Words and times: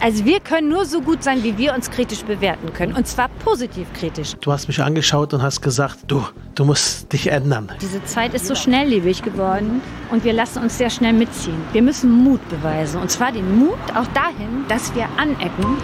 Also 0.00 0.24
wir 0.24 0.38
können 0.38 0.68
nur 0.68 0.84
so 0.84 1.00
gut 1.00 1.24
sein, 1.24 1.42
wie 1.42 1.58
wir 1.58 1.74
uns 1.74 1.90
kritisch 1.90 2.22
bewerten 2.22 2.72
können. 2.72 2.94
Und 2.94 3.08
zwar 3.08 3.28
positiv 3.28 3.92
kritisch. 3.94 4.34
Du 4.40 4.52
hast 4.52 4.68
mich 4.68 4.80
angeschaut 4.80 5.34
und 5.34 5.42
hast 5.42 5.60
gesagt, 5.60 5.98
du, 6.06 6.24
du 6.54 6.64
musst 6.64 7.12
dich 7.12 7.26
ändern. 7.26 7.72
Diese 7.80 8.04
Zeit 8.04 8.32
ist 8.32 8.46
so 8.46 8.54
schnelllebig 8.54 9.22
geworden 9.22 9.80
und 10.12 10.22
wir 10.22 10.32
lassen 10.32 10.62
uns 10.62 10.78
sehr 10.78 10.88
schnell 10.88 11.14
mitziehen. 11.14 11.60
Wir 11.72 11.82
müssen 11.82 12.12
Mut 12.12 12.40
beweisen. 12.48 13.00
Und 13.00 13.10
zwar 13.10 13.32
den 13.32 13.58
Mut 13.58 13.78
auch 13.96 14.06
dahin, 14.14 14.64
dass 14.68 14.94
wir 14.94 15.08
anecken. 15.16 15.82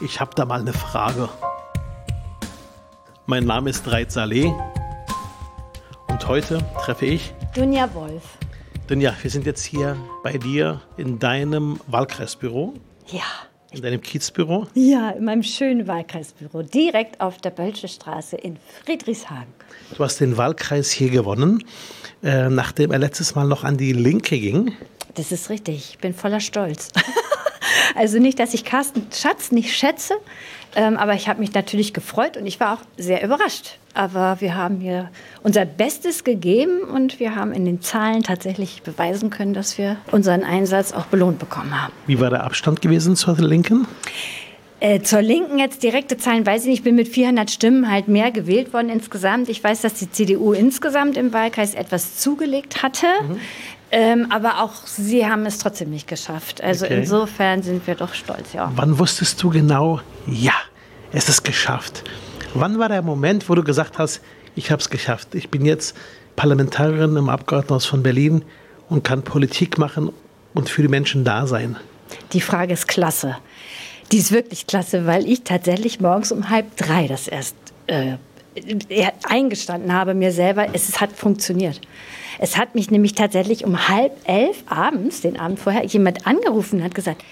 Ich 0.00 0.20
habe 0.20 0.30
da 0.34 0.46
mal 0.46 0.60
eine 0.60 0.72
Frage. 0.72 1.28
Mein 3.26 3.44
Name 3.44 3.68
ist 3.68 3.86
Reit 3.90 4.10
Saleh 4.10 4.52
und 6.08 6.26
heute 6.28 6.64
treffe 6.82 7.04
ich 7.04 7.34
Dunja 7.54 7.92
Wolf. 7.92 8.22
Dunja, 8.86 9.12
wir 9.20 9.30
sind 9.30 9.44
jetzt 9.44 9.64
hier 9.64 9.96
bei 10.22 10.38
dir 10.38 10.80
in 10.96 11.18
deinem 11.18 11.78
Wahlkreisbüro. 11.86 12.74
Ja. 13.08 13.22
In 13.72 13.82
deinem 13.82 14.00
Kiezbüro? 14.00 14.68
Ja, 14.74 15.10
in 15.10 15.24
meinem 15.24 15.42
schönen 15.42 15.88
Wahlkreisbüro, 15.88 16.62
direkt 16.62 17.20
auf 17.20 17.38
der 17.38 17.50
Bölsche 17.50 17.88
Straße 17.88 18.36
in 18.36 18.56
Friedrichshagen. 18.84 19.52
Du 19.96 20.04
hast 20.04 20.20
den 20.20 20.36
Wahlkreis 20.36 20.92
hier 20.92 21.10
gewonnen, 21.10 21.64
äh, 22.22 22.48
nachdem 22.48 22.92
er 22.92 23.00
letztes 23.00 23.34
Mal 23.34 23.48
noch 23.48 23.64
an 23.64 23.76
die 23.76 23.92
Linke 23.92 24.38
ging. 24.38 24.72
Das 25.14 25.32
ist 25.32 25.50
richtig, 25.50 25.90
ich 25.90 25.98
bin 25.98 26.14
voller 26.14 26.40
Stolz. 26.40 26.90
also 27.94 28.18
nicht, 28.18 28.38
dass 28.38 28.54
ich 28.54 28.64
Carsten 28.64 29.06
Schatz 29.12 29.52
nicht 29.52 29.76
schätze, 29.76 30.14
ähm, 30.76 30.96
aber 30.96 31.14
ich 31.14 31.28
habe 31.28 31.40
mich 31.40 31.52
natürlich 31.54 31.94
gefreut 31.94 32.36
und 32.36 32.46
ich 32.46 32.60
war 32.60 32.74
auch 32.74 32.80
sehr 32.96 33.22
überrascht. 33.22 33.78
Aber 33.94 34.40
wir 34.40 34.56
haben 34.56 34.80
hier 34.80 35.10
unser 35.42 35.64
Bestes 35.64 36.24
gegeben 36.24 36.80
und 36.80 37.20
wir 37.20 37.36
haben 37.36 37.52
in 37.52 37.64
den 37.64 37.80
Zahlen 37.80 38.24
tatsächlich 38.24 38.82
beweisen 38.82 39.30
können, 39.30 39.54
dass 39.54 39.78
wir 39.78 39.96
unseren 40.10 40.42
Einsatz 40.42 40.92
auch 40.92 41.06
belohnt 41.06 41.38
bekommen 41.38 41.80
haben. 41.80 41.92
Wie 42.06 42.18
war 42.18 42.30
der 42.30 42.42
Abstand 42.42 42.82
gewesen 42.82 43.14
zur 43.14 43.36
Linken? 43.36 43.86
Äh, 44.80 45.00
zur 45.00 45.22
Linken 45.22 45.58
jetzt 45.58 45.82
direkte 45.82 46.18
Zahlen 46.18 46.44
weiß 46.44 46.62
ich 46.62 46.68
nicht. 46.68 46.78
Ich 46.80 46.84
bin 46.84 46.96
mit 46.96 47.08
400 47.08 47.50
Stimmen 47.50 47.90
halt 47.90 48.08
mehr 48.08 48.30
gewählt 48.30 48.74
worden 48.74 48.90
insgesamt. 48.90 49.48
Ich 49.48 49.62
weiß, 49.62 49.80
dass 49.80 49.94
die 49.94 50.10
CDU 50.10 50.52
insgesamt 50.52 51.16
im 51.16 51.32
Wahlkreis 51.32 51.74
etwas 51.74 52.18
zugelegt 52.18 52.82
hatte. 52.82 53.06
Mhm. 53.26 53.40
Ähm, 53.96 54.26
aber 54.30 54.60
auch 54.60 54.72
sie 54.86 55.24
haben 55.24 55.46
es 55.46 55.58
trotzdem 55.58 55.90
nicht 55.90 56.08
geschafft. 56.08 56.60
Also 56.60 56.84
okay. 56.84 56.98
insofern 56.98 57.62
sind 57.62 57.86
wir 57.86 57.94
doch 57.94 58.12
stolz, 58.12 58.52
ja. 58.52 58.72
Wann 58.74 58.98
wusstest 58.98 59.40
du 59.40 59.50
genau, 59.50 60.00
ja, 60.26 60.54
es 61.12 61.28
ist 61.28 61.44
geschafft? 61.44 62.02
Wann 62.54 62.80
war 62.80 62.88
der 62.88 63.02
Moment, 63.02 63.48
wo 63.48 63.54
du 63.54 63.62
gesagt 63.62 63.98
hast, 63.98 64.20
ich 64.56 64.72
habe 64.72 64.82
es 64.82 64.90
geschafft, 64.90 65.36
ich 65.36 65.48
bin 65.48 65.64
jetzt 65.64 65.96
Parlamentarierin 66.34 67.14
im 67.14 67.28
Abgeordnetenhaus 67.28 67.86
von 67.86 68.02
Berlin 68.02 68.44
und 68.88 69.04
kann 69.04 69.22
Politik 69.22 69.78
machen 69.78 70.10
und 70.54 70.68
für 70.68 70.82
die 70.82 70.88
Menschen 70.88 71.24
da 71.24 71.46
sein? 71.46 71.76
Die 72.32 72.40
Frage 72.40 72.72
ist 72.72 72.88
klasse. 72.88 73.36
Die 74.10 74.18
ist 74.18 74.32
wirklich 74.32 74.66
klasse, 74.66 75.06
weil 75.06 75.24
ich 75.28 75.44
tatsächlich 75.44 76.00
morgens 76.00 76.32
um 76.32 76.50
halb 76.50 76.76
drei 76.76 77.06
das 77.06 77.28
erst 77.28 77.54
äh, 77.86 78.14
eingestanden 79.28 79.92
habe 79.92 80.14
mir 80.14 80.32
selber, 80.32 80.66
es 80.72 81.00
hat 81.00 81.12
funktioniert. 81.12 81.80
Es 82.38 82.56
hat 82.56 82.74
mich 82.74 82.90
nämlich 82.90 83.14
tatsächlich 83.14 83.64
um 83.64 83.88
halb 83.88 84.12
elf 84.24 84.62
abends, 84.66 85.20
den 85.20 85.38
Abend 85.38 85.58
vorher, 85.58 85.84
jemand 85.84 86.26
angerufen 86.26 86.78
und 86.78 86.84
hat 86.84 86.94
gesagt, 86.94 87.22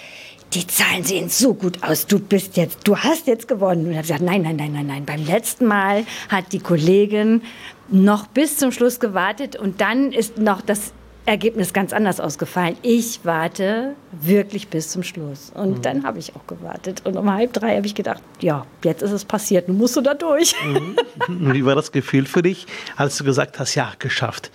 die 0.54 0.66
Zahlen 0.66 1.02
sehen 1.02 1.28
so 1.28 1.54
gut 1.54 1.82
aus, 1.82 2.06
du 2.06 2.18
bist 2.18 2.56
jetzt, 2.56 2.86
du 2.86 2.96
hast 2.96 3.26
jetzt 3.26 3.48
gewonnen. 3.48 3.86
Und 3.86 3.92
ich 3.92 3.96
habe 3.96 4.06
gesagt, 4.06 4.22
nein, 4.22 4.42
nein, 4.42 4.56
nein, 4.56 4.72
nein, 4.72 4.86
nein. 4.86 5.04
Beim 5.06 5.24
letzten 5.24 5.66
Mal 5.66 6.04
hat 6.28 6.52
die 6.52 6.58
Kollegin 6.58 7.42
noch 7.88 8.26
bis 8.26 8.58
zum 8.58 8.72
Schluss 8.72 9.00
gewartet 9.00 9.56
und 9.56 9.80
dann 9.80 10.12
ist 10.12 10.38
noch 10.38 10.60
das 10.60 10.92
Ergebnis 11.24 11.72
ganz 11.72 11.92
anders 11.92 12.18
ausgefallen. 12.18 12.76
Ich 12.82 13.20
warte 13.22 13.94
wirklich 14.10 14.68
bis 14.68 14.90
zum 14.90 15.02
Schluss. 15.04 15.52
Und 15.54 15.78
mhm. 15.78 15.82
dann 15.82 16.04
habe 16.04 16.18
ich 16.18 16.34
auch 16.34 16.46
gewartet. 16.46 17.02
Und 17.04 17.16
um 17.16 17.32
halb 17.32 17.52
drei 17.52 17.76
habe 17.76 17.86
ich 17.86 17.94
gedacht, 17.94 18.22
ja, 18.40 18.66
jetzt 18.82 19.02
ist 19.02 19.12
es 19.12 19.24
passiert, 19.24 19.68
nun 19.68 19.78
musst 19.78 19.96
du 19.96 20.00
da 20.00 20.14
durch. 20.14 20.54
Mhm. 20.66 20.96
Wie 21.54 21.64
war 21.64 21.76
das 21.76 21.92
Gefühl 21.92 22.26
für 22.26 22.42
dich, 22.42 22.66
als 22.96 23.16
du 23.18 23.24
gesagt 23.24 23.58
hast, 23.60 23.74
ja, 23.74 23.92
geschafft? 23.98 24.50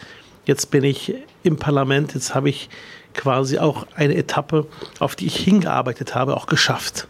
Jetzt 0.47 0.72
bin 0.72 0.85
ich 0.85 1.13
im 1.44 1.58
Parlament, 1.58 2.13
jetzt 2.13 2.34
habe 2.34 2.50
ich 2.50 2.69
quasi 3.13 3.59
auch 3.59 3.85
eine 3.96 4.16
Etappe, 4.16 4.66
auf 5.00 5.18
die 5.18 5.28
ich 5.28 5.35
hingearbeitet 5.35 6.16
habe, 6.16 6.38
auch 6.38 6.47
geschafft. 6.47 7.08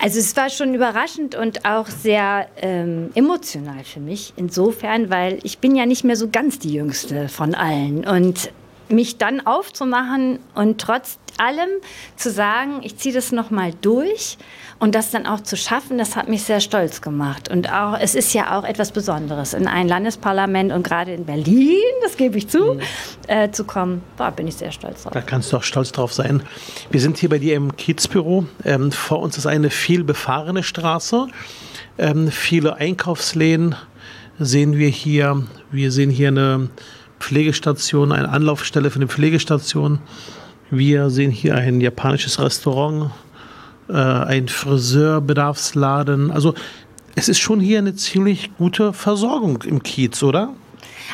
Also 0.00 0.18
es 0.18 0.34
war 0.36 0.50
schon 0.50 0.74
überraschend 0.74 1.36
und 1.36 1.64
auch 1.64 1.86
sehr 1.86 2.48
ähm, 2.60 3.10
emotional 3.14 3.84
für 3.84 4.00
mich 4.00 4.32
insofern, 4.36 5.10
weil 5.10 5.38
ich 5.44 5.58
bin 5.58 5.76
ja 5.76 5.86
nicht 5.86 6.02
mehr 6.02 6.16
so 6.16 6.28
ganz 6.28 6.58
die 6.58 6.72
Jüngste 6.72 7.28
von 7.28 7.54
allen 7.54 8.04
und 8.04 8.50
mich 8.88 9.18
dann 9.18 9.46
aufzumachen 9.46 10.40
und 10.54 10.80
trotz 10.80 11.18
allem 11.40 11.70
zu 12.16 12.30
sagen, 12.30 12.80
ich 12.82 12.96
ziehe 12.96 13.14
das 13.14 13.32
noch 13.32 13.50
mal 13.50 13.72
durch 13.80 14.38
und 14.78 14.94
das 14.94 15.10
dann 15.10 15.26
auch 15.26 15.40
zu 15.40 15.56
schaffen, 15.56 15.98
das 15.98 16.16
hat 16.16 16.28
mich 16.28 16.44
sehr 16.44 16.60
stolz 16.60 17.00
gemacht. 17.00 17.50
Und 17.50 17.72
auch, 17.72 17.98
es 17.98 18.14
ist 18.14 18.32
ja 18.32 18.58
auch 18.58 18.64
etwas 18.64 18.92
Besonderes, 18.92 19.54
in 19.54 19.66
ein 19.66 19.88
Landesparlament 19.88 20.72
und 20.72 20.82
gerade 20.82 21.12
in 21.12 21.24
Berlin, 21.24 21.78
das 22.02 22.16
gebe 22.16 22.38
ich 22.38 22.48
zu, 22.48 22.74
mhm. 22.74 22.80
äh, 23.26 23.50
zu 23.50 23.64
kommen. 23.64 24.02
Da 24.16 24.30
bin 24.30 24.46
ich 24.46 24.56
sehr 24.56 24.72
stolz 24.72 25.02
drauf. 25.02 25.12
Da 25.12 25.20
kannst 25.22 25.52
du 25.52 25.56
auch 25.56 25.62
stolz 25.62 25.92
drauf 25.92 26.12
sein. 26.12 26.42
Wir 26.90 27.00
sind 27.00 27.18
hier 27.18 27.28
bei 27.28 27.38
dir 27.38 27.56
im 27.56 27.76
Kiezbüro. 27.76 28.46
Ähm, 28.64 28.92
vor 28.92 29.20
uns 29.20 29.36
ist 29.36 29.46
eine 29.46 29.70
viel 29.70 30.04
befahrene 30.04 30.62
Straße, 30.62 31.26
ähm, 31.98 32.30
viele 32.30 32.76
Einkaufsläden 32.76 33.74
sehen 34.38 34.78
wir 34.78 34.88
hier. 34.88 35.44
Wir 35.70 35.92
sehen 35.92 36.10
hier 36.10 36.28
eine 36.28 36.70
Pflegestation, 37.20 38.10
eine 38.10 38.30
Anlaufstelle 38.30 38.90
für 38.90 38.96
eine 38.96 39.08
Pflegestation. 39.08 40.00
Wir 40.70 41.10
sehen 41.10 41.30
hier 41.30 41.56
ein 41.56 41.80
japanisches 41.80 42.40
Restaurant, 42.40 43.10
äh, 43.88 43.94
ein 43.94 44.48
Friseurbedarfsladen. 44.48 46.30
Also 46.30 46.54
es 47.16 47.28
ist 47.28 47.38
schon 47.38 47.60
hier 47.60 47.78
eine 47.78 47.94
ziemlich 47.96 48.56
gute 48.56 48.92
Versorgung 48.92 49.62
im 49.62 49.82
Kiez, 49.82 50.22
oder? 50.22 50.54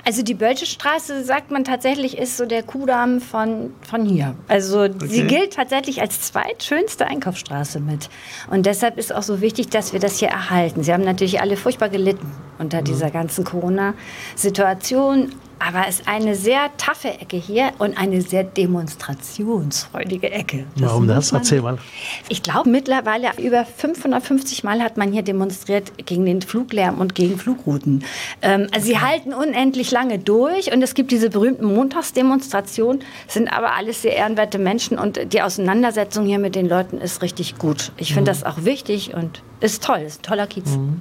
Also 0.05 0.23
die 0.23 0.35
Bölsche 0.35 0.67
Straße, 0.67 1.25
sagt 1.25 1.51
man 1.51 1.65
tatsächlich, 1.65 2.19
ist 2.19 2.37
so 2.37 2.45
der 2.45 2.63
Kudamm 2.63 3.21
von, 3.21 3.73
von 3.81 4.05
hier. 4.05 4.35
Also 4.47 4.83
okay. 4.83 5.07
sie 5.07 5.25
gilt 5.25 5.55
tatsächlich 5.55 6.03
als 6.03 6.21
zweitschönste 6.21 7.07
Einkaufsstraße 7.07 7.81
mit. 7.81 8.11
Und 8.51 8.67
deshalb 8.67 8.99
ist 8.99 9.15
auch 9.15 9.23
so 9.23 9.41
wichtig, 9.41 9.69
dass 9.69 9.93
wir 9.93 10.01
das 10.01 10.19
hier 10.19 10.29
erhalten. 10.29 10.83
Sie 10.83 10.93
haben 10.93 11.05
natürlich 11.05 11.41
alle 11.41 11.57
furchtbar 11.57 11.89
gelitten 11.89 12.31
unter 12.59 12.83
mhm. 12.83 12.85
dieser 12.85 13.11
ganzen 13.11 13.45
Corona-Situation. 13.45 15.31
Aber 15.59 15.89
es 15.89 16.01
ist 16.01 16.09
eine 16.09 16.35
sehr 16.35 16.71
taffe 16.77 17.09
Ecke 17.09 17.37
hier 17.37 17.73
und 17.79 17.99
eine 17.99 18.21
sehr 18.21 18.45
demonstrationsfreudige 18.45 20.31
Ecke. 20.31 20.67
Das 20.77 20.91
Warum 20.91 21.07
das? 21.07 21.33
Erzähl 21.33 21.63
mal. 21.63 21.79
Ich 22.29 22.43
glaube, 22.43 22.69
mittlerweile 22.69 23.31
über 23.39 23.65
550 23.65 24.65
Mal 24.65 24.83
hat 24.83 24.97
man 24.97 25.13
hier 25.13 25.23
demonstriert 25.23 25.93
gegen 26.05 26.27
den 26.27 26.43
Fluglärm 26.43 26.99
und 26.99 27.15
gegen 27.15 27.39
Flugrouten. 27.39 28.05
Ähm, 28.43 28.67
also 28.73 28.87
sie 28.87 28.99
halten 28.99 29.33
unendlich 29.33 29.91
lange 29.91 30.19
durch 30.19 30.73
und 30.73 30.83
es 30.83 30.95
gibt 30.95 31.11
diese 31.11 31.31
berühmten 31.31 31.75
Montagsdemonstrationen, 31.75 33.03
sind 33.27 33.49
aber 33.49 33.75
alles 33.75 34.03
sehr 34.03 34.15
ehrenwerte 34.15 34.59
Menschen 34.59 34.99
und 34.99 35.33
die 35.33 35.43
Auseinandersetzung 35.43 36.27
hier 36.27 36.39
mit 36.39 36.55
den 36.55 36.69
Leuten 36.69 36.99
ist 36.99 37.23
richtig 37.23 37.59
gut. 37.59 37.93
Ich 37.97 38.09
finde 38.09 38.31
mhm. 38.31 38.35
das 38.35 38.45
auch 38.45 38.65
wichtig 38.65 39.15
und 39.15 39.43
ist 39.61 39.83
toll, 39.83 40.01
ist 40.01 40.21
ein 40.21 40.23
toller 40.23 40.47
Kiez. 40.47 40.77
Mhm. 40.77 41.01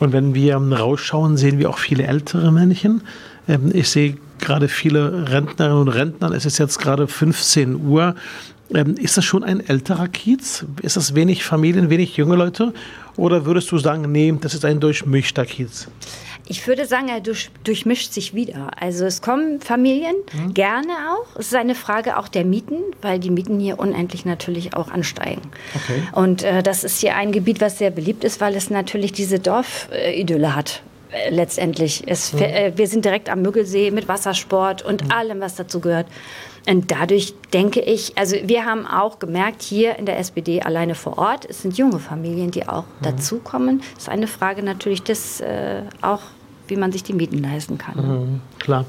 Und 0.00 0.12
wenn 0.12 0.34
wir 0.34 0.56
rausschauen, 0.56 1.36
sehen 1.36 1.58
wir 1.58 1.70
auch 1.70 1.78
viele 1.78 2.06
ältere 2.06 2.52
Männchen. 2.52 3.02
Ähm, 3.48 3.70
ich 3.72 3.88
sehe 3.88 4.16
gerade 4.38 4.68
viele 4.68 5.30
Rentnerinnen 5.30 5.80
und 5.80 5.88
Rentner. 5.88 6.30
Es 6.32 6.44
ist 6.44 6.58
jetzt 6.58 6.78
gerade 6.78 7.06
15 7.06 7.86
Uhr. 7.86 8.14
Ähm, 8.72 8.96
ist 8.96 9.16
das 9.16 9.24
schon 9.24 9.44
ein 9.44 9.60
älterer 9.60 10.08
Kiez? 10.08 10.64
Ist 10.82 10.96
das 10.96 11.14
wenig 11.14 11.44
Familien, 11.44 11.90
wenig 11.90 12.16
junge 12.16 12.36
Leute? 12.36 12.72
Oder 13.16 13.46
würdest 13.46 13.70
du 13.70 13.78
sagen, 13.78 14.10
nee, 14.10 14.34
das 14.40 14.54
ist 14.54 14.64
ein 14.64 14.80
durchmischter 14.80 15.44
Kiez? 15.44 15.88
Ich 16.46 16.66
würde 16.66 16.84
sagen, 16.84 17.08
er 17.08 17.20
durch, 17.20 17.50
durchmischt 17.64 18.12
sich 18.12 18.34
wieder. 18.34 18.70
Also 18.78 19.06
es 19.06 19.22
kommen 19.22 19.60
Familien, 19.60 20.14
mhm. 20.32 20.52
gerne 20.52 20.92
auch. 21.10 21.38
Es 21.38 21.46
ist 21.46 21.54
eine 21.54 21.74
Frage 21.74 22.18
auch 22.18 22.28
der 22.28 22.44
Mieten, 22.44 22.76
weil 23.00 23.18
die 23.18 23.30
Mieten 23.30 23.58
hier 23.58 23.78
unendlich 23.78 24.24
natürlich 24.26 24.74
auch 24.74 24.90
ansteigen. 24.90 25.42
Okay. 25.74 26.02
Und 26.12 26.42
äh, 26.42 26.62
das 26.62 26.84
ist 26.84 27.00
hier 27.00 27.16
ein 27.16 27.32
Gebiet, 27.32 27.60
was 27.60 27.78
sehr 27.78 27.90
beliebt 27.90 28.24
ist, 28.24 28.40
weil 28.40 28.54
es 28.56 28.68
natürlich 28.68 29.12
diese 29.12 29.38
Dorfidylle 29.38 30.54
hat 30.54 30.82
äh, 31.12 31.30
letztendlich. 31.30 32.02
Es, 32.06 32.34
mhm. 32.34 32.42
äh, 32.42 32.72
wir 32.76 32.88
sind 32.88 33.06
direkt 33.06 33.30
am 33.30 33.40
Müggelsee 33.40 33.90
mit 33.90 34.06
Wassersport 34.06 34.82
und 34.82 35.04
mhm. 35.04 35.12
allem, 35.12 35.40
was 35.40 35.54
dazu 35.54 35.80
gehört. 35.80 36.06
Und 36.66 36.90
dadurch 36.90 37.34
denke 37.52 37.80
ich, 37.80 38.16
also 38.16 38.36
wir 38.44 38.64
haben 38.64 38.86
auch 38.86 39.18
gemerkt, 39.18 39.62
hier 39.62 39.98
in 39.98 40.06
der 40.06 40.18
SPD 40.18 40.62
alleine 40.62 40.94
vor 40.94 41.18
Ort, 41.18 41.44
es 41.48 41.62
sind 41.62 41.76
junge 41.76 41.98
Familien, 41.98 42.50
die 42.50 42.66
auch 42.66 42.84
mhm. 42.84 43.02
dazukommen. 43.02 43.82
Das 43.94 44.04
ist 44.04 44.08
eine 44.08 44.26
Frage 44.26 44.62
natürlich 44.62 45.02
des 45.02 45.40
äh, 45.40 45.82
auch, 46.00 46.22
wie 46.68 46.76
man 46.76 46.90
sich 46.90 47.02
die 47.02 47.12
Mieten 47.12 47.38
leisten 47.38 47.76
kann. 47.76 47.96
Mhm, 47.96 48.40
klar. 48.58 48.86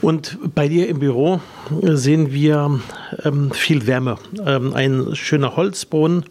Und 0.00 0.38
bei 0.54 0.68
dir 0.68 0.88
im 0.88 1.00
Büro 1.00 1.40
sehen 1.82 2.32
wir 2.32 2.80
ähm, 3.24 3.50
viel 3.50 3.86
Wärme. 3.86 4.16
Ähm, 4.46 4.72
ein 4.72 5.14
schöner 5.14 5.56
Holzboden, 5.56 6.24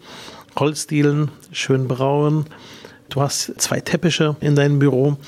Holzdielen, 0.58 1.30
schön 1.52 1.86
braun. 1.86 2.46
Du 3.10 3.20
hast 3.20 3.60
zwei 3.60 3.80
Teppiche 3.80 4.36
in 4.40 4.56
deinem 4.56 4.78
Büro. 4.78 5.18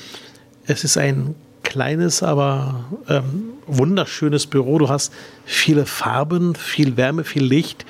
Es 0.65 0.83
ist 0.83 0.97
ein 0.97 1.35
kleines, 1.71 2.21
aber 2.21 2.83
ähm, 3.07 3.53
wunderschönes 3.65 4.45
Büro. 4.45 4.77
Du 4.77 4.89
hast 4.89 5.13
viele 5.45 5.85
Farben, 5.85 6.53
viel 6.55 6.97
Wärme, 6.97 7.23
viel 7.23 7.43
Licht. 7.43 7.85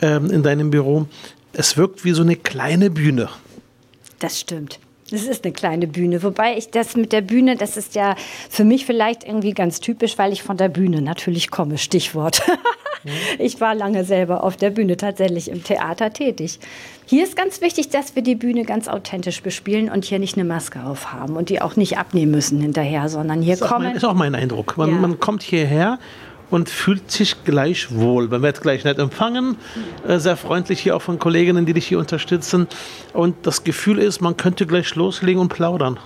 ähm, 0.00 0.30
in 0.30 0.42
deinem 0.42 0.70
Büro. 0.70 1.06
Es 1.52 1.76
wirkt 1.76 2.04
wie 2.04 2.12
so 2.12 2.22
eine 2.22 2.36
kleine 2.36 2.90
Bühne. 2.90 3.28
Das 4.18 4.40
stimmt. 4.40 4.78
Es 5.10 5.24
ist 5.24 5.44
eine 5.44 5.52
kleine 5.52 5.86
Bühne. 5.86 6.22
Wobei 6.22 6.56
ich 6.56 6.70
das 6.70 6.96
mit 6.96 7.12
der 7.12 7.22
Bühne, 7.22 7.56
das 7.56 7.76
ist 7.76 7.94
ja 7.94 8.14
für 8.50 8.64
mich 8.64 8.84
vielleicht 8.84 9.24
irgendwie 9.24 9.52
ganz 9.52 9.80
typisch, 9.80 10.18
weil 10.18 10.32
ich 10.32 10.42
von 10.42 10.56
der 10.56 10.68
Bühne 10.68 11.00
natürlich 11.02 11.50
komme. 11.50 11.78
Stichwort. 11.78 12.42
ich 13.38 13.60
war 13.60 13.74
lange 13.74 14.04
selber 14.04 14.44
auf 14.44 14.56
der 14.56 14.70
Bühne 14.70 14.96
tatsächlich 14.96 15.50
im 15.50 15.62
Theater 15.64 16.12
tätig. 16.12 16.58
Hier 17.06 17.24
ist 17.24 17.36
ganz 17.36 17.60
wichtig, 17.60 17.88
dass 17.88 18.14
wir 18.14 18.22
die 18.22 18.34
Bühne 18.34 18.64
ganz 18.64 18.88
authentisch 18.88 19.42
bespielen 19.42 19.90
und 19.90 20.04
hier 20.04 20.18
nicht 20.18 20.36
eine 20.36 20.44
Maske 20.44 20.84
aufhaben 20.84 21.36
und 21.36 21.48
die 21.48 21.62
auch 21.62 21.76
nicht 21.76 21.96
abnehmen 21.98 22.32
müssen 22.32 22.60
hinterher, 22.60 23.08
sondern 23.08 23.40
hier 23.40 23.56
das 23.56 23.68
kommen. 23.68 23.86
Mein, 23.86 23.96
ist 23.96 24.04
auch 24.04 24.14
mein 24.14 24.34
Eindruck. 24.34 24.76
Man, 24.76 24.90
ja. 24.90 24.96
man 24.96 25.18
kommt 25.18 25.42
hierher 25.42 25.98
und 26.50 26.68
fühlt 26.68 27.10
sich 27.10 27.44
gleich 27.44 27.94
wohl. 27.94 28.28
Man 28.28 28.42
wird 28.42 28.60
gleich 28.60 28.84
nett 28.84 28.98
empfangen, 28.98 29.56
äh, 30.06 30.18
sehr 30.18 30.36
freundlich 30.36 30.80
hier 30.80 30.96
auch 30.96 31.02
von 31.02 31.18
Kolleginnen, 31.18 31.66
die 31.66 31.74
dich 31.74 31.86
hier 31.86 31.98
unterstützen. 31.98 32.66
Und 33.12 33.46
das 33.46 33.64
Gefühl 33.64 33.98
ist, 33.98 34.20
man 34.20 34.36
könnte 34.36 34.66
gleich 34.66 34.94
loslegen 34.94 35.40
und 35.40 35.48
plaudern. 35.48 35.98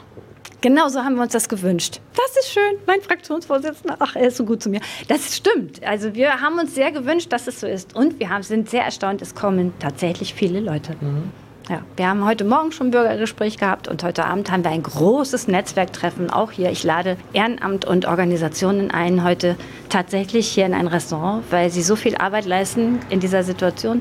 Genau 0.63 0.89
so 0.89 1.01
haben 1.01 1.17
wir 1.17 1.23
uns 1.23 1.33
das 1.33 1.49
gewünscht. 1.49 2.01
Das 2.15 2.37
ist 2.37 2.53
schön, 2.53 2.79
mein 2.87 3.01
Fraktionsvorsitzender. 3.01 3.97
Ach, 3.99 4.15
er 4.15 4.29
ist 4.29 4.37
so 4.37 4.45
gut 4.45 4.63
zu 4.63 4.71
mir. 4.71 4.81
Das 5.09 5.37
stimmt. 5.37 5.83
Also 5.83 6.15
wir 6.15 6.41
haben 6.41 6.57
uns 6.61 6.77
sehr 6.77 6.93
gewünscht, 6.93 7.33
dass 7.33 7.49
es 7.49 7.59
so 7.59 7.67
ist. 7.67 7.97
Und 7.97 8.21
wir 8.21 8.31
haben, 8.31 8.45
sind 8.45 8.71
sehr 8.71 8.85
erstaunt, 8.85 9.23
es 9.23 9.35
kommen 9.35 9.75
tatsächlich 9.81 10.35
viele 10.35 10.61
Leute. 10.61 10.95
Mhm. 11.01 11.33
Ja, 11.69 11.83
wir 11.97 12.09
haben 12.09 12.25
heute 12.25 12.45
Morgen 12.45 12.71
schon 12.71 12.89
ein 12.89 12.91
Bürgergespräch 12.93 13.57
gehabt 13.57 13.89
und 13.89 14.05
heute 14.05 14.25
Abend 14.25 14.53
haben 14.53 14.63
wir 14.63 14.71
ein 14.71 14.85
großes 14.85 15.49
Netzwerktreffen, 15.49 16.31
auch 16.31 16.53
hier. 16.53 16.71
Ich 16.71 16.85
lade 16.85 17.17
Ehrenamt 17.33 17.85
und 17.85 18.07
Organisationen 18.07 18.93
ein, 18.93 19.25
heute 19.25 19.57
tatsächlich 19.89 20.47
hier 20.47 20.67
in 20.67 20.75
ein 20.75 20.87
Restaurant, 20.87 21.43
weil 21.51 21.71
sie 21.71 21.83
so 21.83 21.97
viel 21.97 22.17
Arbeit 22.17 22.47
leisten 22.47 23.01
in 23.11 23.19
dieser 23.19 23.43
Situation. 23.43 24.01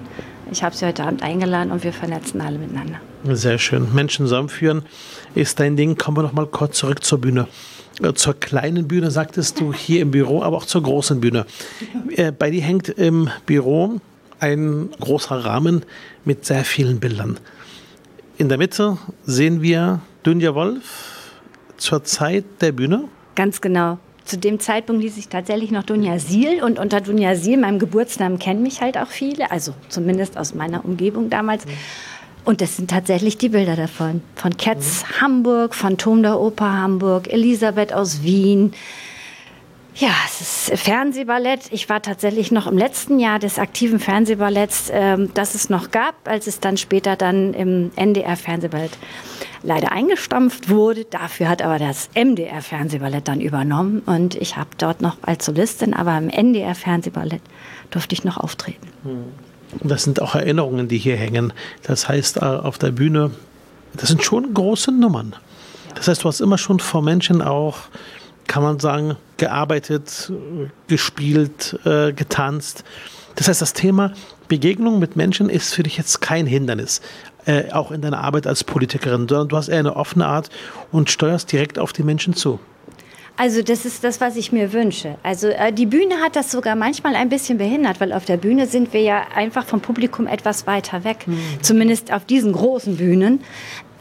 Ich 0.51 0.63
habe 0.63 0.75
sie 0.75 0.85
heute 0.85 1.03
Abend 1.03 1.23
eingeladen 1.23 1.71
und 1.71 1.83
wir 1.83 1.93
vernetzen 1.93 2.41
alle 2.41 2.57
miteinander. 2.59 2.99
Sehr 3.23 3.57
schön. 3.57 3.93
Menschen 3.93 4.25
zusammenführen 4.25 4.83
ist 5.35 5.59
dein 5.59 5.75
Ding. 5.75 5.97
Kommen 5.97 6.17
wir 6.17 6.23
noch 6.23 6.33
mal 6.33 6.47
kurz 6.47 6.77
zurück 6.77 7.03
zur 7.03 7.19
Bühne. 7.19 7.47
Äh, 8.01 8.13
zur 8.13 8.33
kleinen 8.33 8.87
Bühne 8.87 9.11
sagtest 9.11 9.59
du 9.59 9.73
hier 9.73 10.01
im 10.01 10.11
Büro, 10.11 10.43
aber 10.43 10.57
auch 10.57 10.65
zur 10.65 10.83
großen 10.83 11.21
Bühne. 11.21 11.45
Äh, 12.15 12.31
bei 12.31 12.49
dir 12.51 12.61
hängt 12.61 12.89
im 12.89 13.29
Büro 13.45 13.99
ein 14.39 14.89
großer 14.99 15.45
Rahmen 15.45 15.83
mit 16.25 16.45
sehr 16.45 16.65
vielen 16.65 16.99
Bildern. 16.99 17.37
In 18.37 18.49
der 18.49 18.57
Mitte 18.57 18.97
sehen 19.23 19.61
wir 19.61 20.01
Dunja 20.23 20.55
Wolf 20.55 21.29
zur 21.77 22.03
Zeit 22.03 22.45
der 22.61 22.71
Bühne. 22.71 23.05
Ganz 23.35 23.61
genau. 23.61 23.99
Zu 24.25 24.37
dem 24.37 24.59
Zeitpunkt 24.59 25.01
ließ 25.01 25.17
ich 25.17 25.29
tatsächlich 25.29 25.71
noch 25.71 25.83
Dunja 25.83 26.19
Siel 26.19 26.63
und 26.63 26.79
unter 26.79 27.01
Dunja 27.01 27.35
Siel, 27.35 27.57
meinem 27.57 27.79
Geburtsnamen, 27.79 28.39
kennen 28.39 28.63
mich 28.63 28.81
halt 28.81 28.97
auch 28.97 29.07
viele, 29.07 29.51
also 29.51 29.73
zumindest 29.89 30.37
aus 30.37 30.53
meiner 30.53 30.85
Umgebung 30.85 31.29
damals. 31.29 31.65
Und 32.43 32.61
das 32.61 32.77
sind 32.77 32.89
tatsächlich 32.89 33.37
die 33.37 33.49
Bilder 33.49 33.75
davon. 33.75 34.21
Von 34.35 34.57
Ketz 34.57 35.03
mhm. 35.03 35.21
Hamburg, 35.21 35.75
Phantom 35.75 36.23
der 36.23 36.39
Oper 36.39 36.71
Hamburg, 36.71 37.31
Elisabeth 37.31 37.93
aus 37.93 38.23
Wien, 38.23 38.73
ja, 39.95 40.09
es 40.25 40.69
ist 40.69 40.79
Fernsehballett. 40.79 41.71
Ich 41.71 41.89
war 41.89 42.01
tatsächlich 42.01 42.51
noch 42.51 42.65
im 42.65 42.77
letzten 42.77 43.19
Jahr 43.19 43.39
des 43.39 43.59
aktiven 43.59 43.99
Fernsehballetts, 43.99 44.89
ähm, 44.93 45.31
das 45.33 45.53
es 45.53 45.69
noch 45.69 45.91
gab, 45.91 46.15
als 46.27 46.47
es 46.47 46.61
dann 46.61 46.77
später 46.77 47.17
dann 47.17 47.53
im 47.53 47.91
NDR 47.97 48.37
Fernsehballett 48.37 48.97
leider 49.63 49.91
eingestampft 49.91 50.69
wurde. 50.69 51.03
Dafür 51.05 51.49
hat 51.49 51.61
aber 51.61 51.77
das 51.77 52.09
MDR 52.15 52.61
Fernsehballett 52.61 53.27
dann 53.27 53.41
übernommen 53.41 54.01
und 54.05 54.35
ich 54.35 54.55
habe 54.55 54.69
dort 54.77 55.01
noch 55.01 55.17
als 55.23 55.45
Solistin, 55.45 55.93
aber 55.93 56.17
im 56.17 56.29
NDR 56.29 56.73
Fernsehballett 56.73 57.41
durfte 57.91 58.13
ich 58.13 58.23
noch 58.23 58.37
auftreten. 58.37 58.87
Und 59.03 59.33
das 59.81 60.03
sind 60.03 60.21
auch 60.21 60.35
Erinnerungen, 60.35 60.87
die 60.87 60.97
hier 60.97 61.15
hängen. 61.15 61.53
Das 61.83 62.07
heißt, 62.09 62.37
äh, 62.37 62.41
auf 62.41 62.77
der 62.77 62.91
Bühne, 62.91 63.31
das 63.93 64.09
sind 64.09 64.23
schon 64.23 64.53
große 64.53 64.91
Nummern. 64.91 65.35
Das 65.95 66.07
heißt, 66.07 66.23
du 66.23 66.27
hast 66.27 66.39
immer 66.41 66.57
schon 66.57 66.79
vor 66.79 67.01
Menschen 67.01 67.41
auch 67.41 67.89
kann 68.51 68.63
man 68.63 68.79
sagen, 68.79 69.15
gearbeitet, 69.37 70.29
gespielt, 70.87 71.79
äh, 71.85 72.11
getanzt. 72.11 72.83
Das 73.35 73.47
heißt, 73.47 73.61
das 73.61 73.71
Thema 73.71 74.13
Begegnung 74.49 74.99
mit 74.99 75.15
Menschen 75.15 75.49
ist 75.49 75.73
für 75.73 75.83
dich 75.83 75.95
jetzt 75.95 76.19
kein 76.19 76.45
Hindernis, 76.45 76.99
äh, 77.45 77.71
auch 77.71 77.91
in 77.91 78.01
deiner 78.01 78.19
Arbeit 78.19 78.47
als 78.47 78.65
Politikerin, 78.65 79.29
sondern 79.29 79.47
du 79.47 79.55
hast 79.55 79.69
eher 79.69 79.79
eine 79.79 79.95
offene 79.95 80.25
Art 80.25 80.49
und 80.91 81.09
steuerst 81.09 81.49
direkt 81.49 81.79
auf 81.79 81.93
die 81.93 82.03
Menschen 82.03 82.33
zu. 82.33 82.59
Also 83.37 83.63
das 83.63 83.85
ist 83.85 84.03
das, 84.03 84.21
was 84.21 84.35
ich 84.35 84.51
mir 84.51 84.71
wünsche. 84.73 85.15
Also 85.23 85.47
äh, 85.47 85.73
die 85.73 85.85
Bühne 85.85 86.15
hat 86.23 86.35
das 86.35 86.51
sogar 86.51 86.75
manchmal 86.75 87.15
ein 87.15 87.29
bisschen 87.29 87.57
behindert, 87.57 87.99
weil 87.99 88.13
auf 88.13 88.25
der 88.25 88.37
Bühne 88.37 88.67
sind 88.67 88.93
wir 88.93 89.01
ja 89.01 89.23
einfach 89.35 89.65
vom 89.65 89.81
Publikum 89.81 90.27
etwas 90.27 90.67
weiter 90.67 91.03
weg. 91.03 91.27
Mhm. 91.27 91.39
Zumindest 91.61 92.13
auf 92.13 92.25
diesen 92.25 92.51
großen 92.51 92.97
Bühnen. 92.97 93.41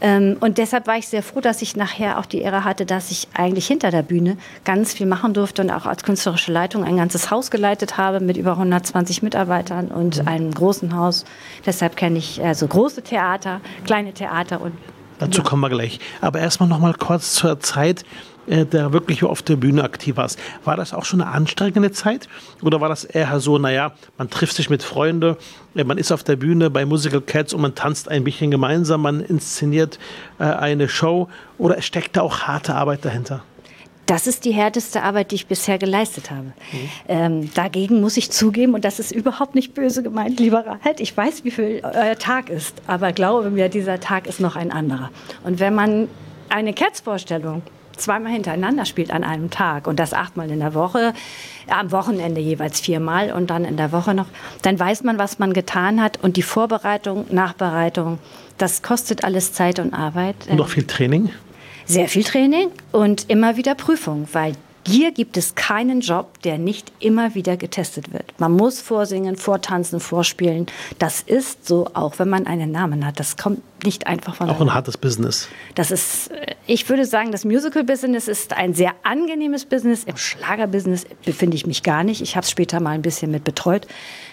Ähm, 0.01 0.37
und 0.39 0.57
deshalb 0.57 0.87
war 0.87 0.97
ich 0.97 1.07
sehr 1.07 1.23
froh, 1.23 1.41
dass 1.41 1.61
ich 1.61 1.75
nachher 1.75 2.19
auch 2.19 2.25
die 2.25 2.41
Ehre 2.41 2.63
hatte, 2.63 2.85
dass 2.85 3.11
ich 3.11 3.27
eigentlich 3.33 3.67
hinter 3.67 3.91
der 3.91 4.01
Bühne 4.01 4.37
ganz 4.65 4.93
viel 4.93 5.05
machen 5.05 5.33
durfte 5.33 5.61
und 5.61 5.69
auch 5.69 5.85
als 5.85 6.03
künstlerische 6.03 6.51
Leitung 6.51 6.83
ein 6.83 6.97
ganzes 6.97 7.29
Haus 7.29 7.51
geleitet 7.51 7.97
habe 7.97 8.19
mit 8.19 8.35
über 8.35 8.51
120 8.53 9.21
Mitarbeitern 9.21 9.87
und 9.89 10.21
mhm. 10.21 10.27
einem 10.27 10.53
großen 10.53 10.95
Haus. 10.95 11.23
Deshalb 11.65 11.95
kenne 11.95 12.17
ich 12.17 12.43
also 12.43 12.67
große 12.67 13.03
Theater, 13.03 13.61
kleine 13.85 14.13
Theater 14.13 14.61
und 14.61 14.73
Dazu 15.19 15.43
kommen 15.43 15.61
wir 15.61 15.69
gleich. 15.69 15.99
Aber 16.19 16.39
erstmal 16.39 16.67
noch 16.67 16.79
mal 16.79 16.95
kurz 16.95 17.33
zur 17.33 17.59
Zeit, 17.59 18.05
äh, 18.47 18.65
der 18.65 18.93
wirklich 18.93 19.23
auf 19.23 19.41
der 19.41 19.55
Bühne 19.55 19.83
aktiv 19.83 20.17
warst. 20.17 20.39
War 20.63 20.75
das 20.75 20.93
auch 20.93 21.05
schon 21.05 21.21
eine 21.21 21.31
anstrengende 21.31 21.91
Zeit? 21.91 22.27
Oder 22.61 22.81
war 22.81 22.89
das 22.89 23.03
eher 23.03 23.39
so, 23.39 23.57
naja, 23.57 23.93
man 24.17 24.29
trifft 24.29 24.55
sich 24.55 24.69
mit 24.69 24.83
Freunden, 24.83 25.35
äh, 25.75 25.83
man 25.83 25.97
ist 25.97 26.11
auf 26.11 26.23
der 26.23 26.35
Bühne 26.35 26.69
bei 26.69 26.85
Musical 26.85 27.21
Cats 27.21 27.53
und 27.53 27.61
man 27.61 27.75
tanzt 27.75 28.09
ein 28.09 28.23
bisschen 28.23 28.51
gemeinsam, 28.51 29.01
man 29.01 29.21
inszeniert 29.21 29.99
äh, 30.39 30.43
eine 30.43 30.89
Show? 30.89 31.29
Oder 31.57 31.81
steckt 31.81 32.17
da 32.17 32.21
auch 32.21 32.39
harte 32.41 32.75
Arbeit 32.75 33.05
dahinter? 33.05 33.43
Das 34.07 34.27
ist 34.27 34.43
die 34.43 34.51
härteste 34.51 35.03
Arbeit, 35.03 35.31
die 35.31 35.35
ich 35.35 35.47
bisher 35.47 35.77
geleistet 35.77 36.31
habe. 36.31 36.47
Mhm. 36.47 36.89
Ähm, 37.07 37.53
dagegen 37.53 38.01
muss 38.01 38.17
ich 38.17 38.29
zugeben, 38.31 38.73
und 38.73 38.83
das 38.83 38.99
ist 38.99 39.11
überhaupt 39.11 39.55
nicht 39.55 39.73
böse 39.73 40.03
gemeint, 40.03 40.39
lieber 40.39 40.79
Halt, 40.83 40.99
ich 40.99 41.15
weiß, 41.15 41.45
wie 41.45 41.51
viel 41.51 41.81
euer 41.83 42.17
Tag 42.17 42.49
ist, 42.49 42.81
aber 42.87 43.13
glaube 43.13 43.51
mir, 43.51 43.69
dieser 43.69 43.99
Tag 43.99 44.27
ist 44.27 44.41
noch 44.41 44.57
ein 44.57 44.71
anderer. 44.71 45.11
Und 45.43 45.59
wenn 45.59 45.75
man 45.75 46.09
eine 46.49 46.73
Cats-Vorstellung 46.73 47.61
zweimal 48.01 48.31
hintereinander 48.31 48.85
spielt 48.85 49.11
an 49.11 49.23
einem 49.23 49.49
Tag 49.49 49.87
und 49.87 49.99
das 49.99 50.13
achtmal 50.13 50.49
in 50.51 50.59
der 50.59 50.73
Woche, 50.73 51.13
am 51.67 51.91
Wochenende 51.91 52.41
jeweils 52.41 52.81
viermal 52.81 53.31
und 53.31 53.49
dann 53.49 53.65
in 53.65 53.77
der 53.77 53.91
Woche 53.91 54.13
noch, 54.13 54.27
dann 54.61 54.79
weiß 54.79 55.03
man, 55.03 55.17
was 55.17 55.39
man 55.39 55.53
getan 55.53 56.01
hat 56.01 56.21
und 56.21 56.37
die 56.37 56.41
Vorbereitung, 56.41 57.25
Nachbereitung, 57.31 58.19
das 58.57 58.81
kostet 58.81 59.23
alles 59.23 59.53
Zeit 59.53 59.79
und 59.79 59.93
Arbeit. 59.93 60.35
Und 60.49 60.57
noch 60.57 60.69
viel 60.69 60.85
Training? 60.85 61.29
Sehr 61.85 62.07
viel 62.07 62.23
Training 62.23 62.69
und 62.91 63.29
immer 63.29 63.57
wieder 63.57 63.75
Prüfung, 63.75 64.27
weil 64.33 64.53
hier 64.85 65.11
gibt 65.11 65.37
es 65.37 65.55
keinen 65.55 66.01
Job, 66.01 66.41
der 66.41 66.57
nicht 66.57 66.91
immer 66.99 67.35
wieder 67.35 67.57
getestet 67.57 68.13
wird. 68.13 68.33
Man 68.39 68.53
muss 68.53 68.81
vorsingen, 68.81 69.35
vortanzen, 69.35 69.99
vorspielen. 69.99 70.65
Das 70.99 71.21
ist 71.21 71.67
so, 71.67 71.87
auch 71.93 72.19
wenn 72.19 72.29
man 72.29 72.47
einen 72.47 72.71
Namen 72.71 73.05
hat. 73.05 73.19
Das 73.19 73.37
kommt 73.37 73.61
nicht 73.83 74.07
einfach 74.07 74.35
von. 74.35 74.49
Auch 74.49 74.61
ein 74.61 74.73
hartes 74.73 74.97
Business. 74.97 75.47
Das 75.75 75.91
ist, 75.91 76.31
äh, 76.31 76.55
ich 76.67 76.87
würde 76.89 77.05
sagen, 77.05 77.31
das 77.31 77.45
Musical-Business 77.45 78.27
ist 78.27 78.53
ein 78.53 78.73
sehr 78.73 78.93
angenehmes 79.03 79.65
Business. 79.65 80.03
Im 80.03 80.17
Schlager-Business 80.17 81.05
befinde 81.25 81.55
ich 81.55 81.65
mich 81.65 81.83
gar 81.83 82.03
nicht. 82.03 82.21
Ich 82.21 82.35
habe 82.35 82.43
es 82.43 82.51
später 82.51 82.79
mal 82.79 82.91
ein 82.91 83.01
bisschen 83.01 83.31
mit 83.31 83.43
betreut. 83.43 83.87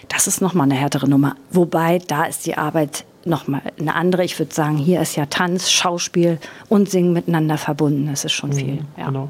Das 0.07 0.27
ist 0.27 0.41
nochmal 0.41 0.65
eine 0.65 0.75
härtere 0.75 1.07
Nummer. 1.07 1.35
Wobei, 1.51 1.99
da 1.99 2.25
ist 2.25 2.45
die 2.45 2.57
Arbeit 2.57 3.05
nochmal 3.29 3.61
eine 3.79 3.95
andere. 3.95 4.23
Ich 4.23 4.37
würde 4.39 4.53
sagen, 4.53 4.77
hier 4.77 5.01
ist 5.01 5.15
ja 5.15 5.25
Tanz, 5.25 5.71
Schauspiel 5.71 6.39
und 6.67 6.89
Singen 6.89 7.13
miteinander 7.13 7.57
verbunden. 7.57 8.07
Das 8.07 8.25
ist 8.25 8.33
schon 8.33 8.49
mhm, 8.49 8.55
viel. 8.55 8.77
Ja. 8.97 9.07
Genau. 9.07 9.29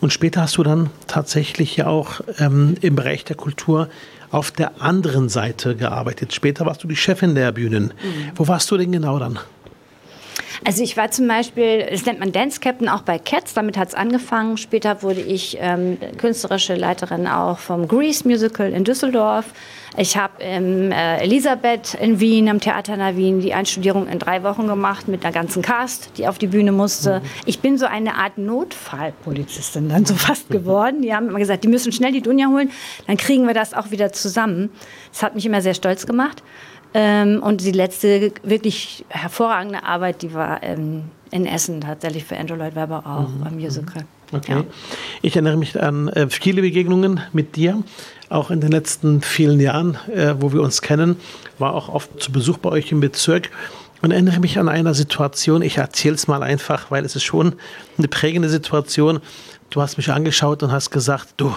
Und 0.00 0.12
später 0.12 0.42
hast 0.42 0.56
du 0.56 0.62
dann 0.62 0.90
tatsächlich 1.06 1.76
ja 1.76 1.86
auch 1.86 2.20
ähm, 2.38 2.76
im 2.80 2.96
Bereich 2.96 3.24
der 3.24 3.36
Kultur 3.36 3.88
auf 4.30 4.50
der 4.50 4.80
anderen 4.80 5.28
Seite 5.28 5.76
gearbeitet. 5.76 6.32
Später 6.32 6.64
warst 6.64 6.82
du 6.82 6.88
die 6.88 6.96
Chefin 6.96 7.34
der 7.34 7.52
Bühnen. 7.52 7.92
Mhm. 8.02 8.32
Wo 8.34 8.48
warst 8.48 8.70
du 8.70 8.78
denn 8.78 8.92
genau 8.92 9.18
dann? 9.18 9.38
Also 10.64 10.82
ich 10.82 10.96
war 10.96 11.10
zum 11.10 11.28
Beispiel, 11.28 11.86
das 11.90 12.04
nennt 12.06 12.20
man 12.20 12.32
Dance 12.32 12.60
Captain 12.60 12.88
auch 12.88 13.02
bei 13.02 13.18
Cats, 13.18 13.54
damit 13.54 13.76
hat 13.76 13.88
es 13.88 13.94
angefangen. 13.94 14.56
Später 14.56 15.02
wurde 15.02 15.20
ich 15.20 15.58
ähm, 15.60 15.98
künstlerische 16.18 16.74
Leiterin 16.74 17.26
auch 17.26 17.58
vom 17.58 17.88
Grease 17.88 18.26
Musical 18.26 18.72
in 18.72 18.84
Düsseldorf. 18.84 19.46
Ich 19.96 20.16
habe 20.16 20.32
ähm, 20.40 20.90
äh, 20.90 21.18
Elisabeth 21.18 21.94
in 21.94 22.18
Wien, 22.18 22.48
am 22.48 22.60
Theater 22.60 22.94
in 22.94 23.16
Wien, 23.16 23.40
die 23.40 23.52
Einstudierung 23.52 24.08
in 24.08 24.18
drei 24.18 24.42
Wochen 24.42 24.66
gemacht 24.66 25.06
mit 25.06 25.22
einer 25.22 25.34
ganzen 25.34 25.60
Cast, 25.60 26.16
die 26.16 26.26
auf 26.26 26.38
die 26.38 26.46
Bühne 26.46 26.72
musste. 26.72 27.20
Mhm. 27.20 27.26
Ich 27.44 27.60
bin 27.60 27.76
so 27.76 27.84
eine 27.84 28.14
Art 28.14 28.38
Notfallpolizistin 28.38 29.90
dann 29.90 30.04
so 30.06 30.14
fast 30.14 30.48
geworden. 30.48 31.02
Die 31.02 31.14
haben 31.14 31.28
immer 31.28 31.38
gesagt, 31.38 31.64
die 31.64 31.68
müssen 31.68 31.92
schnell 31.92 32.12
die 32.12 32.22
Dunja 32.22 32.48
holen, 32.48 32.70
dann 33.06 33.18
kriegen 33.18 33.46
wir 33.46 33.54
das 33.54 33.74
auch 33.74 33.90
wieder 33.90 34.12
zusammen. 34.12 34.70
Das 35.12 35.22
hat 35.22 35.34
mich 35.34 35.44
immer 35.44 35.60
sehr 35.60 35.74
stolz 35.74 36.06
gemacht. 36.06 36.42
Ähm, 36.94 37.42
und 37.42 37.62
die 37.62 37.72
letzte 37.72 38.32
wirklich 38.42 39.04
hervorragende 39.08 39.82
Arbeit, 39.84 40.22
die 40.22 40.34
war 40.34 40.62
ähm, 40.62 41.04
in 41.30 41.46
Essen 41.46 41.80
tatsächlich 41.80 42.24
für 42.24 42.36
Andrew 42.36 42.54
Lloyd 42.54 42.74
Webber 42.74 43.02
auch 43.06 43.28
mhm. 43.28 43.44
beim 43.44 43.54
Musical. 43.54 44.04
Okay. 44.32 44.52
Ja. 44.52 44.64
Ich 45.20 45.34
erinnere 45.36 45.56
mich 45.56 45.80
an 45.80 46.08
äh, 46.08 46.28
viele 46.28 46.62
Begegnungen 46.62 47.20
mit 47.32 47.56
dir, 47.56 47.82
auch 48.28 48.50
in 48.50 48.60
den 48.60 48.72
letzten 48.72 49.20
vielen 49.20 49.60
Jahren, 49.60 49.98
äh, 50.14 50.34
wo 50.38 50.52
wir 50.52 50.62
uns 50.62 50.80
kennen, 50.80 51.16
war 51.58 51.74
auch 51.74 51.88
oft 51.88 52.22
zu 52.22 52.32
Besuch 52.32 52.58
bei 52.58 52.70
euch 52.70 52.92
im 52.92 53.00
Bezirk 53.00 53.50
und 54.02 54.10
erinnere 54.10 54.40
mich 54.40 54.58
an 54.58 54.68
eine 54.68 54.94
Situation, 54.94 55.62
ich 55.62 55.78
erzähle 55.78 56.16
es 56.16 56.26
mal 56.28 56.42
einfach, 56.42 56.90
weil 56.90 57.04
es 57.04 57.14
ist 57.14 57.24
schon 57.24 57.54
eine 57.98 58.08
prägende 58.08 58.48
Situation. 58.48 59.20
Du 59.70 59.80
hast 59.80 59.96
mich 59.96 60.10
angeschaut 60.10 60.62
und 60.62 60.72
hast 60.72 60.90
gesagt, 60.90 61.34
du, 61.36 61.54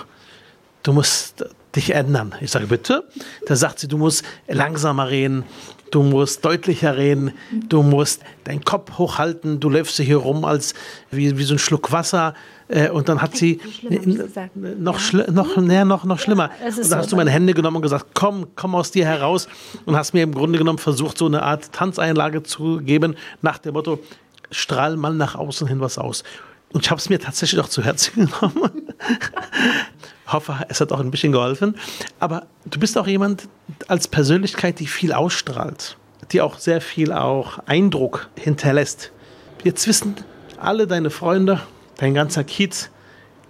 du 0.84 0.94
musst 0.94 1.46
dich 1.76 1.92
ändern. 1.92 2.34
Ich 2.42 2.52
sage, 2.52 2.68
bitte? 2.68 3.08
Da 3.48 3.56
sagt 3.56 3.80
sie, 3.80 3.88
du 3.88 3.98
musst 3.98 4.24
langsamer 4.48 5.10
reden, 5.10 5.44
du 5.92 6.04
musst 6.04 6.44
deutlicher 6.44 6.98
reden, 6.98 7.32
du 7.70 7.84
musst 7.84 8.22
deinen 8.44 8.64
Kopf 8.64 8.98
hochhalten, 8.98 9.60
du 9.60 9.70
läufst 9.70 9.98
hier 9.98 10.18
rum 10.18 10.46
als 10.46 10.74
wie, 11.12 11.38
wie 11.38 11.44
so 11.44 11.56
ein 11.56 11.60
Schluck 11.60 11.92
Wasser. 11.92 12.34
Äh, 12.68 12.90
und 12.90 13.08
dann 13.10 13.22
hat 13.22 13.36
sie 13.36 13.60
noch, 14.80 15.00
ja. 15.14 15.32
noch, 15.32 15.58
nee, 15.58 15.86
noch, 15.86 16.04
noch 16.04 16.20
schlimmer. 16.20 16.50
Ja, 16.60 16.68
und 16.68 16.78
dann 16.78 16.84
so 16.84 16.96
hast 16.96 17.12
du 17.12 17.16
meine 17.16 17.32
Hände 17.32 17.54
genommen 17.54 17.78
und 17.78 17.84
gesagt, 17.84 18.08
komm, 18.14 18.48
komm 18.56 18.76
aus 18.76 18.92
dir 18.92 19.06
heraus. 19.06 19.48
Und 19.86 19.96
hast 19.96 20.14
mir 20.14 20.24
im 20.24 20.34
Grunde 20.34 20.58
genommen 20.58 20.80
versucht, 20.80 21.18
so 21.18 21.28
eine 21.28 21.44
Art 21.44 21.72
Tanzeinlage 21.72 22.44
zu 22.44 22.78
geben, 22.78 23.16
nach 23.42 23.60
dem 23.60 23.74
Motto, 23.74 24.00
strahl 24.52 24.98
mal 24.98 25.14
nach 25.14 25.36
außen 25.36 25.68
hin 25.68 25.80
was 25.80 25.98
aus. 25.98 26.24
Und 26.74 26.84
ich 26.84 26.92
habe 26.92 27.00
es 27.00 27.08
mir 27.08 27.20
tatsächlich 27.20 27.62
auch 27.62 27.70
zu 27.70 27.84
Herzen 27.84 28.14
genommen. 28.40 28.90
Hoffe, 30.28 30.66
es 30.70 30.82
hat 30.82 30.92
auch 30.92 31.00
ein 31.00 31.12
bisschen 31.12 31.32
geholfen. 31.32 31.76
Aber 32.20 32.48
du 32.66 32.80
bist 32.80 32.98
auch 32.98 33.08
jemand 33.08 33.48
als 33.88 34.08
Persönlichkeit, 34.08 34.80
die 34.80 34.88
viel 34.88 35.14
ausstrahlt, 35.14 35.98
die 36.32 36.42
auch 36.42 36.58
sehr 36.58 36.82
viel 36.82 37.12
auch 37.12 37.60
Eindruck 37.66 38.30
hinterlässt. 38.36 39.12
Jetzt 39.64 39.88
wissen 39.88 40.16
alle 40.58 40.88
deine 40.88 41.10
Freunde, 41.10 41.62
dein 41.98 42.14
ganzer 42.14 42.44
Kiez, 42.44 42.90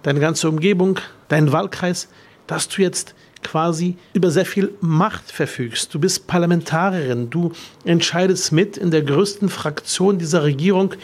deine 0.02 0.20
ganze 0.20 0.48
Umgebung, 0.48 0.98
dein 1.28 1.52
Wahlkreis, 1.52 2.08
dass 2.46 2.68
du 2.68 2.82
jetzt 2.82 3.14
quasi 3.42 3.96
über 4.12 4.30
sehr 4.30 4.46
viel 4.46 4.72
Macht 4.80 5.30
verfügst. 5.30 5.94
Du 5.94 5.98
bist 5.98 6.26
Parlamentarierin, 6.26 7.30
du 7.30 7.52
entscheidest 7.84 8.52
mit 8.52 8.76
in 8.76 8.90
der 8.90 9.02
größten 9.02 9.48
Fraktion 9.48 10.18
dieser 10.18 10.42
Regierung 10.42 10.94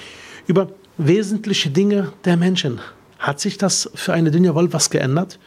über 0.47 0.69
wesentliche 0.99 1.71
Dinge 1.71 2.13
der 2.25 2.37
Menschen. 2.37 2.81
Hat 3.19 3.41
sich 3.41 3.59
das 3.59 3.91
für 3.95 4.13
eine 4.13 4.31
Dunja 4.31 4.55
Wolf 4.55 4.73
was 4.73 4.91
geändert? 4.91 5.39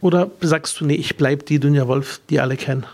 Oder 0.00 0.30
sagst 0.40 0.80
du, 0.80 0.86
nee, 0.86 0.94
ich 0.94 1.16
bleibe 1.16 1.44
die 1.44 1.58
Dunja 1.58 1.86
Wolf, 1.86 2.20
die 2.30 2.40
alle 2.40 2.56
kennen? 2.56 2.84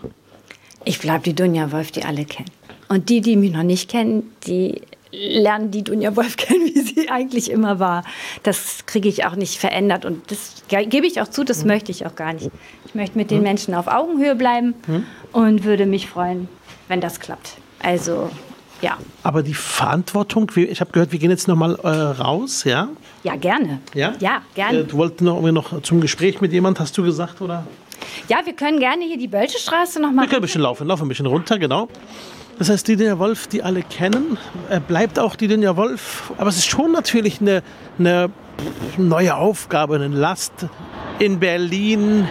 Ich 0.83 0.99
bleibe 0.99 1.23
die 1.23 1.33
Dunja 1.33 1.71
Wolf, 1.71 1.91
die 1.91 2.03
alle 2.03 2.25
kennen. 2.25 2.49
Und 2.89 3.09
die, 3.09 3.21
die 3.21 3.35
mich 3.35 3.51
noch 3.51 3.63
nicht 3.63 3.89
kennen, 3.89 4.31
die 4.45 4.81
lernen 5.11 5.71
die 5.71 5.83
Dunja 5.83 6.15
Wolf 6.15 6.37
kennen, 6.37 6.65
wie 6.65 6.81
sie 6.81 7.09
eigentlich 7.09 7.49
immer 7.51 7.79
war. 7.79 8.03
Das 8.43 8.85
kriege 8.85 9.09
ich 9.09 9.25
auch 9.25 9.35
nicht 9.35 9.57
verändert 9.57 10.05
und 10.05 10.31
das 10.31 10.63
gebe 10.67 11.07
ich 11.07 11.21
auch 11.21 11.27
zu, 11.27 11.43
das 11.43 11.61
mhm. 11.61 11.67
möchte 11.67 11.91
ich 11.91 12.05
auch 12.05 12.15
gar 12.15 12.33
nicht. 12.33 12.49
Ich 12.85 12.95
möchte 12.95 13.17
mit 13.17 13.31
den 13.31 13.39
mhm. 13.39 13.43
Menschen 13.43 13.73
auf 13.73 13.87
Augenhöhe 13.87 14.35
bleiben 14.35 14.75
mhm. 14.87 15.05
und 15.31 15.63
würde 15.63 15.85
mich 15.85 16.07
freuen, 16.07 16.47
wenn 16.87 17.01
das 17.01 17.19
klappt. 17.19 17.57
Also 17.79 18.29
ja. 18.81 18.97
Aber 19.23 19.43
die 19.43 19.53
Verantwortung, 19.53 20.51
ich 20.55 20.81
habe 20.81 20.91
gehört, 20.91 21.11
wir 21.11 21.19
gehen 21.19 21.31
jetzt 21.31 21.47
nochmal 21.47 21.75
äh, 21.83 21.87
raus, 21.87 22.63
ja? 22.63 22.89
Ja, 23.23 23.35
gerne. 23.35 23.81
Ja? 23.93 24.13
Ja, 24.19 24.41
gerne. 24.55 24.79
Äh, 24.79 24.83
du 24.85 24.97
wolltest 24.97 25.21
noch, 25.21 25.41
noch 25.41 25.81
zum 25.81 26.01
Gespräch 26.01 26.41
mit 26.41 26.53
jemand, 26.53 26.79
hast 26.79 26.97
du 26.97 27.03
gesagt, 27.03 27.41
oder? 27.41 27.65
Ja, 28.27 28.39
wir 28.45 28.53
können 28.53 28.79
gerne 28.79 29.03
hier 29.05 29.17
die 29.17 29.27
Bölschestraße 29.27 29.99
nochmal. 30.01 30.25
Wir 30.25 30.29
können 30.29 30.39
ein 30.39 30.41
bisschen 30.43 30.61
laufen, 30.61 30.87
laufen 30.87 31.05
ein 31.05 31.09
bisschen 31.09 31.25
runter, 31.25 31.57
genau. 31.57 31.87
Das 32.59 32.69
heißt, 32.69 32.87
die 32.87 32.95
Dinja 32.95 33.19
Wolf, 33.19 33.47
die 33.47 33.61
alle 33.61 33.83
kennen, 33.83 34.37
äh, 34.69 34.79
bleibt 34.79 35.19
auch 35.19 35.35
die 35.35 35.47
Dinja 35.47 35.75
Wolf. 35.75 36.33
Aber 36.37 36.49
es 36.49 36.57
ist 36.57 36.65
schon 36.65 36.91
natürlich 36.91 37.39
eine, 37.39 37.61
eine 37.99 38.31
neue 38.97 39.35
Aufgabe, 39.35 39.95
eine 39.95 40.07
Last 40.07 40.65
in 41.19 41.39
Berlin. 41.39 42.27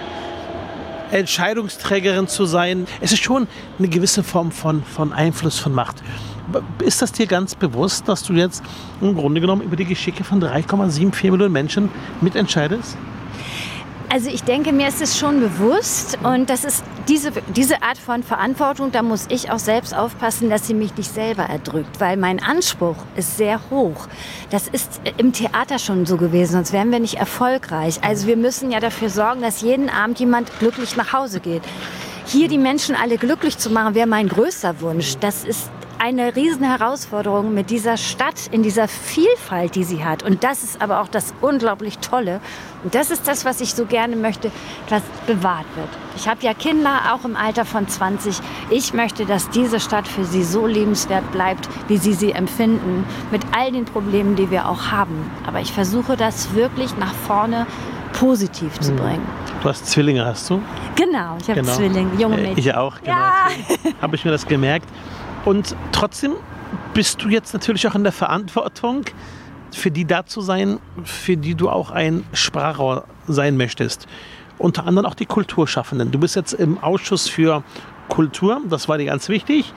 Entscheidungsträgerin 1.10 2.28
zu 2.28 2.44
sein. 2.44 2.86
Es 3.00 3.12
ist 3.12 3.22
schon 3.22 3.46
eine 3.78 3.88
gewisse 3.88 4.22
Form 4.22 4.50
von, 4.50 4.82
von 4.82 5.12
Einfluss, 5.12 5.58
von 5.58 5.72
Macht. 5.72 5.96
Ist 6.84 7.02
das 7.02 7.12
dir 7.12 7.26
ganz 7.26 7.54
bewusst, 7.54 8.08
dass 8.08 8.22
du 8.22 8.32
jetzt 8.32 8.62
im 9.00 9.14
Grunde 9.14 9.40
genommen 9.40 9.62
über 9.62 9.76
die 9.76 9.84
Geschicke 9.84 10.24
von 10.24 10.42
3,74 10.42 11.30
Millionen 11.30 11.52
Menschen 11.52 11.90
mitentscheidest? 12.20 12.96
Also 14.08 14.30
ich 14.30 14.44
denke, 14.44 14.72
mir 14.72 14.86
ist 14.86 15.02
es 15.02 15.18
schon 15.18 15.40
bewusst 15.40 16.16
und 16.22 16.48
das 16.48 16.64
ist 16.64 16.84
diese, 17.08 17.32
diese 17.54 17.82
Art 17.82 17.98
von 17.98 18.22
Verantwortung, 18.22 18.92
da 18.92 19.02
muss 19.02 19.26
ich 19.28 19.50
auch 19.50 19.58
selbst 19.58 19.96
aufpassen, 19.96 20.48
dass 20.48 20.66
sie 20.66 20.74
mich 20.74 20.96
nicht 20.96 21.12
selber 21.12 21.42
erdrückt, 21.42 21.98
weil 21.98 22.16
mein 22.16 22.40
Anspruch 22.42 22.96
ist 23.16 23.36
sehr 23.36 23.60
hoch. 23.68 24.06
Das 24.50 24.68
ist 24.68 25.00
im 25.18 25.32
Theater 25.32 25.80
schon 25.80 26.06
so 26.06 26.16
gewesen, 26.16 26.52
sonst 26.52 26.72
wären 26.72 26.92
wir 26.92 27.00
nicht 27.00 27.14
erfolgreich. 27.14 27.98
Also 28.02 28.28
wir 28.28 28.36
müssen 28.36 28.70
ja 28.70 28.78
dafür 28.78 29.10
sorgen, 29.10 29.42
dass 29.42 29.60
jeden 29.60 29.90
Abend 29.90 30.20
jemand 30.20 30.56
glücklich 30.60 30.96
nach 30.96 31.12
Hause 31.12 31.40
geht. 31.40 31.62
Hier 32.26 32.48
die 32.48 32.58
Menschen 32.58 32.94
alle 32.94 33.18
glücklich 33.18 33.58
zu 33.58 33.70
machen, 33.70 33.94
wäre 33.94 34.06
mein 34.06 34.28
größter 34.28 34.80
Wunsch. 34.80 35.16
Das 35.18 35.44
ist 35.44 35.68
eine 35.98 36.36
riesen 36.36 36.64
Herausforderung 36.64 37.54
mit 37.54 37.70
dieser 37.70 37.96
Stadt 37.96 38.48
in 38.50 38.62
dieser 38.62 38.88
Vielfalt, 38.88 39.74
die 39.74 39.84
sie 39.84 40.04
hat. 40.04 40.22
Und 40.22 40.44
das 40.44 40.62
ist 40.62 40.82
aber 40.82 41.00
auch 41.00 41.08
das 41.08 41.34
unglaublich 41.40 41.98
Tolle. 41.98 42.40
Und 42.84 42.94
das 42.94 43.10
ist 43.10 43.26
das, 43.26 43.44
was 43.44 43.60
ich 43.60 43.74
so 43.74 43.86
gerne 43.86 44.16
möchte, 44.16 44.50
dass 44.88 45.02
bewahrt 45.26 45.66
wird. 45.76 45.88
Ich 46.16 46.28
habe 46.28 46.42
ja 46.42 46.54
Kinder, 46.54 47.12
auch 47.12 47.24
im 47.24 47.36
Alter 47.36 47.64
von 47.64 47.88
20. 47.88 48.38
Ich 48.70 48.94
möchte, 48.94 49.26
dass 49.26 49.50
diese 49.50 49.80
Stadt 49.80 50.06
für 50.06 50.24
sie 50.24 50.44
so 50.44 50.66
lebenswert 50.66 51.30
bleibt, 51.32 51.68
wie 51.88 51.96
sie 51.96 52.14
sie 52.14 52.32
empfinden, 52.32 53.04
mit 53.30 53.42
all 53.56 53.72
den 53.72 53.84
Problemen, 53.84 54.36
die 54.36 54.50
wir 54.50 54.68
auch 54.68 54.90
haben. 54.90 55.30
Aber 55.46 55.60
ich 55.60 55.72
versuche 55.72 56.16
das 56.16 56.54
wirklich 56.54 56.96
nach 56.96 57.14
vorne 57.14 57.66
positiv 58.12 58.78
zu 58.80 58.90
hm. 58.90 58.96
bringen. 58.96 59.26
Du 59.62 59.68
hast 59.68 59.86
Zwillinge, 59.86 60.24
hast 60.24 60.48
du? 60.48 60.62
Genau, 60.94 61.36
ich 61.40 61.48
habe 61.48 61.60
genau. 61.60 61.72
Zwillinge, 61.72 62.10
junge 62.18 62.36
Mädchen. 62.36 62.58
Ich 62.58 62.74
auch, 62.74 63.00
genau. 63.00 63.12
Ja. 63.12 63.48
Habe 64.00 64.16
ich 64.16 64.24
mir 64.24 64.30
das 64.30 64.46
gemerkt. 64.46 64.88
Und 65.46 65.76
trotzdem 65.92 66.32
bist 66.92 67.22
du 67.22 67.28
jetzt 67.28 67.54
natürlich 67.54 67.86
auch 67.86 67.94
in 67.94 68.02
der 68.02 68.12
Verantwortung, 68.12 69.04
für 69.70 69.92
die 69.92 70.04
da 70.04 70.26
zu 70.26 70.40
sein, 70.40 70.80
für 71.04 71.36
die 71.36 71.54
du 71.54 71.70
auch 71.70 71.92
ein 71.92 72.24
Sprachrohr 72.32 73.04
sein 73.28 73.56
möchtest. 73.56 74.08
Unter 74.58 74.86
anderem 74.86 75.06
auch 75.06 75.14
die 75.14 75.24
Kulturschaffenden. 75.24 76.10
Du 76.10 76.18
bist 76.18 76.34
jetzt 76.34 76.52
im 76.52 76.82
Ausschuss 76.82 77.28
für 77.28 77.62
Kultur, 78.08 78.60
das 78.68 78.88
war 78.88 78.98
dir 78.98 79.04
ganz 79.04 79.28
wichtig. 79.28 79.72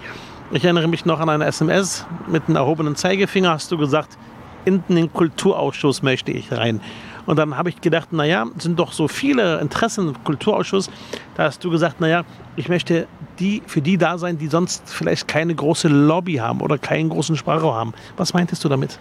Ich 0.51 0.63
erinnere 0.63 0.87
mich 0.87 1.05
noch 1.05 1.19
an 1.19 1.29
eine 1.29 1.45
SMS 1.45 2.07
mit 2.27 2.47
einem 2.47 2.55
erhobenen 2.55 2.95
Zeigefinger, 2.95 3.51
hast 3.51 3.71
du 3.71 3.77
gesagt, 3.77 4.17
in 4.65 4.83
den 4.89 5.13
Kulturausschuss 5.13 6.01
möchte 6.01 6.31
ich 6.31 6.51
rein. 6.51 6.81
Und 7.27 7.37
dann 7.37 7.55
habe 7.55 7.69
ich 7.69 7.79
gedacht, 7.79 8.11
naja, 8.11 8.47
sind 8.57 8.79
doch 8.79 8.91
so 8.91 9.07
viele 9.07 9.59
Interessen 9.59 10.07
im 10.07 10.23
Kulturausschuss. 10.23 10.89
Da 11.35 11.43
hast 11.43 11.63
du 11.63 11.69
gesagt, 11.69 12.01
naja, 12.01 12.23
ich 12.55 12.69
möchte 12.69 13.07
die, 13.39 13.61
für 13.65 13.81
die 13.81 13.97
da 13.97 14.17
sein, 14.17 14.37
die 14.37 14.47
sonst 14.47 14.83
vielleicht 14.85 15.27
keine 15.27 15.55
große 15.55 15.87
Lobby 15.87 16.35
haben 16.35 16.61
oder 16.61 16.77
keinen 16.77 17.09
großen 17.09 17.35
Sprachraum 17.35 17.73
haben. 17.73 17.93
Was 18.17 18.33
meintest 18.33 18.63
du 18.63 18.69
damit? 18.69 18.99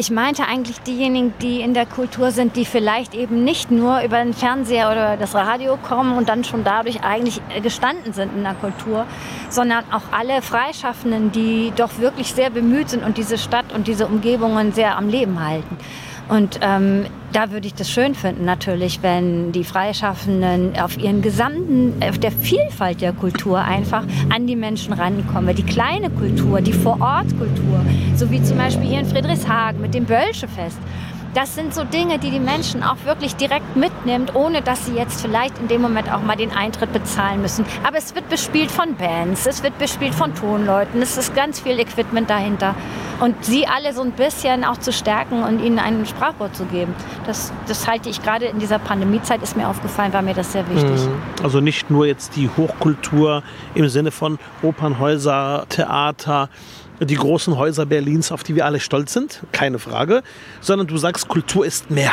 Ich 0.00 0.10
meinte 0.10 0.44
eigentlich 0.44 0.78
diejenigen, 0.80 1.32
die 1.40 1.60
in 1.60 1.74
der 1.74 1.86
Kultur 1.86 2.30
sind, 2.30 2.56
die 2.56 2.64
vielleicht 2.64 3.14
eben 3.14 3.42
nicht 3.42 3.70
nur 3.70 4.02
über 4.02 4.22
den 4.22 4.34
Fernseher 4.34 4.90
oder 4.90 5.16
das 5.16 5.34
Radio 5.34 5.76
kommen 5.76 6.16
und 6.16 6.28
dann 6.28 6.44
schon 6.44 6.62
dadurch 6.62 7.02
eigentlich 7.02 7.40
gestanden 7.62 8.12
sind 8.12 8.32
in 8.36 8.42
der 8.42 8.54
Kultur, 8.54 9.06
sondern 9.48 9.84
auch 9.90 10.02
alle 10.12 10.42
Freischaffenden, 10.42 11.32
die 11.32 11.72
doch 11.74 11.98
wirklich 11.98 12.32
sehr 12.34 12.50
bemüht 12.50 12.90
sind 12.90 13.02
und 13.02 13.16
diese 13.16 13.38
Stadt 13.38 13.72
und 13.74 13.88
diese 13.88 14.06
Umgebungen 14.06 14.72
sehr 14.72 14.96
am 14.96 15.08
Leben 15.08 15.44
halten. 15.44 15.76
Und 16.28 16.60
ähm, 16.62 17.06
da 17.32 17.50
würde 17.50 17.66
ich 17.66 17.74
das 17.74 17.90
schön 17.90 18.14
finden, 18.14 18.44
natürlich, 18.44 19.02
wenn 19.02 19.52
die 19.52 19.64
Freischaffenden 19.64 20.78
auf 20.78 20.98
ihren 20.98 21.22
gesamten, 21.22 21.94
auf 22.02 22.18
der 22.18 22.32
Vielfalt 22.32 23.00
der 23.00 23.12
Kultur 23.12 23.58
einfach 23.58 24.04
an 24.30 24.46
die 24.46 24.56
Menschen 24.56 24.92
rankommen. 24.92 25.54
Die 25.54 25.62
kleine 25.62 26.10
Kultur, 26.10 26.60
die 26.60 26.72
Vorortkultur, 26.72 27.80
so 28.14 28.30
wie 28.30 28.42
zum 28.42 28.58
Beispiel 28.58 28.88
hier 28.88 29.00
in 29.00 29.06
Friedrichshagen 29.06 29.80
mit 29.80 29.94
dem 29.94 30.04
Bölschefest. 30.04 30.78
Das 31.34 31.54
sind 31.54 31.74
so 31.74 31.84
Dinge, 31.84 32.18
die 32.18 32.30
die 32.30 32.40
Menschen 32.40 32.82
auch 32.82 32.96
wirklich 33.04 33.36
direkt 33.36 33.76
mitnimmt, 33.76 34.34
ohne 34.34 34.62
dass 34.62 34.86
sie 34.86 34.94
jetzt 34.94 35.20
vielleicht 35.20 35.58
in 35.58 35.68
dem 35.68 35.82
Moment 35.82 36.10
auch 36.10 36.22
mal 36.22 36.36
den 36.36 36.52
Eintritt 36.52 36.92
bezahlen 36.92 37.42
müssen. 37.42 37.64
Aber 37.84 37.98
es 37.98 38.14
wird 38.14 38.28
bespielt 38.28 38.70
von 38.70 38.96
Bands, 38.96 39.46
es 39.46 39.62
wird 39.62 39.78
bespielt 39.78 40.14
von 40.14 40.34
Tonleuten, 40.34 41.02
es 41.02 41.16
ist 41.16 41.34
ganz 41.34 41.60
viel 41.60 41.78
Equipment 41.78 42.30
dahinter. 42.30 42.74
Und 43.20 43.44
sie 43.44 43.66
alle 43.66 43.92
so 43.92 44.02
ein 44.02 44.12
bisschen 44.12 44.64
auch 44.64 44.78
zu 44.78 44.92
stärken 44.92 45.42
und 45.42 45.60
ihnen 45.60 45.78
ein 45.78 46.06
Sprachrohr 46.06 46.52
zu 46.52 46.64
geben. 46.66 46.94
Das, 47.26 47.52
das 47.66 47.86
halte 47.88 48.08
ich 48.08 48.22
gerade 48.22 48.46
in 48.46 48.58
dieser 48.58 48.78
Pandemiezeit, 48.78 49.42
ist 49.42 49.56
mir 49.56 49.68
aufgefallen, 49.68 50.12
war 50.12 50.22
mir 50.22 50.34
das 50.34 50.52
sehr 50.52 50.68
wichtig. 50.70 51.04
Mhm. 51.04 51.20
Also 51.42 51.60
nicht 51.60 51.90
nur 51.90 52.06
jetzt 52.06 52.36
die 52.36 52.48
Hochkultur 52.56 53.42
im 53.74 53.88
Sinne 53.88 54.12
von 54.12 54.38
Opernhäuser, 54.62 55.66
Theater, 55.68 56.48
die 57.00 57.14
großen 57.16 57.56
Häuser 57.56 57.86
Berlins, 57.86 58.32
auf 58.32 58.42
die 58.42 58.54
wir 58.54 58.66
alle 58.66 58.80
stolz 58.80 59.12
sind, 59.12 59.42
keine 59.52 59.78
Frage, 59.78 60.22
sondern 60.60 60.86
du 60.86 60.96
sagst, 60.96 61.28
Kultur 61.28 61.64
ist 61.64 61.90
mehr. 61.90 62.12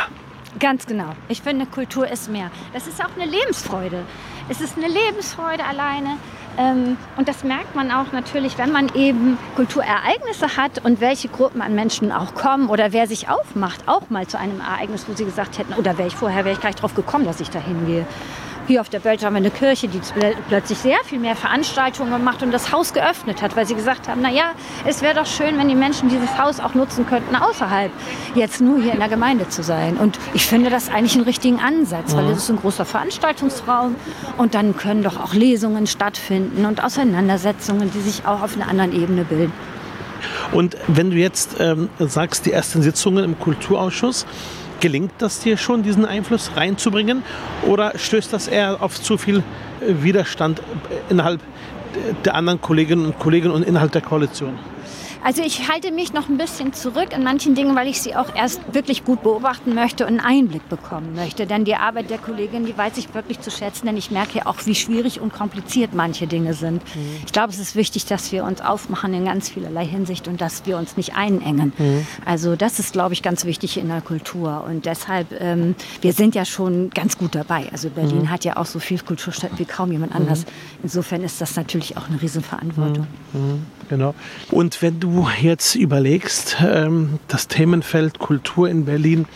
Ganz 0.59 0.85
genau. 0.85 1.13
Ich 1.27 1.41
finde, 1.41 1.65
Kultur 1.65 2.09
ist 2.09 2.29
mehr. 2.29 2.49
Das 2.73 2.87
ist 2.87 3.03
auch 3.03 3.09
eine 3.19 3.29
Lebensfreude. 3.29 4.03
Es 4.47 4.61
ist 4.61 4.77
eine 4.77 4.87
Lebensfreude 4.87 5.63
alleine, 5.65 6.17
Ähm, 6.57 6.97
und 7.17 7.27
das 7.27 7.43
merkt 7.43 7.75
man 7.75 7.91
auch 7.91 8.11
natürlich, 8.13 8.57
wenn 8.57 8.71
man 8.71 8.93
eben 8.95 9.37
Kulturereignisse 9.55 10.55
hat 10.55 10.85
und 10.85 11.01
welche 11.01 11.27
Gruppen 11.27 11.61
an 11.61 11.75
Menschen 11.75 12.11
auch 12.11 12.33
kommen 12.33 12.69
oder 12.69 12.93
wer 12.93 13.07
sich 13.07 13.27
aufmacht, 13.29 13.87
auch 13.87 14.09
mal 14.09 14.25
zu 14.27 14.39
einem 14.39 14.61
Ereignis, 14.61 15.05
wo 15.07 15.13
sie 15.13 15.25
gesagt 15.25 15.57
hätten, 15.57 15.73
oder 15.73 15.97
wäre 15.97 16.07
ich 16.07 16.15
vorher, 16.15 16.45
wäre 16.45 16.55
ich 16.55 16.61
gleich 16.61 16.75
drauf 16.75 16.95
gekommen, 16.95 17.25
dass 17.25 17.41
ich 17.41 17.49
da 17.49 17.59
hingehe. 17.59 18.07
Hier 18.67 18.81
auf 18.81 18.89
der 18.89 19.03
Welt 19.03 19.23
haben 19.23 19.33
wir 19.33 19.37
eine 19.37 19.51
Kirche, 19.51 19.87
die 19.87 20.01
plötzlich 20.47 20.79
sehr 20.79 20.97
viel 21.05 21.19
mehr 21.19 21.35
Veranstaltungen 21.35 22.23
macht 22.23 22.41
und 22.41 22.51
das 22.51 22.71
Haus 22.71 22.93
geöffnet 22.93 23.43
hat, 23.43 23.55
weil 23.55 23.67
sie 23.67 23.75
gesagt 23.75 24.07
haben, 24.07 24.21
naja, 24.21 24.53
es 24.85 25.03
wäre 25.03 25.13
doch 25.13 25.27
schön, 25.27 25.59
wenn 25.59 25.67
die 25.67 25.75
Menschen 25.75 26.09
dieses 26.09 26.35
Haus 26.39 26.59
auch 26.59 26.73
nutzen 26.73 27.05
könnten, 27.05 27.35
außerhalb 27.35 27.91
jetzt 28.33 28.61
nur 28.61 28.81
hier 28.81 28.93
in 28.93 28.99
der 28.99 29.09
Gemeinde 29.09 29.47
zu 29.49 29.61
sein. 29.61 29.97
Und 29.97 30.17
ich 30.33 30.47
finde 30.47 30.71
das 30.71 30.89
eigentlich 30.89 31.13
einen 31.13 31.25
richtigen 31.25 31.59
Ansatz, 31.59 32.15
weil 32.15 32.25
es 32.31 32.39
ist 32.39 32.49
ein 32.49 32.57
großer 32.57 32.85
Veranstaltungsraum 32.85 33.95
und 34.37 34.55
dann 34.55 34.75
können 34.75 35.03
doch 35.03 35.19
auch 35.19 35.35
Lesungen 35.35 35.85
stattfinden 35.85 36.65
und 36.65 36.83
Auseinandersetzungen, 36.83 37.91
die 37.91 38.01
sich 38.01 38.25
auch 38.25 38.41
auf 38.41 38.55
einer 38.55 38.67
anderen 38.67 38.99
Ebene 38.99 39.25
bilden. 39.25 39.53
Und 40.51 40.75
wenn 40.87 41.11
du 41.11 41.17
jetzt 41.17 41.57
ähm, 41.59 41.89
sagst, 41.99 42.47
die 42.47 42.51
ersten 42.51 42.81
Sitzungen 42.81 43.23
im 43.23 43.39
Kulturausschuss, 43.39 44.25
Gelingt 44.79 45.13
das 45.19 45.39
dir 45.39 45.57
schon, 45.57 45.83
diesen 45.83 46.05
Einfluss 46.05 46.51
reinzubringen? 46.55 47.23
Oder 47.63 47.97
stößt 47.97 48.31
das 48.33 48.47
eher 48.47 48.81
auf 48.81 49.01
zu 49.01 49.17
viel 49.17 49.43
Widerstand 49.81 50.61
innerhalb 51.09 51.41
der 52.23 52.35
anderen 52.35 52.61
Kolleginnen 52.61 53.05
und 53.05 53.19
Kollegen 53.19 53.51
und 53.51 53.63
innerhalb 53.63 53.91
der 53.91 54.01
Koalition? 54.01 54.57
Also 55.25 55.41
ich 55.41 55.67
halte 55.67 55.91
mich 55.91 56.13
noch 56.13 56.29
ein 56.29 56.37
bisschen 56.37 56.71
zurück 56.73 57.07
in 57.11 57.23
manchen 57.23 57.55
Dingen, 57.55 57.75
weil 57.75 57.87
ich 57.87 57.99
sie 57.99 58.15
auch 58.15 58.35
erst 58.35 58.61
wirklich 58.75 59.03
gut 59.03 59.23
beobachten 59.23 59.73
möchte 59.73 60.05
und 60.05 60.19
einen 60.19 60.43
Einblick 60.43 60.69
bekommen 60.69 61.15
möchte. 61.15 61.47
Denn 61.47 61.65
die 61.65 61.73
Arbeit 61.73 62.11
der 62.11 62.19
Kollegin, 62.19 62.63
die 62.63 62.77
weiß 62.77 62.95
ich 62.97 63.11
wirklich 63.15 63.41
zu 63.41 63.49
schätzen, 63.49 63.87
denn 63.87 63.97
ich 63.97 64.11
merke 64.11 64.37
ja 64.37 64.45
auch, 64.45 64.57
wie 64.67 64.75
schwierig 64.75 65.19
und 65.19 65.33
kompliziert 65.33 65.95
manche 65.95 66.27
Dinge 66.27 66.53
sind. 66.53 66.83
Mhm. 66.93 67.21
Ich 67.25 67.33
glaube, 67.33 67.51
es 67.51 67.57
ist 67.57 67.75
wichtig, 67.75 68.05
dass 68.05 68.31
wir 68.31 68.43
uns 68.43 68.61
aufmachen 68.61 69.15
in 69.15 69.25
ganz 69.25 69.49
vielerlei 69.49 69.83
Hinsicht 69.83 70.27
und 70.27 70.41
dass 70.41 70.67
wir 70.67 70.77
uns 70.77 70.95
nicht 70.95 71.15
einengen. 71.15 71.73
Mhm. 71.75 72.05
Also 72.23 72.55
das 72.55 72.77
ist, 72.77 72.93
glaube 72.93 73.15
ich, 73.15 73.23
ganz 73.23 73.45
wichtig 73.45 73.77
in 73.77 73.87
der 73.87 74.01
Kultur. 74.01 74.63
Und 74.69 74.85
deshalb, 74.85 75.29
ähm, 75.41 75.73
wir 76.01 76.13
sind 76.13 76.35
ja 76.35 76.45
schon 76.45 76.91
ganz 76.91 77.17
gut 77.17 77.33
dabei. 77.33 77.67
Also 77.71 77.89
Berlin 77.89 78.21
mhm. 78.21 78.29
hat 78.29 78.45
ja 78.45 78.57
auch 78.57 78.67
so 78.67 78.77
viel 78.77 78.99
Kulturstätten 78.99 79.57
wie 79.57 79.65
kaum 79.65 79.91
jemand 79.91 80.13
anders. 80.13 80.41
Mhm. 80.41 80.83
Insofern 80.83 81.23
ist 81.23 81.41
das 81.41 81.55
natürlich 81.55 81.97
auch 81.97 82.09
eine 82.09 82.21
Riesenverantwortung. 82.21 83.07
Mhm. 83.33 83.39
Mhm. 83.41 83.65
Genau. 83.89 84.15
Und 84.51 84.81
wenn 84.81 84.99
du 84.99 85.14
jetzt 85.41 85.75
überlegst, 85.75 86.57
ähm, 86.65 87.19
das 87.27 87.47
Themenfeld 87.47 88.19
Kultur 88.19 88.69
in 88.69 88.85
Berlin, 88.85 89.27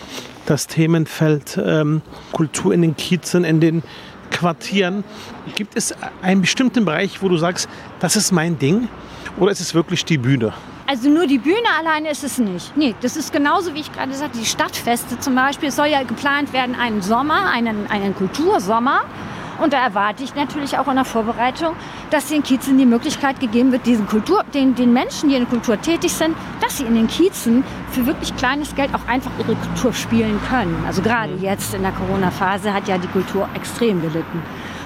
das 0.46 0.68
Themenfeld 0.68 1.60
ähm, 1.64 2.02
Kultur 2.32 2.74
in 2.74 2.82
den 2.82 2.96
Kiezen, 2.96 3.44
in 3.44 3.60
den 3.60 3.84
Quartieren, 4.32 5.04
gibt 5.56 5.76
es 5.76 5.94
einen 6.22 6.42
bestimmten 6.42 6.86
Bereich, 6.86 7.22
wo 7.22 7.30
du 7.30 7.38
sagst, 7.38 7.70
das 8.00 8.16
ist 8.16 8.32
mein 8.32 8.58
Ding? 8.60 8.88
Oder 9.38 9.52
ist 9.52 9.62
es 9.62 9.74
wirklich 9.74 10.06
die 10.06 10.18
Bühne? 10.18 10.54
Also 10.88 11.08
nur 11.08 11.28
die 11.28 11.38
Bühne 11.38 11.68
alleine 11.80 12.10
ist 12.10 12.24
es 12.24 12.40
nicht. 12.40 12.76
Nee, 12.76 12.96
das 13.02 13.16
ist 13.16 13.32
genauso, 13.32 13.76
wie 13.76 13.80
ich 13.82 13.94
gerade 13.94 14.14
sagte, 14.14 14.40
die 14.40 14.46
Stadtfeste 14.46 15.20
zum 15.20 15.36
Beispiel. 15.36 15.70
Es 15.70 15.76
soll 15.76 15.88
ja 15.88 16.02
geplant 16.04 16.52
werden, 16.52 16.76
einen 16.76 17.04
Sommer, 17.04 17.52
einen, 17.52 17.86
einen 17.92 18.16
Kultursommer. 18.16 19.02
Und 19.62 19.74
da 19.74 19.78
erwarte 19.84 20.24
ich 20.24 20.36
natürlich 20.36 20.78
auch 20.78 20.88
in 20.88 20.96
der 20.96 21.06
Vorbereitung, 21.06 21.76
dass 22.12 22.28
den 22.28 22.44
Kiezen 22.44 22.78
die 22.78 22.86
Möglichkeit 22.86 23.40
gegeben 23.40 23.72
wird, 23.72 23.86
diesen 23.86 24.08
Kultur, 24.08 24.44
den, 24.54 24.76
den 24.76 24.94
Menschen, 24.94 25.30
die 25.30 25.36
in 25.36 25.42
der 25.42 25.50
Kultur 25.50 25.82
tätig 25.82 26.14
sind, 26.14 26.36
dass 26.62 26.78
sie 26.78 26.84
in 26.84 26.96
den 26.96 27.08
Kiezen 27.08 27.64
für 27.92 28.06
wirklich 28.06 28.36
kleines 28.36 28.76
Geld 28.76 28.94
auch 28.94 29.08
einfach 29.08 29.32
ihre 29.38 29.56
Kultur 29.56 29.94
spielen 29.94 30.40
können. 30.50 30.84
Also 30.88 31.02
gerade 31.02 31.34
mhm. 31.34 31.44
jetzt 31.44 31.74
in 31.74 31.82
der 31.82 31.92
Corona-Phase 31.92 32.74
hat 32.74 32.88
ja 32.88 32.98
die 32.98 33.08
Kultur 33.08 33.50
extrem 33.54 34.02
gelitten. 34.02 34.42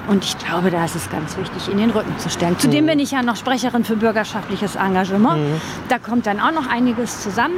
Und 0.08 0.25
ich 0.25 0.38
glaube, 0.38 0.70
da 0.70 0.84
ist 0.84 0.96
es 0.96 1.10
ganz 1.10 1.38
wichtig, 1.38 1.70
in 1.72 1.77
den 1.77 1.89
Rücken 1.89 2.18
zu 2.18 2.30
stellen. 2.30 2.60
Zudem 2.60 2.84
mhm. 2.84 2.89
bin 2.89 3.00
ich 3.00 3.12
ja 3.12 3.22
noch 3.22 3.38
Sprecherin 3.38 3.86
für 3.86 3.96
bürgerschaftliches 3.96 4.75
Engagement. 4.75 5.42
Mhm. 5.42 5.62
Da 5.88 6.00
kommt 6.00 6.25
dann 6.25 6.39
auch 6.39 6.51
noch 6.51 6.68
einiges 6.68 7.22
zusammen. 7.22 7.56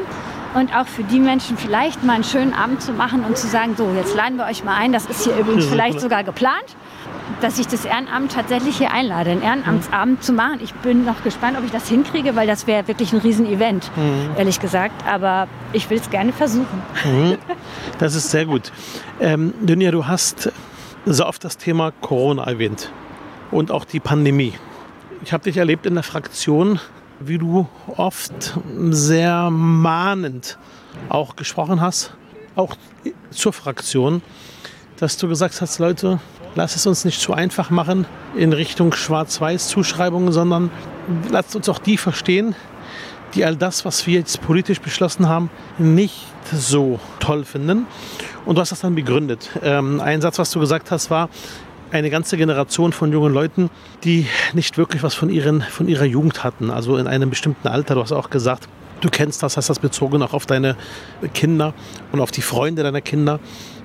Und 0.53 0.74
auch 0.74 0.88
für 0.88 1.03
die 1.03 1.19
Menschen 1.19 1.57
vielleicht 1.57 2.03
mal 2.03 2.13
einen 2.13 2.24
schönen 2.24 2.53
Abend 2.53 2.81
zu 2.81 2.93
machen 2.93 3.25
und 3.25 3.38
zu 3.38 3.48
sagen, 3.48 3.75
so, 3.75 3.91
jetzt 3.95 4.15
laden 4.15 4.38
wir 4.38 4.45
euch 4.45 4.63
mal 4.63 4.75
ein. 4.75 4.93
Das 4.93 5.05
ist 5.05 5.24
hier 5.24 5.36
übrigens 5.36 5.65
vielleicht 5.72 6.00
sogar 6.00 6.24
geplant 6.24 6.75
dass 7.42 7.60
ich 7.60 7.68
das 7.68 7.86
Ehrenamt 7.86 8.32
tatsächlich 8.32 8.77
hier 8.77 8.92
einlade, 8.92 9.32
einen 9.32 9.42
Ehrenamtsabend 9.42 10.24
zu 10.24 10.34
machen. 10.34 10.60
Ich 10.63 10.74
bin 10.74 11.06
noch 11.06 11.24
gespannt, 11.24 11.58
ob 11.58 11.65
ich 11.65 11.72
das 11.72 11.88
hinkriege, 11.88 12.36
weil 12.36 12.48
das 12.48 12.68
wäre 12.68 12.88
wirklich 12.88 13.13
ein 13.13 13.20
Riesenevent, 13.20 13.92
mhm. 13.96 14.32
ehrlich 14.38 14.60
gesagt. 14.60 15.06
Aber 15.08 15.48
ich 15.74 15.90
will 15.90 15.98
es 15.98 16.09
gerne 16.09 16.33
versuchen. 16.33 16.81
Mhm. 17.03 17.38
Das 17.98 18.14
ist 18.14 18.29
sehr 18.29 18.46
gut. 18.46 18.74
Ähm, 19.22 19.53
Dunja, 19.62 19.90
du 19.92 20.05
hast 20.05 20.51
so 21.05 21.25
oft 21.25 21.44
das 21.46 21.57
Thema 21.57 21.92
Corona 22.01 22.44
erwähnt 22.44 22.92
und 23.51 23.72
auch 23.72 23.86
die 23.86 24.01
Pandemie. 24.01 24.53
Ich 25.24 25.31
habe 25.31 25.44
dich 25.46 25.57
erlebt 25.57 25.86
in 25.86 25.94
der 25.94 26.03
Fraktion, 26.03 26.79
wie 27.20 27.38
du 27.38 27.68
oft 27.96 28.59
sehr 28.90 29.50
mahnend 29.50 30.57
auch 31.09 31.36
gesprochen 31.36 31.79
hast, 31.79 32.14
auch 32.55 32.75
zur 33.31 33.53
Fraktion, 33.53 34.22
dass 34.98 35.18
du 35.18 35.27
gesagt 35.27 35.62
hast, 35.62 35.79
Leute, 35.79 36.20
Lass 36.55 36.77
es 36.77 36.87
uns 36.87 37.03
nicht 37.03 37.20
zu 37.20 37.33
einfach 37.33 37.70
machen 37.70 38.05
in 38.35 38.53
Richtung 38.53 38.94
Schwarz-Weiß-Zuschreibungen, 38.94 40.31
sondern 40.31 40.72
lasst 41.29 41.55
uns 41.55 41.68
auch 41.68 41.79
die 41.79 41.98
verstehen, 41.98 42.55
die 43.33 43.44
all 43.44 43.57
das, 43.57 43.83
was 43.83 44.07
wir 44.07 44.20
jetzt 44.20 44.41
politisch 44.41 44.79
beschlossen 44.79 45.27
haben, 45.27 45.50
nicht 45.77 46.25
so 46.53 47.00
toll 47.20 47.44
finden. 47.44 47.85
Und 48.46 48.55
du 48.55 48.61
hast 48.61 48.72
das 48.72 48.79
dann 48.79 48.96
begründet. 48.96 49.50
Ähm, 49.63 50.00
ein 50.00 50.22
Satz, 50.22 50.39
was 50.39 50.51
du 50.51 50.61
gesagt 50.61 50.91
hast, 50.91 51.09
war, 51.09 51.29
eine 51.91 52.09
ganze 52.09 52.37
Generation 52.37 52.94
von 52.94 53.11
jungen 53.11 53.33
Leuten, 53.33 53.70
die 54.05 54.27
nicht 54.53 54.77
wirklich 54.77 55.03
was 55.03 55.13
von, 55.13 55.29
ihren, 55.29 55.61
von 55.61 55.87
ihrer 55.89 56.05
Jugend 56.05 56.44
hatten, 56.44 56.72
also 56.72 56.98
in 56.98 57.07
einem 57.07 57.29
bestimmten 57.29 57.68
Alter. 57.68 57.96
Du 57.96 58.01
hast 58.01 58.11
auch 58.11 58.29
gesagt, 58.29 58.70
du 59.01 59.09
kennst 59.09 59.44
das, 59.44 59.57
hast 59.57 59.70
das 59.70 59.79
bezogen 59.79 60.22
auch 60.24 60.33
auf 60.33 60.46
deine 60.46 60.75
Kinder 61.33 61.74
und 62.11 62.22
auf 62.22 62.31
die 62.31 62.41
Freunde 62.41 62.83
deiner 62.83 63.01
Kinder. 63.01 63.39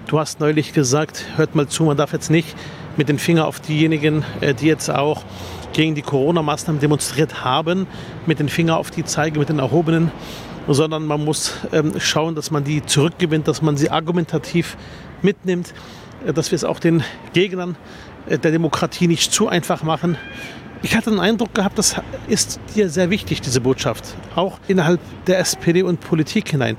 Du 0.06 0.18
hast 0.18 0.40
neulich 0.40 0.72
gesagt, 0.72 1.24
hört 1.36 1.54
mal 1.54 1.68
zu, 1.68 1.84
man 1.84 1.96
darf 1.96 2.12
jetzt 2.12 2.30
nicht 2.30 2.56
mit 2.96 3.08
dem 3.08 3.18
Finger 3.18 3.46
auf 3.46 3.60
diejenigen, 3.60 4.24
äh, 4.40 4.54
die 4.54 4.66
jetzt 4.66 4.90
auch 4.90 5.22
gegen 5.72 5.94
die 5.94 6.02
Corona-Maßnahmen 6.02 6.80
demonstriert 6.80 7.44
haben, 7.44 7.86
mit 8.26 8.40
dem 8.40 8.48
Finger 8.48 8.76
auf 8.76 8.90
die 8.90 9.04
zeige, 9.04 9.38
mit 9.38 9.48
den 9.48 9.60
erhobenen, 9.60 10.10
sondern 10.68 11.06
man 11.06 11.24
muss 11.24 11.54
ähm, 11.72 11.92
schauen, 11.98 12.34
dass 12.34 12.50
man 12.50 12.64
die 12.64 12.84
zurückgewinnt, 12.84 13.46
dass 13.46 13.62
man 13.62 13.76
sie 13.76 13.90
argumentativ 13.90 14.76
mitnimmt, 15.22 15.74
äh, 16.26 16.32
dass 16.32 16.50
wir 16.50 16.56
es 16.56 16.64
auch 16.64 16.80
den 16.80 17.04
Gegnern 17.32 17.76
äh, 18.28 18.38
der 18.38 18.50
Demokratie 18.50 19.06
nicht 19.06 19.32
zu 19.32 19.48
einfach 19.48 19.82
machen. 19.82 20.16
Ich 20.82 20.96
hatte 20.96 21.10
den 21.10 21.20
Eindruck 21.20 21.54
gehabt, 21.54 21.78
das 21.78 21.96
ist 22.26 22.58
dir 22.74 22.88
sehr 22.88 23.10
wichtig, 23.10 23.42
diese 23.42 23.60
Botschaft, 23.60 24.16
auch 24.34 24.58
innerhalb 24.66 25.00
der 25.26 25.38
SPD 25.38 25.82
und 25.82 26.00
Politik 26.00 26.48
hinein. 26.48 26.78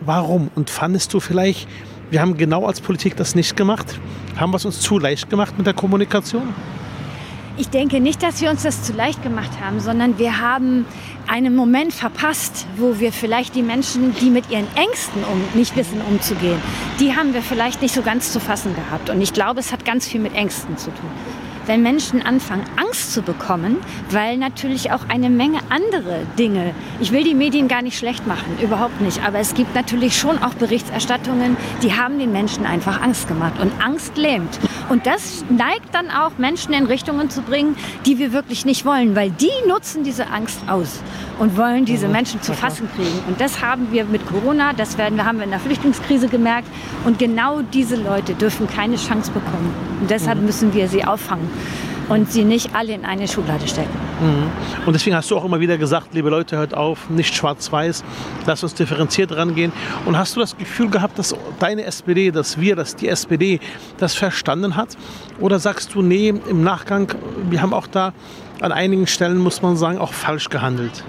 Warum? 0.00 0.50
Und 0.56 0.70
fandest 0.70 1.14
du 1.14 1.20
vielleicht, 1.20 1.68
wir 2.12 2.20
haben 2.20 2.36
genau 2.36 2.66
als 2.66 2.82
Politik 2.82 3.16
das 3.16 3.34
nicht 3.34 3.56
gemacht. 3.56 3.98
Haben 4.36 4.52
wir 4.52 4.58
es 4.58 4.66
uns 4.66 4.80
zu 4.80 4.98
leicht 4.98 5.30
gemacht 5.30 5.56
mit 5.56 5.66
der 5.66 5.72
Kommunikation? 5.72 6.54
Ich 7.56 7.70
denke 7.70 8.00
nicht, 8.00 8.22
dass 8.22 8.42
wir 8.42 8.50
uns 8.50 8.64
das 8.64 8.82
zu 8.82 8.92
leicht 8.92 9.22
gemacht 9.22 9.50
haben, 9.62 9.80
sondern 9.80 10.18
wir 10.18 10.38
haben 10.38 10.84
einen 11.26 11.56
Moment 11.56 11.94
verpasst, 11.94 12.66
wo 12.76 13.00
wir 13.00 13.12
vielleicht 13.12 13.54
die 13.54 13.62
Menschen, 13.62 14.14
die 14.20 14.28
mit 14.28 14.50
ihren 14.50 14.66
Ängsten 14.76 15.24
um, 15.24 15.40
nicht 15.54 15.74
wissen 15.74 16.02
umzugehen, 16.02 16.60
die 17.00 17.16
haben 17.16 17.32
wir 17.32 17.40
vielleicht 17.40 17.80
nicht 17.80 17.94
so 17.94 18.02
ganz 18.02 18.30
zu 18.30 18.40
fassen 18.40 18.74
gehabt. 18.74 19.08
Und 19.08 19.22
ich 19.22 19.32
glaube, 19.32 19.60
es 19.60 19.72
hat 19.72 19.86
ganz 19.86 20.06
viel 20.06 20.20
mit 20.20 20.34
Ängsten 20.34 20.76
zu 20.76 20.90
tun 20.90 21.10
wenn 21.66 21.82
Menschen 21.82 22.22
anfangen, 22.22 22.64
Angst 22.76 23.12
zu 23.12 23.22
bekommen, 23.22 23.78
weil 24.10 24.36
natürlich 24.36 24.92
auch 24.92 25.08
eine 25.08 25.30
Menge 25.30 25.58
andere 25.70 26.26
Dinge, 26.38 26.74
ich 27.00 27.12
will 27.12 27.24
die 27.24 27.34
Medien 27.34 27.68
gar 27.68 27.82
nicht 27.82 27.98
schlecht 27.98 28.26
machen, 28.26 28.58
überhaupt 28.60 29.00
nicht, 29.00 29.24
aber 29.24 29.38
es 29.38 29.54
gibt 29.54 29.74
natürlich 29.74 30.16
schon 30.16 30.42
auch 30.42 30.54
Berichterstattungen, 30.54 31.56
die 31.82 31.94
haben 31.94 32.18
den 32.18 32.32
Menschen 32.32 32.66
einfach 32.66 33.00
Angst 33.00 33.28
gemacht 33.28 33.54
und 33.60 33.72
Angst 33.82 34.16
lähmt. 34.16 34.58
Und 34.88 35.06
das 35.06 35.44
neigt 35.48 35.94
dann 35.94 36.10
auch 36.10 36.38
Menschen 36.38 36.74
in 36.74 36.86
Richtungen 36.86 37.30
zu 37.30 37.42
bringen, 37.42 37.76
die 38.04 38.18
wir 38.18 38.32
wirklich 38.32 38.64
nicht 38.64 38.84
wollen, 38.84 39.14
weil 39.16 39.30
die 39.30 39.50
nutzen 39.66 40.04
diese 40.04 40.26
Angst 40.28 40.60
aus 40.66 41.00
und 41.38 41.56
wollen 41.56 41.84
diese 41.84 42.06
mhm. 42.06 42.12
Menschen 42.12 42.42
zu 42.42 42.52
fassen 42.52 42.88
kriegen. 42.94 43.18
Und 43.26 43.40
das 43.40 43.62
haben 43.62 43.88
wir 43.90 44.04
mit 44.04 44.26
Corona, 44.26 44.72
das 44.72 44.98
werden 44.98 45.16
wir, 45.16 45.24
haben 45.24 45.38
wir 45.38 45.44
in 45.44 45.50
der 45.50 45.60
Flüchtlingskrise 45.60 46.28
gemerkt. 46.28 46.68
Und 47.04 47.18
genau 47.18 47.62
diese 47.62 47.96
Leute 47.96 48.34
dürfen 48.34 48.66
keine 48.68 48.96
Chance 48.96 49.30
bekommen. 49.30 49.74
Und 50.00 50.10
deshalb 50.10 50.38
mhm. 50.38 50.46
müssen 50.46 50.74
wir 50.74 50.88
sie 50.88 51.04
auffangen 51.04 51.48
und 52.08 52.30
sie 52.30 52.44
nicht 52.44 52.74
alle 52.74 52.92
in 52.92 53.04
eine 53.04 53.28
Schublade 53.28 53.66
stecken. 53.66 53.90
Mhm. 54.20 54.50
Und 54.86 54.92
deswegen 54.92 55.16
hast 55.16 55.30
du 55.30 55.36
auch 55.36 55.44
immer 55.44 55.60
wieder 55.60 55.78
gesagt, 55.78 56.14
liebe 56.14 56.30
Leute, 56.30 56.56
hört 56.56 56.74
auf, 56.74 57.08
nicht 57.10 57.34
schwarz-weiß, 57.34 58.04
lass 58.46 58.62
uns 58.62 58.74
differenziert 58.74 59.32
rangehen. 59.32 59.72
Und 60.04 60.18
hast 60.18 60.36
du 60.36 60.40
das 60.40 60.56
Gefühl 60.56 60.90
gehabt, 60.90 61.18
dass 61.18 61.34
deine 61.58 61.84
SPD, 61.84 62.30
dass 62.30 62.60
wir, 62.60 62.76
dass 62.76 62.96
die 62.96 63.08
SPD 63.08 63.60
das 63.98 64.14
verstanden 64.14 64.76
hat? 64.76 64.96
Oder 65.40 65.58
sagst 65.58 65.94
du, 65.94 66.02
nee, 66.02 66.28
im 66.28 66.62
Nachgang, 66.62 67.14
wir 67.48 67.62
haben 67.62 67.72
auch 67.72 67.86
da 67.86 68.12
an 68.60 68.72
einigen 68.72 69.06
Stellen, 69.06 69.38
muss 69.38 69.62
man 69.62 69.76
sagen, 69.76 69.98
auch 69.98 70.12
falsch 70.12 70.48
gehandelt? 70.48 71.04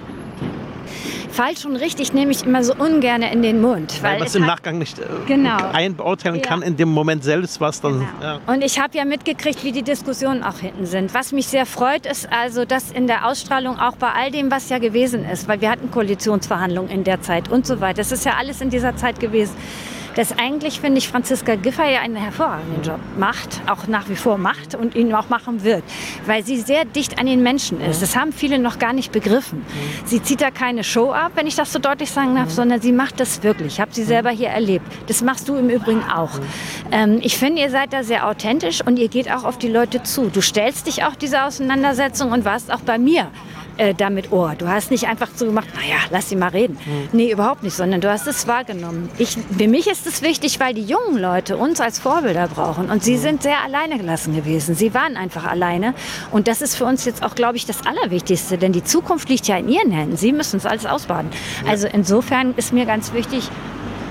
Falsch 1.34 1.64
und 1.64 1.76
richtig 1.76 2.12
nehme 2.12 2.30
ich 2.30 2.44
immer 2.44 2.62
so 2.62 2.74
ungern 2.74 3.22
in 3.22 3.42
den 3.42 3.60
Mund. 3.60 4.02
Weil, 4.02 4.12
weil 4.12 4.18
man 4.20 4.26
es 4.28 4.34
im 4.34 4.46
Nachgang 4.46 4.78
nicht 4.78 4.98
äh, 4.98 5.02
genau. 5.26 5.56
einbeurteilen 5.72 6.36
ja. 6.36 6.42
kann, 6.42 6.62
in 6.62 6.76
dem 6.76 6.88
Moment 6.88 7.24
selbst, 7.24 7.60
was 7.60 7.80
dann. 7.80 8.00
Genau. 8.00 8.06
Ja. 8.22 8.40
Und 8.46 8.62
ich 8.62 8.78
habe 8.80 8.96
ja 8.96 9.04
mitgekriegt, 9.04 9.64
wie 9.64 9.72
die 9.72 9.82
Diskussionen 9.82 10.42
auch 10.42 10.58
hinten 10.58 10.86
sind. 10.86 11.12
Was 11.12 11.32
mich 11.32 11.48
sehr 11.48 11.66
freut, 11.66 12.06
ist 12.06 12.28
also, 12.32 12.64
dass 12.64 12.90
in 12.90 13.06
der 13.06 13.26
Ausstrahlung 13.26 13.78
auch 13.78 13.96
bei 13.96 14.10
all 14.10 14.30
dem, 14.30 14.50
was 14.50 14.68
ja 14.68 14.78
gewesen 14.78 15.24
ist, 15.24 15.48
weil 15.48 15.60
wir 15.60 15.70
hatten 15.70 15.90
Koalitionsverhandlungen 15.90 16.90
in 16.90 17.04
der 17.04 17.20
Zeit 17.20 17.50
und 17.50 17.66
so 17.66 17.80
weiter. 17.80 17.98
Das 17.98 18.12
ist 18.12 18.24
ja 18.24 18.34
alles 18.38 18.60
in 18.60 18.70
dieser 18.70 18.96
Zeit 18.96 19.20
gewesen 19.20 19.54
dass 20.16 20.36
eigentlich, 20.38 20.80
finde 20.80 20.98
ich, 20.98 21.08
Franziska 21.08 21.56
Giffey 21.56 21.92
ja 21.92 22.00
einen 22.00 22.16
hervorragenden 22.16 22.82
Job 22.82 23.00
macht, 23.18 23.60
auch 23.66 23.86
nach 23.86 24.08
wie 24.08 24.16
vor 24.16 24.38
macht 24.38 24.74
und 24.74 24.94
ihn 24.94 25.12
auch 25.14 25.28
machen 25.28 25.64
wird, 25.64 25.82
weil 26.26 26.44
sie 26.44 26.58
sehr 26.58 26.84
dicht 26.84 27.18
an 27.18 27.26
den 27.26 27.42
Menschen 27.42 27.80
ist. 27.80 28.02
Das 28.02 28.16
haben 28.16 28.32
viele 28.32 28.58
noch 28.58 28.78
gar 28.78 28.92
nicht 28.92 29.12
begriffen. 29.12 29.64
Sie 30.04 30.22
zieht 30.22 30.40
da 30.40 30.50
keine 30.50 30.84
Show 30.84 31.12
ab, 31.12 31.32
wenn 31.34 31.46
ich 31.46 31.56
das 31.56 31.72
so 31.72 31.78
deutlich 31.78 32.10
sagen 32.10 32.34
darf, 32.36 32.50
sondern 32.50 32.80
sie 32.80 32.92
macht 32.92 33.20
das 33.20 33.42
wirklich. 33.42 33.74
Ich 33.74 33.80
habe 33.80 33.92
sie 33.92 34.04
selber 34.04 34.30
hier 34.30 34.48
erlebt. 34.48 34.86
Das 35.06 35.22
machst 35.22 35.48
du 35.48 35.56
im 35.56 35.68
Übrigen 35.68 36.02
auch. 36.04 36.30
Ähm, 36.92 37.18
ich 37.22 37.36
finde, 37.36 37.62
ihr 37.62 37.70
seid 37.70 37.92
da 37.92 38.02
sehr 38.02 38.28
authentisch 38.28 38.80
und 38.84 38.98
ihr 38.98 39.08
geht 39.08 39.30
auch 39.30 39.44
auf 39.44 39.58
die 39.58 39.68
Leute 39.68 40.02
zu. 40.02 40.30
Du 40.30 40.40
stellst 40.40 40.86
dich 40.86 41.04
auch 41.04 41.14
dieser 41.14 41.46
Auseinandersetzung 41.46 42.32
und 42.32 42.44
warst 42.44 42.72
auch 42.72 42.80
bei 42.80 42.98
mir 42.98 43.30
äh, 43.76 43.94
damit 43.94 44.32
Ohr. 44.32 44.54
Du 44.56 44.68
hast 44.68 44.90
nicht 44.90 45.06
einfach 45.06 45.28
so 45.34 45.46
gemacht, 45.46 45.68
naja, 45.74 45.96
lass 46.10 46.28
sie 46.28 46.36
mal 46.36 46.48
reden. 46.48 46.78
Mhm. 46.84 47.08
Nee, 47.12 47.30
überhaupt 47.32 47.62
nicht, 47.62 47.74
sondern 47.74 48.00
du 48.00 48.10
hast 48.10 48.26
es 48.26 48.46
wahrgenommen. 48.46 49.10
Ich, 49.18 49.36
für 49.58 49.68
mich 49.68 49.86
ist 49.86 50.06
es 50.06 50.22
wichtig, 50.22 50.60
weil 50.60 50.74
die 50.74 50.84
jungen 50.84 51.18
Leute 51.18 51.56
uns 51.56 51.80
als 51.80 51.98
Vorbilder 51.98 52.48
brauchen. 52.48 52.90
Und 52.90 53.02
sie 53.02 53.16
mhm. 53.16 53.20
sind 53.20 53.42
sehr 53.42 53.62
alleine 53.64 53.98
gelassen 53.98 54.34
gewesen. 54.34 54.74
Sie 54.74 54.94
waren 54.94 55.16
einfach 55.16 55.44
alleine. 55.44 55.94
Und 56.30 56.48
das 56.48 56.62
ist 56.62 56.76
für 56.76 56.84
uns 56.84 57.04
jetzt 57.04 57.22
auch, 57.22 57.34
glaube 57.34 57.56
ich, 57.56 57.66
das 57.66 57.86
Allerwichtigste. 57.86 58.58
Denn 58.58 58.72
die 58.72 58.84
Zukunft 58.84 59.28
liegt 59.28 59.46
ja 59.46 59.56
in 59.56 59.68
ihren 59.68 59.90
Händen. 59.90 60.16
Sie 60.16 60.32
müssen 60.32 60.56
es 60.56 60.66
alles 60.66 60.86
ausbaden. 60.86 61.30
Ja. 61.64 61.70
Also 61.70 61.88
insofern 61.88 62.54
ist 62.56 62.72
mir 62.72 62.86
ganz 62.86 63.12
wichtig, 63.12 63.48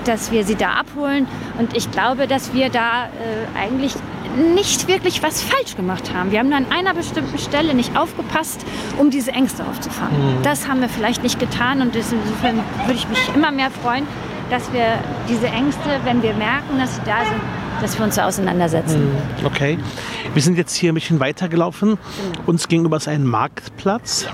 dass 0.06 0.32
wir 0.32 0.43
sie 0.43 0.56
da 0.56 0.71
abholen. 0.73 1.28
Und 1.58 1.76
ich 1.76 1.89
glaube, 1.91 2.28
dass 2.28 2.54
wir 2.54 2.69
da 2.69 3.06
äh, 3.06 3.58
eigentlich 3.58 3.93
nicht 4.36 4.88
wirklich 4.88 5.22
was 5.24 5.41
falsch 5.41 5.76
gemacht 5.76 6.13
haben. 6.13 6.32
Wir 6.32 6.39
haben 6.39 6.52
an 6.54 6.65
einer 6.72 6.93
bestimmten 6.93 7.38
Stelle 7.38 7.74
nicht 7.74 7.98
aufgepasst, 7.98 8.65
um 8.98 9.10
diese 9.10 9.32
Ängste 9.32 9.65
aufzufangen. 9.65 10.38
Mhm. 10.38 10.43
Das 10.43 10.67
haben 10.67 10.82
wir 10.82 10.89
vielleicht 10.89 11.24
nicht 11.24 11.39
getan 11.39 11.82
und 11.82 11.96
insofern 11.96 12.58
würde 12.86 12.93
ich 12.96 13.08
mich 13.08 13.19
immer 13.36 13.52
mehr 13.52 13.72
freuen, 13.72 14.08
dass 14.50 14.72
wir 14.74 15.00
diese 15.30 15.48
Ängste, 15.48 16.00
wenn 16.04 16.22
wir 16.22 16.34
merken, 16.34 16.78
dass 16.78 16.96
sie 16.96 17.02
da 17.06 17.26
sind, 17.26 17.41
dass 17.82 17.98
wir 17.98 18.06
uns 18.06 18.15
da 18.15 18.28
auseinandersetzen. 18.28 19.12
Mhm. 19.12 19.46
Okay. 19.46 19.78
Wir 20.34 20.41
sind 20.41 20.58
jetzt 20.58 20.76
hier 20.76 20.91
ein 20.91 20.96
bisschen 20.96 21.19
weitergelaufen. 21.19 21.89
Genau. 21.89 22.43
Uns 22.48 22.67
gegenüber 22.67 22.98
ist 22.98 23.08
ein 23.08 23.26
Marktplatz 23.26 24.28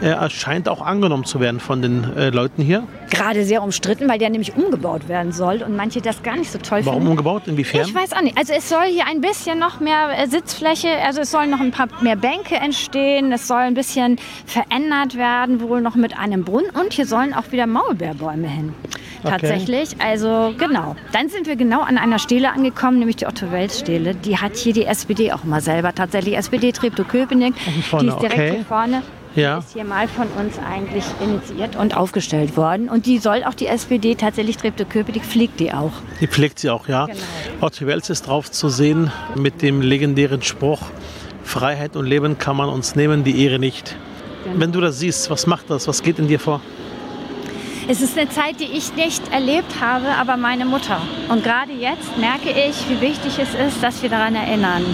er 0.00 0.30
scheint 0.30 0.68
auch 0.68 0.82
angenommen 0.82 1.24
zu 1.24 1.40
werden 1.40 1.60
von 1.60 1.82
den 1.82 2.16
äh, 2.16 2.30
Leuten 2.30 2.62
hier. 2.62 2.84
Gerade 3.10 3.44
sehr 3.44 3.62
umstritten, 3.62 4.08
weil 4.08 4.18
der 4.18 4.30
nämlich 4.30 4.56
umgebaut 4.56 5.08
werden 5.08 5.32
soll 5.32 5.62
und 5.62 5.76
manche 5.76 6.00
das 6.00 6.22
gar 6.22 6.36
nicht 6.36 6.50
so 6.50 6.58
toll 6.58 6.84
Warum 6.84 6.84
finden. 6.84 6.88
Warum 6.88 7.08
umgebaut? 7.08 7.42
Inwiefern? 7.46 7.82
Ich 7.86 7.94
weiß 7.94 8.12
auch 8.12 8.20
nicht. 8.20 8.36
Also 8.36 8.52
es 8.52 8.68
soll 8.68 8.84
hier 8.84 9.06
ein 9.06 9.20
bisschen 9.20 9.58
noch 9.58 9.80
mehr 9.80 10.10
äh, 10.18 10.26
Sitzfläche, 10.26 10.88
also 11.04 11.20
es 11.20 11.30
sollen 11.30 11.50
noch 11.50 11.60
ein 11.60 11.70
paar 11.70 11.88
mehr 12.00 12.16
Bänke 12.16 12.56
entstehen, 12.56 13.32
es 13.32 13.48
soll 13.48 13.58
ein 13.58 13.74
bisschen 13.74 14.18
verändert 14.44 15.16
werden, 15.16 15.60
wohl 15.60 15.80
noch 15.80 15.94
mit 15.94 16.18
einem 16.18 16.44
Brunnen 16.44 16.70
und 16.70 16.92
hier 16.92 17.06
sollen 17.06 17.32
auch 17.32 17.52
wieder 17.52 17.66
Maulbeerbäume 17.66 18.48
hin. 18.48 18.74
Okay. 19.22 19.30
Tatsächlich, 19.30 20.00
also 20.00 20.54
genau. 20.58 20.94
Dann 21.12 21.28
sind 21.28 21.46
wir 21.46 21.56
genau 21.56 21.80
an 21.80 21.98
einer 21.98 22.18
Stele 22.18 22.52
angekommen, 22.52 22.98
nämlich 22.98 23.16
die 23.16 23.26
Otto-Wels-Stele. 23.26 24.14
Die 24.14 24.38
hat 24.38 24.56
hier 24.56 24.72
die 24.72 24.84
SPD 24.84 25.32
auch 25.32 25.44
mal 25.44 25.60
selber 25.60 25.94
tatsächlich. 25.94 26.36
SPD 26.36 26.70
Treptow-Köpenick, 26.70 27.54
die 27.56 28.06
ist 28.06 28.20
direkt 28.20 28.34
okay. 28.34 28.50
hier 28.52 28.64
vorne 28.64 29.02
ja. 29.36 29.58
ist 29.58 29.72
hier 29.72 29.84
mal 29.84 30.08
von 30.08 30.26
uns 30.38 30.58
eigentlich 30.58 31.04
initiiert 31.22 31.76
und 31.76 31.96
aufgestellt 31.96 32.56
worden. 32.56 32.88
Und 32.88 33.06
die 33.06 33.18
soll 33.18 33.44
auch 33.44 33.54
die 33.54 33.66
SPD 33.66 34.14
tatsächlich, 34.14 34.56
Treptow-Köpenick 34.56 35.24
pflegt 35.24 35.60
die 35.60 35.72
auch. 35.72 35.92
Die 36.20 36.26
pflegt 36.26 36.58
sie 36.58 36.70
auch, 36.70 36.88
ja. 36.88 37.06
Genau. 37.06 37.18
Otto 37.60 37.86
Wels 37.86 38.10
ist 38.10 38.26
drauf 38.26 38.50
zu 38.50 38.68
sehen 38.68 39.10
mit 39.34 39.62
dem 39.62 39.80
legendären 39.80 40.42
Spruch, 40.42 40.80
Freiheit 41.42 41.96
und 41.96 42.06
Leben 42.06 42.38
kann 42.38 42.56
man 42.56 42.68
uns 42.68 42.96
nehmen, 42.96 43.22
die 43.22 43.44
Ehre 43.44 43.58
nicht. 43.58 43.96
Genau. 44.44 44.60
Wenn 44.60 44.72
du 44.72 44.80
das 44.80 44.98
siehst, 44.98 45.30
was 45.30 45.46
macht 45.46 45.70
das? 45.70 45.86
Was 45.86 46.02
geht 46.02 46.18
in 46.18 46.28
dir 46.28 46.40
vor? 46.40 46.60
Es 47.88 48.02
ist 48.02 48.18
eine 48.18 48.28
Zeit, 48.28 48.58
die 48.58 48.64
ich 48.64 48.96
nicht 48.96 49.32
erlebt 49.32 49.80
habe, 49.80 50.08
aber 50.08 50.36
meine 50.36 50.64
Mutter. 50.64 51.00
Und 51.28 51.44
gerade 51.44 51.72
jetzt 51.72 52.18
merke 52.18 52.50
ich, 52.50 52.88
wie 52.88 53.00
wichtig 53.00 53.38
es 53.38 53.54
ist, 53.54 53.80
dass 53.80 54.02
wir 54.02 54.10
daran 54.10 54.34
erinnern. 54.34 54.84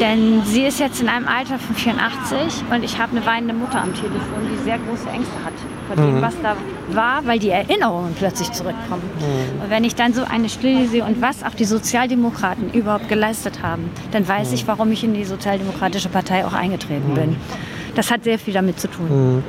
Denn 0.00 0.42
sie 0.44 0.62
ist 0.62 0.80
jetzt 0.80 1.00
in 1.00 1.08
einem 1.08 1.28
Alter 1.28 1.58
von 1.58 1.74
84 1.76 2.64
und 2.70 2.82
ich 2.82 2.98
habe 2.98 3.16
eine 3.16 3.24
weinende 3.26 3.54
Mutter 3.54 3.80
am 3.80 3.94
Telefon, 3.94 4.48
die 4.52 4.62
sehr 4.64 4.78
große 4.78 5.08
Ängste 5.08 5.34
hat 5.44 5.52
vor 5.86 5.96
dem, 5.96 6.16
mhm. 6.16 6.22
was 6.22 6.34
da 6.42 6.56
war, 6.90 7.24
weil 7.26 7.38
die 7.38 7.50
Erinnerungen 7.50 8.14
plötzlich 8.18 8.50
zurückkommen. 8.52 9.02
Mhm. 9.18 9.62
Und 9.62 9.70
wenn 9.70 9.84
ich 9.84 9.94
dann 9.94 10.12
so 10.12 10.24
eine 10.24 10.48
Stille 10.48 10.88
sehe 10.88 11.04
und 11.04 11.22
was 11.22 11.44
auch 11.44 11.54
die 11.54 11.64
Sozialdemokraten 11.64 12.72
überhaupt 12.72 13.08
geleistet 13.08 13.62
haben, 13.62 13.90
dann 14.10 14.26
weiß 14.26 14.48
mhm. 14.48 14.54
ich, 14.54 14.66
warum 14.66 14.90
ich 14.92 15.04
in 15.04 15.14
die 15.14 15.24
Sozialdemokratische 15.24 16.08
Partei 16.08 16.44
auch 16.44 16.54
eingetreten 16.54 17.10
mhm. 17.10 17.14
bin. 17.14 17.36
Das 17.94 18.10
hat 18.10 18.24
sehr 18.24 18.38
viel 18.38 18.54
damit 18.54 18.80
zu 18.80 18.88
tun. 18.88 19.44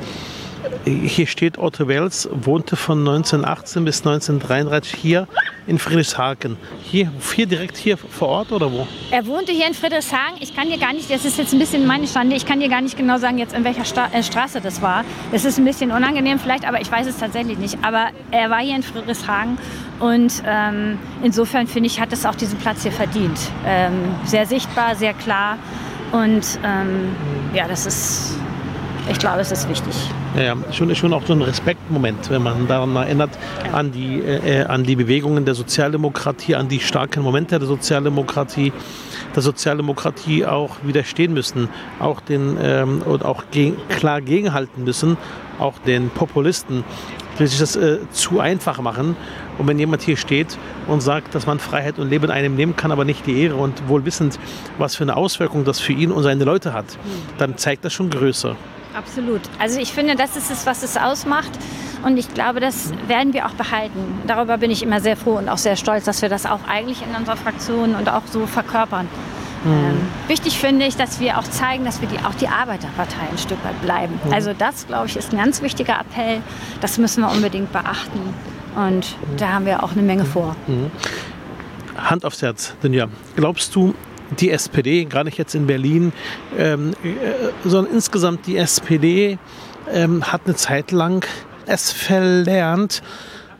Hier 0.84 1.26
steht 1.26 1.58
Otto 1.58 1.88
Wels, 1.88 2.28
wohnte 2.32 2.76
von 2.76 3.00
1918 3.00 3.84
bis 3.84 3.98
1933 3.98 4.94
hier 4.94 5.28
in 5.66 5.78
Friedrichshagen. 5.78 6.56
Hier, 6.82 7.12
hier 7.34 7.46
direkt 7.46 7.76
hier 7.76 7.96
vor 7.96 8.28
Ort 8.28 8.52
oder 8.52 8.70
wo? 8.70 8.86
Er 9.10 9.26
wohnte 9.26 9.52
hier 9.52 9.66
in 9.66 9.74
Friedrichshagen. 9.74 10.36
Ich 10.40 10.54
kann 10.54 10.68
dir 10.68 10.78
gar 10.78 10.92
nicht, 10.92 11.10
das 11.10 11.24
ist 11.24 11.38
jetzt 11.38 11.52
ein 11.52 11.58
bisschen 11.58 11.86
meine 11.86 12.06
Stande, 12.06 12.36
ich 12.36 12.46
kann 12.46 12.60
dir 12.60 12.68
gar 12.68 12.80
nicht 12.80 12.96
genau 12.96 13.18
sagen, 13.18 13.38
jetzt 13.38 13.54
in 13.54 13.64
welcher 13.64 13.84
Sta 13.84 14.08
äh, 14.12 14.22
Straße 14.22 14.60
das 14.60 14.80
war. 14.80 15.04
Das 15.32 15.44
ist 15.44 15.58
ein 15.58 15.64
bisschen 15.64 15.90
unangenehm 15.90 16.38
vielleicht, 16.38 16.66
aber 16.66 16.80
ich 16.80 16.90
weiß 16.90 17.06
es 17.06 17.16
tatsächlich 17.18 17.58
nicht. 17.58 17.78
Aber 17.82 18.08
er 18.30 18.50
war 18.50 18.60
hier 18.60 18.76
in 18.76 18.82
Friedrichshagen 18.82 19.58
und 19.98 20.42
ähm, 20.46 20.98
insofern 21.22 21.66
finde 21.66 21.88
ich, 21.88 22.00
hat 22.00 22.12
es 22.12 22.24
auch 22.24 22.34
diesen 22.34 22.58
Platz 22.58 22.82
hier 22.82 22.92
verdient. 22.92 23.38
Ähm, 23.66 24.14
sehr 24.24 24.46
sichtbar, 24.46 24.94
sehr 24.94 25.14
klar 25.14 25.58
und 26.12 26.60
ähm, 26.64 27.14
ja, 27.54 27.66
das 27.66 27.86
ist 27.86 28.38
ich 29.08 29.18
glaube, 29.18 29.40
es 29.40 29.52
ist 29.52 29.68
wichtig. 29.68 29.94
Ja, 30.36 30.56
schon, 30.72 30.94
schon 30.94 31.12
auch 31.12 31.24
so 31.24 31.32
ein 31.32 31.42
Respektmoment, 31.42 32.28
wenn 32.28 32.42
man 32.42 32.66
daran 32.66 32.94
erinnert, 32.96 33.30
ja. 33.64 33.72
an, 33.72 33.92
die, 33.92 34.20
äh, 34.20 34.64
an 34.64 34.84
die 34.84 34.96
Bewegungen 34.96 35.44
der 35.44 35.54
Sozialdemokratie, 35.54 36.56
an 36.56 36.68
die 36.68 36.80
starken 36.80 37.22
Momente 37.22 37.58
der 37.58 37.68
Sozialdemokratie, 37.68 38.72
der 39.34 39.42
Sozialdemokratie 39.42 40.44
auch 40.44 40.76
widerstehen 40.82 41.34
müssen, 41.34 41.68
auch 42.00 42.20
den 42.20 42.58
ähm, 42.60 43.02
und 43.02 43.24
auch 43.24 43.44
gegen, 43.50 43.76
klar 43.88 44.20
gegenhalten 44.20 44.84
müssen, 44.84 45.16
auch 45.58 45.78
den 45.78 46.10
Populisten, 46.10 46.84
die 47.38 47.46
sich 47.46 47.58
das 47.58 47.76
äh, 47.76 47.98
zu 48.10 48.40
einfach 48.40 48.80
machen. 48.80 49.16
Und 49.58 49.66
wenn 49.68 49.78
jemand 49.78 50.02
hier 50.02 50.16
steht 50.16 50.58
und 50.86 51.00
sagt, 51.00 51.34
dass 51.34 51.46
man 51.46 51.58
Freiheit 51.58 51.98
und 51.98 52.10
Leben 52.10 52.30
einem 52.30 52.56
nehmen 52.56 52.76
kann, 52.76 52.92
aber 52.92 53.04
nicht 53.04 53.26
die 53.26 53.40
Ehre 53.42 53.56
und 53.56 53.88
wohl 53.88 54.04
wissend, 54.04 54.38
was 54.78 54.96
für 54.96 55.04
eine 55.04 55.16
Auswirkung 55.16 55.64
das 55.64 55.80
für 55.80 55.92
ihn 55.92 56.10
und 56.10 56.22
seine 56.24 56.44
Leute 56.44 56.72
hat, 56.72 56.92
hm. 56.92 56.98
dann 57.38 57.56
zeigt 57.56 57.84
das 57.84 57.92
schon 57.92 58.10
Größe. 58.10 58.56
Absolut. 58.96 59.42
Also 59.58 59.78
ich 59.78 59.92
finde, 59.92 60.16
das 60.16 60.36
ist 60.36 60.50
es, 60.50 60.64
was 60.64 60.82
es 60.82 60.96
ausmacht. 60.96 61.50
Und 62.02 62.16
ich 62.16 62.32
glaube, 62.32 62.60
das 62.60 62.92
werden 63.08 63.32
wir 63.32 63.46
auch 63.46 63.52
behalten. 63.52 64.22
Darüber 64.26 64.58
bin 64.58 64.70
ich 64.70 64.82
immer 64.82 65.00
sehr 65.00 65.16
froh 65.16 65.36
und 65.36 65.48
auch 65.48 65.58
sehr 65.58 65.76
stolz, 65.76 66.04
dass 66.04 66.22
wir 66.22 66.28
das 66.28 66.46
auch 66.46 66.60
eigentlich 66.68 67.02
in 67.02 67.14
unserer 67.14 67.36
Fraktion 67.36 67.94
und 67.94 68.08
auch 68.08 68.22
so 68.30 68.46
verkörpern. 68.46 69.08
Mhm. 69.64 69.72
Ähm, 69.72 70.00
wichtig 70.28 70.58
finde 70.58 70.86
ich, 70.86 70.96
dass 70.96 71.20
wir 71.20 71.38
auch 71.38 71.44
zeigen, 71.44 71.84
dass 71.84 72.00
wir 72.00 72.08
die, 72.08 72.18
auch 72.18 72.34
die 72.34 72.48
Arbeiterpartei 72.48 73.28
ein 73.30 73.38
Stück 73.38 73.62
weit 73.64 73.80
bleiben. 73.82 74.18
Mhm. 74.24 74.32
Also 74.32 74.52
das, 74.52 74.86
glaube 74.86 75.06
ich, 75.08 75.16
ist 75.16 75.32
ein 75.32 75.38
ganz 75.38 75.62
wichtiger 75.62 76.00
Appell. 76.00 76.40
Das 76.80 76.98
müssen 76.98 77.22
wir 77.22 77.30
unbedingt 77.30 77.72
beachten. 77.72 78.34
Und 78.76 79.16
mhm. 79.20 79.36
da 79.38 79.54
haben 79.54 79.66
wir 79.66 79.82
auch 79.82 79.92
eine 79.92 80.02
Menge 80.02 80.24
vor. 80.24 80.56
Mhm. 80.66 80.90
Hand 81.96 82.24
aufs 82.24 82.42
Herz, 82.42 82.74
Dinja. 82.82 83.08
Glaubst 83.36 83.74
du, 83.74 83.94
die 84.40 84.50
SPD, 84.50 85.04
gar 85.04 85.24
nicht 85.24 85.38
jetzt 85.38 85.54
in 85.54 85.66
Berlin, 85.66 86.12
ähm, 86.58 86.92
äh, 87.04 87.68
sondern 87.68 87.94
insgesamt 87.94 88.46
die 88.46 88.56
SPD 88.56 89.38
ähm, 89.92 90.24
hat 90.32 90.42
eine 90.44 90.54
Zeit 90.54 90.92
lang 90.92 91.24
es 91.66 91.92
verlernt, 91.92 93.02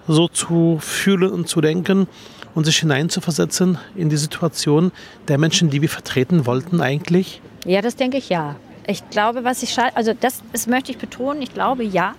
so 0.07 0.29
zu 0.29 0.79
fühlen 0.81 1.31
und 1.31 1.49
zu 1.49 1.61
denken 1.61 2.07
und 2.55 2.65
sich 2.65 2.79
hineinzuversetzen 2.79 3.79
in 3.97 4.09
die 4.09 4.17
Situation 4.17 4.93
der 5.29 5.39
Menschen, 5.39 5.71
die 5.71 5.83
wir 5.83 5.89
vertreten 5.89 6.47
wollten 6.47 6.81
eigentlich? 6.81 7.41
Ja, 7.65 7.83
das 7.83 7.97
denke 7.97 8.17
ich 8.17 8.29
ja. 8.29 8.57
Ich 8.87 9.09
glaube, 9.11 9.43
was 9.43 9.63
ich 9.65 9.77
also 9.95 10.13
das, 10.19 10.43
das 10.53 10.69
möchte 10.69 10.93
ich 10.93 10.99
betonen, 10.99 11.43
ich 11.43 11.53
glaube 11.53 11.83
ja 11.83 12.15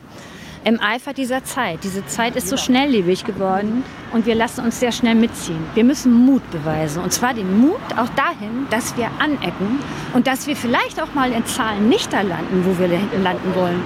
im 0.68 0.82
Eifer 0.82 1.14
dieser 1.14 1.46
Zeit. 1.46 1.80
Diese 1.84 2.06
Zeit 2.08 2.36
ist 2.36 2.50
so 2.50 2.58
schnelllebig 2.58 3.24
geworden 3.24 3.86
und 4.12 4.26
wir 4.26 4.36
lassen 4.36 4.66
uns 4.66 4.82
sehr 4.82 4.92
schnell 4.92 5.16
mitziehen. 5.16 5.64
Wir 5.76 5.86
müssen 5.86 6.12
Mut 6.12 6.42
beweisen. 6.52 7.02
Und 7.02 7.14
zwar 7.14 7.34
den 7.34 7.62
Mut 7.62 7.80
auch 7.96 8.10
dahin, 8.10 8.68
dass 8.70 8.98
wir 8.98 9.10
anecken 9.18 9.80
und 10.14 10.28
dass 10.28 10.46
wir 10.46 10.58
vielleicht 10.58 11.02
auch 11.02 11.14
mal 11.14 11.32
in 11.32 11.46
Zahlen 11.46 11.88
nicht 11.88 12.12
da 12.12 12.20
landen, 12.20 12.66
wo 12.66 12.78
wir 12.78 12.90
landen 12.90 13.56
wollen. 13.56 13.82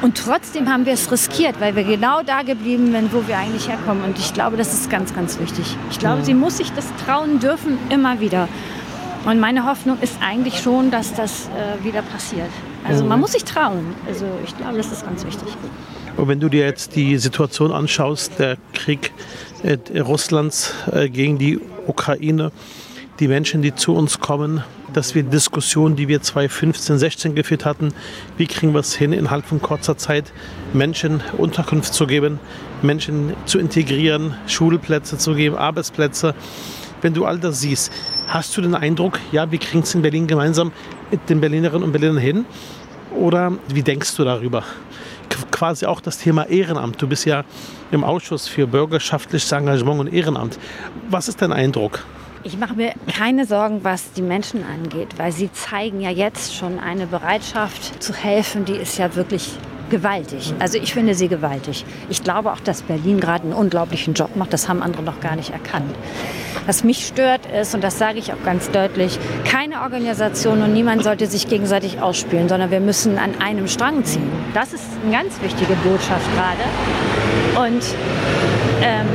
Und 0.00 0.16
trotzdem 0.16 0.72
haben 0.72 0.86
wir 0.86 0.94
es 0.94 1.12
riskiert, 1.12 1.60
weil 1.60 1.76
wir 1.76 1.84
genau 1.84 2.22
da 2.22 2.40
geblieben 2.40 2.92
sind, 2.92 3.12
wo 3.12 3.28
wir 3.28 3.36
eigentlich 3.36 3.68
herkommen. 3.68 4.02
Und 4.04 4.18
ich 4.18 4.32
glaube, 4.32 4.56
das 4.56 4.72
ist 4.72 4.88
ganz, 4.88 5.14
ganz 5.14 5.38
wichtig. 5.38 5.76
Ich 5.90 5.98
glaube, 5.98 6.24
sie 6.24 6.34
muss 6.34 6.56
sich 6.56 6.72
das 6.72 6.86
trauen 7.04 7.38
dürfen, 7.38 7.76
immer 7.90 8.20
wieder. 8.20 8.48
Und 9.26 9.40
meine 9.40 9.66
Hoffnung 9.66 9.98
ist 10.00 10.16
eigentlich 10.22 10.58
schon, 10.58 10.90
dass 10.90 11.12
das 11.12 11.48
äh, 11.48 11.84
wieder 11.84 12.00
passiert. 12.00 12.50
Also 12.86 13.04
man 13.04 13.20
muss 13.20 13.32
sich 13.32 13.44
trauen. 13.44 13.94
Also 14.06 14.26
ich 14.44 14.56
glaube, 14.56 14.78
das 14.78 14.90
ist 14.90 15.04
ganz 15.04 15.24
wichtig. 15.24 15.48
Und 16.16 16.28
wenn 16.28 16.38
du 16.38 16.48
dir 16.48 16.64
jetzt 16.64 16.94
die 16.94 17.18
Situation 17.18 17.72
anschaust, 17.72 18.38
der 18.38 18.56
Krieg 18.72 19.12
äh, 19.62 19.78
Russlands 19.98 20.72
äh, 20.92 21.08
gegen 21.08 21.38
die 21.38 21.58
Ukraine, 21.86 22.52
die 23.20 23.28
Menschen, 23.28 23.62
die 23.62 23.74
zu 23.74 23.94
uns 23.94 24.20
kommen, 24.20 24.62
dass 24.92 25.14
wir 25.14 25.24
Diskussionen, 25.24 25.96
die 25.96 26.06
wir 26.06 26.22
2015, 26.22 26.98
16 26.98 27.34
geführt 27.34 27.64
hatten, 27.64 27.92
wie 28.36 28.46
kriegen 28.46 28.72
wir 28.72 28.80
es 28.80 28.94
hin, 28.94 29.12
innerhalb 29.12 29.44
von 29.44 29.60
kurzer 29.60 29.96
Zeit 29.96 30.32
Menschen 30.72 31.20
Unterkunft 31.36 31.94
zu 31.94 32.06
geben, 32.06 32.38
Menschen 32.82 33.34
zu 33.44 33.58
integrieren, 33.58 34.34
Schulplätze 34.46 35.18
zu 35.18 35.34
geben, 35.34 35.56
Arbeitsplätze. 35.56 36.34
Wenn 37.02 37.12
du 37.12 37.24
all 37.24 37.38
das 37.38 37.60
siehst, 37.60 37.92
hast 38.28 38.56
du 38.56 38.60
den 38.60 38.74
Eindruck, 38.74 39.18
ja, 39.32 39.50
wir 39.50 39.58
kriegen 39.58 39.82
es 39.82 39.94
in 39.94 40.02
Berlin 40.02 40.28
gemeinsam 40.28 40.70
mit 41.10 41.28
den 41.28 41.40
Berlinerinnen 41.40 41.82
und 41.82 41.92
Berlinern 41.92 42.18
hin? 42.18 42.46
Oder 43.16 43.52
wie 43.68 43.82
denkst 43.82 44.16
du 44.16 44.24
darüber? 44.24 44.64
Quasi 45.50 45.86
auch 45.86 46.00
das 46.00 46.18
Thema 46.18 46.48
Ehrenamt. 46.48 47.00
Du 47.00 47.06
bist 47.06 47.24
ja 47.24 47.44
im 47.90 48.04
Ausschuss 48.04 48.48
für 48.48 48.66
bürgerschaftliches 48.66 49.50
Engagement 49.52 50.00
und 50.00 50.12
Ehrenamt. 50.12 50.58
Was 51.08 51.28
ist 51.28 51.42
dein 51.42 51.52
Eindruck? 51.52 52.04
Ich 52.42 52.58
mache 52.58 52.74
mir 52.74 52.92
keine 53.10 53.46
Sorgen, 53.46 53.84
was 53.84 54.12
die 54.12 54.22
Menschen 54.22 54.64
angeht, 54.64 55.08
weil 55.16 55.32
sie 55.32 55.50
zeigen 55.52 56.00
ja 56.00 56.10
jetzt 56.10 56.54
schon 56.54 56.78
eine 56.78 57.06
Bereitschaft 57.06 58.02
zu 58.02 58.12
helfen, 58.12 58.66
die 58.66 58.74
ist 58.74 58.98
ja 58.98 59.14
wirklich 59.14 59.56
gewaltig. 59.94 60.52
Also 60.58 60.76
ich 60.76 60.92
finde 60.92 61.14
sie 61.14 61.28
gewaltig. 61.28 61.84
Ich 62.08 62.24
glaube 62.24 62.50
auch, 62.52 62.58
dass 62.58 62.82
Berlin 62.82 63.20
gerade 63.20 63.44
einen 63.44 63.52
unglaublichen 63.52 64.14
Job 64.14 64.34
macht. 64.34 64.52
Das 64.52 64.68
haben 64.68 64.82
andere 64.82 65.04
noch 65.04 65.20
gar 65.20 65.36
nicht 65.36 65.50
erkannt. 65.50 65.94
Was 66.66 66.82
mich 66.82 67.06
stört 67.06 67.42
ist, 67.46 67.76
und 67.76 67.84
das 67.84 67.96
sage 67.96 68.18
ich 68.18 68.32
auch 68.32 68.42
ganz 68.44 68.72
deutlich, 68.72 69.20
keine 69.44 69.82
Organisation 69.82 70.62
und 70.62 70.72
niemand 70.72 71.04
sollte 71.04 71.26
sich 71.28 71.46
gegenseitig 71.48 72.00
ausspielen, 72.00 72.48
sondern 72.48 72.72
wir 72.72 72.80
müssen 72.80 73.18
an 73.18 73.40
einem 73.40 73.68
Strang 73.68 74.04
ziehen. 74.04 74.28
Das 74.52 74.72
ist 74.72 74.84
eine 75.04 75.12
ganz 75.12 75.40
wichtige 75.42 75.74
Botschaft 75.84 76.26
gerade. 76.34 77.68
Und 77.68 77.84
ähm, 78.82 79.06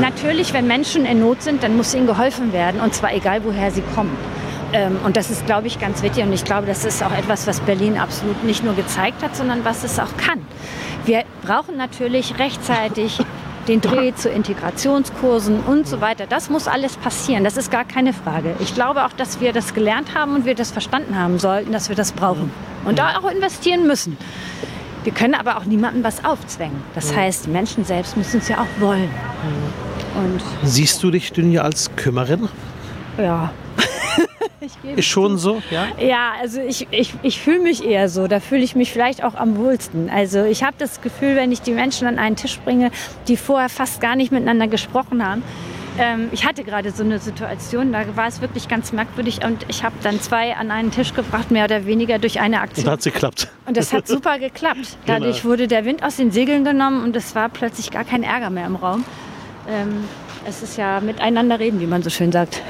natürlich, 0.00 0.52
wenn 0.54 0.66
Menschen 0.66 1.06
in 1.06 1.20
Not 1.20 1.42
sind, 1.42 1.62
dann 1.62 1.76
muss 1.76 1.94
ihnen 1.94 2.08
geholfen 2.08 2.52
werden. 2.52 2.80
Und 2.80 2.94
zwar 2.94 3.14
egal, 3.14 3.44
woher 3.44 3.70
sie 3.70 3.82
kommen. 3.94 4.16
Ähm, 4.72 4.98
und 5.04 5.16
das 5.16 5.30
ist, 5.30 5.46
glaube 5.46 5.66
ich, 5.66 5.78
ganz 5.78 6.02
wichtig. 6.02 6.24
Und 6.24 6.32
ich 6.32 6.44
glaube, 6.44 6.66
das 6.66 6.84
ist 6.84 7.02
auch 7.02 7.12
etwas, 7.12 7.46
was 7.46 7.60
Berlin 7.60 7.98
absolut 7.98 8.42
nicht 8.44 8.64
nur 8.64 8.74
gezeigt 8.74 9.22
hat, 9.22 9.36
sondern 9.36 9.64
was 9.64 9.84
es 9.84 9.98
auch 9.98 10.16
kann. 10.16 10.40
Wir 11.04 11.24
brauchen 11.42 11.76
natürlich 11.76 12.38
rechtzeitig 12.38 13.18
den 13.68 13.80
Dreh 13.80 14.14
zu 14.14 14.28
Integrationskursen 14.28 15.60
und 15.60 15.88
so 15.88 16.00
weiter. 16.00 16.26
Das 16.28 16.50
muss 16.50 16.68
alles 16.68 16.96
passieren. 16.96 17.42
Das 17.44 17.56
ist 17.56 17.70
gar 17.70 17.84
keine 17.84 18.12
Frage. 18.12 18.54
Ich 18.60 18.74
glaube 18.74 19.04
auch, 19.04 19.12
dass 19.12 19.40
wir 19.40 19.52
das 19.52 19.74
gelernt 19.74 20.14
haben 20.14 20.34
und 20.34 20.44
wir 20.44 20.54
das 20.54 20.70
verstanden 20.70 21.18
haben 21.18 21.38
sollten, 21.38 21.72
dass 21.72 21.88
wir 21.88 21.96
das 21.96 22.12
brauchen. 22.12 22.52
Und 22.84 22.98
da 22.98 23.18
auch 23.18 23.30
investieren 23.30 23.86
müssen. 23.86 24.16
Wir 25.02 25.12
können 25.12 25.34
aber 25.34 25.56
auch 25.56 25.64
niemandem 25.64 26.02
was 26.02 26.24
aufzwängen. 26.24 26.82
Das 26.94 27.14
heißt, 27.14 27.46
die 27.46 27.50
Menschen 27.50 27.84
selbst 27.84 28.16
müssen 28.16 28.38
es 28.38 28.48
ja 28.48 28.58
auch 28.58 28.80
wollen. 28.80 29.08
Und 30.16 30.40
Siehst 30.64 31.02
du 31.02 31.10
dich 31.10 31.32
denn 31.32 31.52
ja 31.52 31.62
als 31.62 31.94
Kümmerin? 31.94 32.48
Ja. 33.18 33.52
ist 34.96 35.06
schon 35.06 35.38
so, 35.38 35.62
ja? 35.70 35.88
Ja, 35.98 36.32
also 36.40 36.60
ich, 36.60 36.86
ich, 36.90 37.14
ich 37.22 37.40
fühle 37.40 37.60
mich 37.60 37.84
eher 37.84 38.08
so. 38.08 38.26
Da 38.26 38.40
fühle 38.40 38.62
ich 38.62 38.76
mich 38.76 38.92
vielleicht 38.92 39.22
auch 39.22 39.34
am 39.34 39.56
wohlsten. 39.56 40.10
Also 40.10 40.44
ich 40.44 40.62
habe 40.62 40.76
das 40.78 41.00
Gefühl, 41.00 41.36
wenn 41.36 41.52
ich 41.52 41.62
die 41.62 41.72
Menschen 41.72 42.06
an 42.06 42.18
einen 42.18 42.36
Tisch 42.36 42.58
bringe, 42.60 42.90
die 43.28 43.36
vorher 43.36 43.68
fast 43.68 44.00
gar 44.00 44.16
nicht 44.16 44.32
miteinander 44.32 44.68
gesprochen 44.68 45.26
haben, 45.26 45.42
ähm, 45.98 46.28
ich 46.32 46.44
hatte 46.44 46.62
gerade 46.62 46.90
so 46.90 47.02
eine 47.02 47.18
Situation, 47.18 47.92
da 47.92 48.04
war 48.16 48.26
es 48.26 48.40
wirklich 48.40 48.68
ganz 48.68 48.92
merkwürdig 48.92 49.44
und 49.44 49.64
ich 49.68 49.82
habe 49.82 49.94
dann 50.02 50.20
zwei 50.20 50.54
an 50.54 50.70
einen 50.70 50.90
Tisch 50.90 51.14
gebracht, 51.14 51.50
mehr 51.50 51.64
oder 51.64 51.86
weniger 51.86 52.18
durch 52.18 52.40
eine 52.40 52.60
Aktion. 52.60 52.86
Und 52.86 52.92
hat 52.92 53.02
geklappt. 53.02 53.48
Und 53.64 53.76
das 53.76 53.92
hat 53.92 54.06
super 54.06 54.38
geklappt. 54.38 54.98
Dadurch 55.06 55.42
genau. 55.42 55.52
wurde 55.52 55.68
der 55.68 55.84
Wind 55.84 56.02
aus 56.02 56.16
den 56.16 56.30
Segeln 56.30 56.64
genommen 56.64 57.02
und 57.02 57.16
es 57.16 57.34
war 57.34 57.48
plötzlich 57.48 57.90
gar 57.90 58.04
kein 58.04 58.22
Ärger 58.22 58.50
mehr 58.50 58.66
im 58.66 58.76
Raum. 58.76 59.04
Ähm, 59.68 60.04
es 60.48 60.62
ist 60.62 60.76
ja 60.76 61.00
miteinander 61.00 61.58
reden, 61.58 61.80
wie 61.80 61.86
man 61.86 62.02
so 62.02 62.10
schön 62.10 62.30
sagt. 62.30 62.62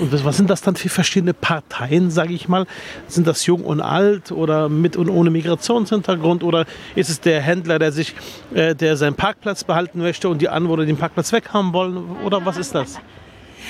Und 0.00 0.24
was 0.24 0.36
sind 0.36 0.50
das 0.50 0.62
dann 0.62 0.76
für 0.76 0.88
verschiedene 0.88 1.34
Parteien, 1.34 2.10
sage 2.10 2.32
ich 2.32 2.48
mal? 2.48 2.66
Sind 3.06 3.26
das 3.26 3.46
jung 3.46 3.62
und 3.62 3.80
alt 3.80 4.32
oder 4.32 4.68
mit 4.68 4.96
und 4.96 5.08
ohne 5.08 5.30
Migrationshintergrund? 5.30 6.42
Oder 6.42 6.66
ist 6.94 7.10
es 7.10 7.20
der 7.20 7.40
Händler, 7.40 7.78
der 7.78 7.92
sich, 7.92 8.14
äh, 8.54 8.74
der 8.74 8.96
seinen 8.96 9.14
Parkplatz 9.14 9.64
behalten 9.64 10.00
möchte 10.00 10.28
und 10.28 10.42
die 10.42 10.48
Anwohner 10.48 10.86
den 10.86 10.96
Parkplatz 10.96 11.32
weghaben 11.32 11.72
wollen? 11.72 11.98
Oder 12.24 12.44
was 12.44 12.56
ist 12.56 12.74
das? 12.74 12.98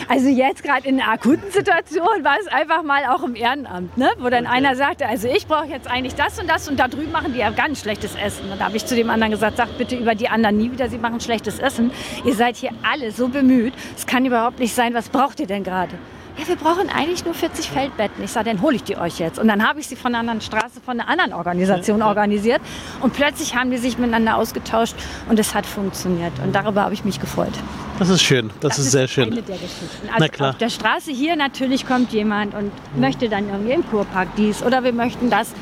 Also 0.08 0.28
jetzt 0.28 0.62
gerade 0.62 0.88
in 0.88 1.00
einer 1.00 1.12
akuten 1.12 1.50
Situation 1.50 2.22
war 2.22 2.36
es 2.40 2.48
einfach 2.48 2.82
mal 2.82 3.04
auch 3.06 3.22
im 3.22 3.34
Ehrenamt, 3.34 3.96
ne? 3.96 4.10
wo 4.18 4.28
dann 4.28 4.46
okay. 4.46 4.56
einer 4.56 4.76
sagte, 4.76 5.06
also 5.06 5.28
ich 5.28 5.46
brauche 5.46 5.66
jetzt 5.66 5.88
eigentlich 5.88 6.14
das 6.14 6.38
und 6.38 6.48
das 6.48 6.68
und 6.68 6.78
da 6.78 6.88
drüben 6.88 7.12
machen 7.12 7.32
die 7.32 7.40
ja 7.40 7.50
ganz 7.50 7.80
schlechtes 7.80 8.14
Essen. 8.14 8.50
Und 8.50 8.60
da 8.60 8.66
habe 8.66 8.76
ich 8.76 8.86
zu 8.86 8.94
dem 8.94 9.10
anderen 9.10 9.32
gesagt, 9.32 9.56
sagt 9.56 9.78
bitte 9.78 9.96
über 9.96 10.14
die 10.14 10.28
anderen 10.28 10.56
nie 10.56 10.70
wieder, 10.72 10.88
sie 10.88 10.98
machen 10.98 11.20
schlechtes 11.20 11.58
Essen. 11.58 11.90
Ihr 12.24 12.34
seid 12.34 12.56
hier 12.56 12.70
alle 12.82 13.12
so 13.12 13.28
bemüht, 13.28 13.74
es 13.96 14.06
kann 14.06 14.24
überhaupt 14.24 14.58
nicht 14.58 14.74
sein, 14.74 14.94
was 14.94 15.08
braucht 15.08 15.40
ihr 15.40 15.46
denn 15.46 15.64
gerade? 15.64 15.96
ja, 16.40 16.48
wir 16.48 16.56
brauchen 16.56 16.88
eigentlich 16.88 17.24
nur 17.24 17.34
40 17.34 17.70
Feldbetten. 17.70 18.24
Ich 18.24 18.30
sage, 18.30 18.50
dann 18.50 18.62
hole 18.62 18.76
ich 18.76 18.82
die 18.82 18.96
euch 18.96 19.18
jetzt. 19.18 19.38
Und 19.38 19.48
dann 19.48 19.66
habe 19.66 19.80
ich 19.80 19.88
sie 19.88 19.96
von 19.96 20.14
einer 20.14 20.20
anderen 20.20 20.40
Straße, 20.40 20.80
von 20.80 20.98
einer 20.98 21.08
anderen 21.08 21.32
Organisation 21.32 22.02
organisiert. 22.02 22.60
Und 23.00 23.12
plötzlich 23.12 23.54
haben 23.56 23.70
die 23.70 23.78
sich 23.78 23.98
miteinander 23.98 24.36
ausgetauscht 24.36 24.94
und 25.28 25.38
es 25.38 25.54
hat 25.54 25.66
funktioniert. 25.66 26.32
Und 26.42 26.54
darüber 26.54 26.82
habe 26.82 26.94
ich 26.94 27.04
mich 27.04 27.20
gefreut. 27.20 27.52
Das 28.00 28.08
ist 28.08 28.22
schön, 28.22 28.48
das, 28.60 28.76
das 28.76 28.78
ist, 28.78 28.86
ist 28.86 28.92
sehr 28.92 29.08
schön. 29.08 29.30
Eine 29.30 29.42
der 29.42 29.56
Geschichten. 29.56 30.08
Also 30.08 30.16
Na 30.18 30.28
klar. 30.28 30.50
auf 30.50 30.56
der 30.56 30.70
Straße 30.70 31.12
hier 31.12 31.36
natürlich 31.36 31.86
kommt 31.86 32.12
jemand 32.12 32.54
und 32.54 32.72
mhm. 32.94 33.00
möchte 33.00 33.28
dann 33.28 33.46
irgendwie 33.50 33.72
im 33.72 33.86
Kurpark 33.88 34.28
dies 34.36 34.62
oder 34.62 34.82
wir 34.82 34.94
möchten 34.94 35.28
das. 35.28 35.52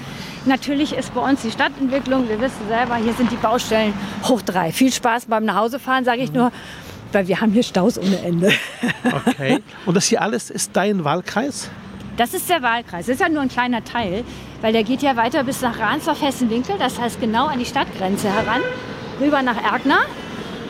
Natürlich 0.46 0.92
ist 0.92 1.12
bei 1.14 1.20
uns 1.20 1.42
die 1.42 1.51
Stadtentwicklung, 1.51 2.29
wir 2.29 2.40
wissen 2.40 2.68
selber, 2.68 2.94
hier 2.94 3.12
sind 3.14 3.33
die 3.33 3.37
Baustellen 3.37 3.92
hoch 4.22 4.40
drei. 4.40 4.70
Viel 4.70 4.92
Spaß 4.92 5.27
beim 5.27 5.44
Nachhausefahren, 5.46 6.05
sage 6.05 6.22
ich 6.22 6.31
mhm. 6.31 6.38
nur 6.38 6.53
weil 7.11 7.27
wir 7.27 7.40
haben 7.40 7.53
hier 7.53 7.62
Staus 7.62 7.98
ohne 7.98 8.20
Ende. 8.20 8.53
Okay. 9.27 9.61
Und 9.87 9.96
das 9.96 10.07
hier 10.07 10.20
alles 10.20 10.51
ist 10.51 10.77
dein 10.77 11.03
Wahlkreis? 11.03 11.70
Das 12.18 12.35
ist 12.35 12.48
der 12.51 12.62
Wahlkreis. 12.62 13.07
Das 13.07 13.14
ist 13.14 13.20
ja 13.20 13.29
nur 13.29 13.42
ein 13.42 13.48
kleiner 13.48 13.83
Teil, 13.83 14.24
weil 14.61 14.72
der 14.72 14.85
geht 14.85 15.03
ja 15.03 15.16
weiter 15.16 15.42
bis 15.44 15.62
nach 15.62 15.79
Ransdorf-Hessenwinkel, 15.79 16.77
das 16.79 17.01
heißt 17.01 17.20
genau 17.20 17.46
an 17.46 17.59
die 17.59 17.64
Stadtgrenze 17.64 18.29
heran, 18.29 18.61
rüber 19.20 19.42
nach 19.42 19.57
Erkner, 19.57 20.01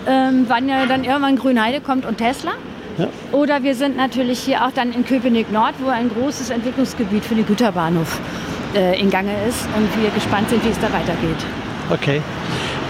ähm, 0.09 0.47
wann 0.49 0.69
ja 0.69 0.87
dann 0.87 1.05
irgendwann 1.05 1.37
Grünheide 1.37 1.81
kommt 1.81 2.07
und 2.07 2.19
Tesla. 2.19 2.53
Ja. 2.97 3.09
Oder 3.31 3.63
wir 3.63 3.75
sind 3.75 3.97
natürlich 3.97 4.41
hier 4.41 4.65
auch 4.65 4.73
dann 4.73 4.93
in 4.93 5.05
Köpenick-Nord, 5.05 5.75
wo 5.81 5.89
ein 5.89 6.09
großes 6.09 6.51
Entwicklungsgebiet 6.51 7.25
für 7.25 7.37
den 7.37 7.47
Güterbahnhof 7.47 8.19
äh, 8.75 9.01
in 9.01 9.11
Gange 9.11 9.33
ist 9.49 9.69
und 9.77 10.03
wir 10.03 10.11
gespannt 10.11 10.51
sind, 10.51 10.65
wie 10.65 10.71
es 10.71 10.81
da 10.81 10.93
weitergeht. 10.93 11.37
Okay. 11.91 12.21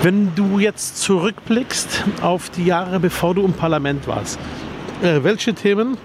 Wenn 0.03 0.35
du 0.35 0.59
jetzt 0.61 1.03
zurückblickst 1.03 2.05
auf 2.23 2.51
die 2.51 2.65
Jahre, 2.65 3.01
bevor 3.01 3.35
du 3.35 3.45
im 3.45 3.53
Parlament 3.53 4.07
warst, 4.07 4.39
äh, 5.03 5.23
welche 5.23 5.55
Themen 5.55 5.99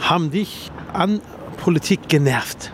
haben 0.00 0.30
dich 0.30 0.70
an 0.92 1.20
Politik 1.58 2.08
genervt? 2.08 2.72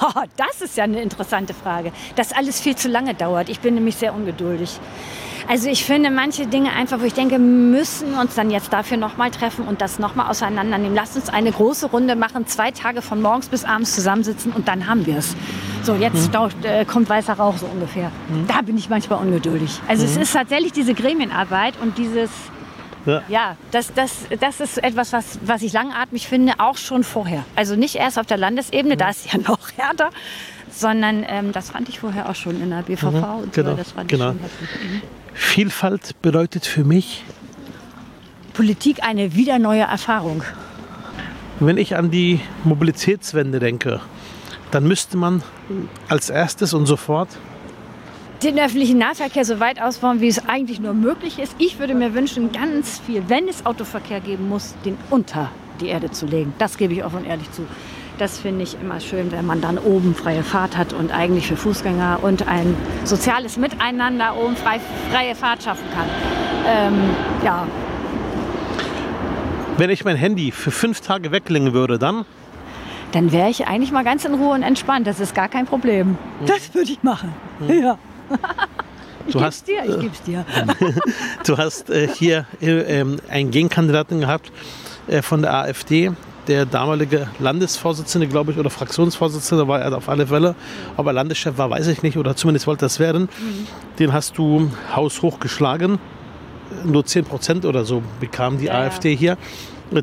Oh, 0.00 0.22
das 0.36 0.62
ist 0.62 0.76
ja 0.76 0.84
eine 0.84 1.02
interessante 1.02 1.54
Frage. 1.54 1.92
Dass 2.16 2.32
alles 2.32 2.60
viel 2.60 2.76
zu 2.76 2.88
lange 2.88 3.14
dauert. 3.14 3.48
Ich 3.48 3.60
bin 3.60 3.74
nämlich 3.74 3.96
sehr 3.96 4.14
ungeduldig. 4.14 4.78
Also 5.50 5.68
ich 5.68 5.84
finde 5.84 6.12
manche 6.12 6.46
Dinge 6.46 6.70
einfach, 6.70 7.00
wo 7.00 7.04
ich 7.04 7.12
denke, 7.12 7.40
müssen 7.40 8.14
uns 8.14 8.36
dann 8.36 8.52
jetzt 8.52 8.72
dafür 8.72 8.96
nochmal 8.96 9.32
treffen 9.32 9.64
und 9.66 9.80
das 9.80 9.98
nochmal 9.98 10.30
auseinandernehmen. 10.30 10.94
Lasst 10.94 11.16
uns 11.16 11.28
eine 11.28 11.50
große 11.50 11.86
Runde 11.86 12.14
machen, 12.14 12.46
zwei 12.46 12.70
Tage 12.70 13.02
von 13.02 13.20
morgens 13.20 13.48
bis 13.48 13.64
abends 13.64 13.92
zusammensitzen 13.92 14.52
und 14.52 14.68
dann 14.68 14.86
haben 14.86 15.06
wir 15.06 15.16
es. 15.16 15.34
So, 15.82 15.96
jetzt 15.96 16.32
mhm. 16.32 16.50
äh, 16.62 16.84
kommt 16.84 17.08
weißer 17.08 17.32
Rauch 17.32 17.56
so 17.58 17.66
ungefähr. 17.66 18.12
Mhm. 18.28 18.46
Da 18.46 18.62
bin 18.62 18.78
ich 18.78 18.88
manchmal 18.88 19.18
ungeduldig. 19.18 19.80
Also 19.88 20.04
mhm. 20.04 20.10
es 20.10 20.16
ist 20.18 20.32
tatsächlich 20.34 20.70
diese 20.70 20.94
Gremienarbeit 20.94 21.74
und 21.82 21.98
dieses 21.98 22.30
ja, 23.04 23.22
ja 23.26 23.56
das, 23.72 23.92
das, 23.92 24.26
das 24.38 24.60
ist 24.60 24.78
etwas, 24.78 25.12
was, 25.12 25.40
was 25.44 25.62
ich 25.62 25.72
langatmig 25.72 26.28
finde, 26.28 26.52
auch 26.58 26.76
schon 26.76 27.02
vorher. 27.02 27.44
Also 27.56 27.74
nicht 27.74 27.96
erst 27.96 28.20
auf 28.20 28.26
der 28.26 28.36
Landesebene, 28.36 28.96
da 28.96 29.10
ist 29.10 29.32
ja 29.32 29.40
noch 29.48 29.58
härter, 29.76 30.10
sondern 30.70 31.24
ähm, 31.26 31.50
das 31.50 31.70
fand 31.70 31.88
ich 31.88 31.98
vorher 31.98 32.28
auch 32.28 32.36
schon 32.36 32.62
in 32.62 32.70
der 32.70 32.82
BVV. 32.82 33.10
Mhm, 33.10 33.24
und 33.42 33.52
genau, 33.52 33.70
so. 33.70 33.76
das 33.78 33.90
fand 33.90 34.08
genau. 34.08 34.30
ich 34.30 34.36
mhm. 34.36 35.02
Vielfalt 35.40 36.20
bedeutet 36.22 36.64
für 36.64 36.84
mich 36.84 37.24
Politik 38.52 39.02
eine 39.02 39.34
wieder 39.34 39.58
neue 39.58 39.80
Erfahrung. 39.80 40.44
Wenn 41.58 41.76
ich 41.76 41.96
an 41.96 42.10
die 42.12 42.40
Mobilitätswende 42.62 43.58
denke, 43.58 44.00
dann 44.70 44.86
müsste 44.86 45.16
man 45.16 45.42
als 46.08 46.30
erstes 46.30 46.72
und 46.72 46.86
sofort 46.86 47.30
den 48.44 48.58
öffentlichen 48.60 48.98
Nahverkehr 48.98 49.44
so 49.44 49.58
weit 49.58 49.80
ausbauen, 49.82 50.20
wie 50.20 50.28
es 50.28 50.46
eigentlich 50.46 50.78
nur 50.78 50.94
möglich 50.94 51.38
ist. 51.38 51.56
Ich 51.58 51.80
würde 51.80 51.94
mir 51.94 52.14
wünschen, 52.14 52.52
ganz 52.52 53.00
viel, 53.04 53.24
wenn 53.28 53.48
es 53.48 53.66
Autoverkehr 53.66 54.20
geben 54.20 54.48
muss, 54.48 54.74
den 54.84 54.96
unter 55.08 55.50
die 55.80 55.88
Erde 55.88 56.10
zu 56.10 56.26
legen. 56.26 56.52
Das 56.58 56.76
gebe 56.76 56.92
ich 56.92 57.02
offen 57.02 57.20
und 57.20 57.26
ehrlich 57.26 57.50
zu. 57.50 57.66
Das 58.20 58.38
finde 58.38 58.64
ich 58.64 58.76
immer 58.78 59.00
schön, 59.00 59.32
wenn 59.32 59.46
man 59.46 59.62
dann 59.62 59.78
oben 59.78 60.14
freie 60.14 60.42
Fahrt 60.42 60.76
hat 60.76 60.92
und 60.92 61.10
eigentlich 61.10 61.46
für 61.46 61.56
Fußgänger 61.56 62.18
und 62.20 62.46
ein 62.46 62.76
soziales 63.04 63.56
Miteinander 63.56 64.36
oben 64.36 64.56
frei, 64.56 64.78
freie 65.10 65.34
Fahrt 65.34 65.62
schaffen 65.62 65.86
kann. 65.94 66.06
Ähm, 66.68 67.00
ja. 67.42 67.66
Wenn 69.78 69.88
ich 69.88 70.04
mein 70.04 70.16
Handy 70.16 70.50
für 70.50 70.70
fünf 70.70 71.00
Tage 71.00 71.32
weglegen 71.32 71.72
würde, 71.72 71.98
dann? 71.98 72.26
Dann 73.12 73.32
wäre 73.32 73.48
ich 73.48 73.66
eigentlich 73.66 73.90
mal 73.90 74.04
ganz 74.04 74.26
in 74.26 74.34
Ruhe 74.34 74.52
und 74.52 74.64
entspannt. 74.64 75.06
Das 75.06 75.18
ist 75.18 75.34
gar 75.34 75.48
kein 75.48 75.64
Problem. 75.64 76.08
Mhm. 76.08 76.16
Das 76.44 76.74
würde 76.74 76.92
ich 76.92 77.02
machen. 77.02 77.32
Mhm. 77.58 77.82
Ja. 77.82 77.98
Du 79.28 79.38
ich 79.38 79.44
hast, 79.44 79.68
dir, 79.68 79.84
ich 79.84 80.00
geb's 80.00 80.22
dir. 80.22 80.46
du 81.46 81.58
hast 81.58 81.90
äh, 81.90 82.08
hier 82.08 82.46
äh, 82.62 83.00
ähm, 83.00 83.20
einen 83.28 83.50
Gegenkandidaten 83.50 84.20
gehabt 84.20 84.50
äh, 85.08 85.20
von 85.20 85.42
der 85.42 85.54
AfD. 85.54 86.10
Der 86.50 86.66
damalige 86.66 87.28
Landesvorsitzende, 87.38 88.26
glaube 88.26 88.50
ich, 88.50 88.58
oder 88.58 88.70
Fraktionsvorsitzende 88.70 89.68
war 89.68 89.80
er 89.80 89.96
auf 89.96 90.08
alle 90.08 90.26
Fälle. 90.26 90.56
Ob 90.96 91.06
er 91.06 91.12
Landeschef 91.12 91.56
war, 91.58 91.70
weiß 91.70 91.86
ich 91.86 92.02
nicht, 92.02 92.16
oder 92.18 92.34
zumindest 92.34 92.66
wollte 92.66 92.84
das 92.86 92.98
werden. 92.98 93.28
Mhm. 93.38 93.66
Den 94.00 94.12
hast 94.12 94.36
du 94.36 94.68
haushoch 94.96 95.38
geschlagen. 95.38 96.00
Nur 96.84 97.04
10 97.06 97.24
Prozent 97.24 97.64
oder 97.64 97.84
so 97.84 98.02
bekam 98.18 98.58
die 98.58 98.64
Ja. 98.64 98.80
AfD 98.80 99.14
hier. 99.14 99.38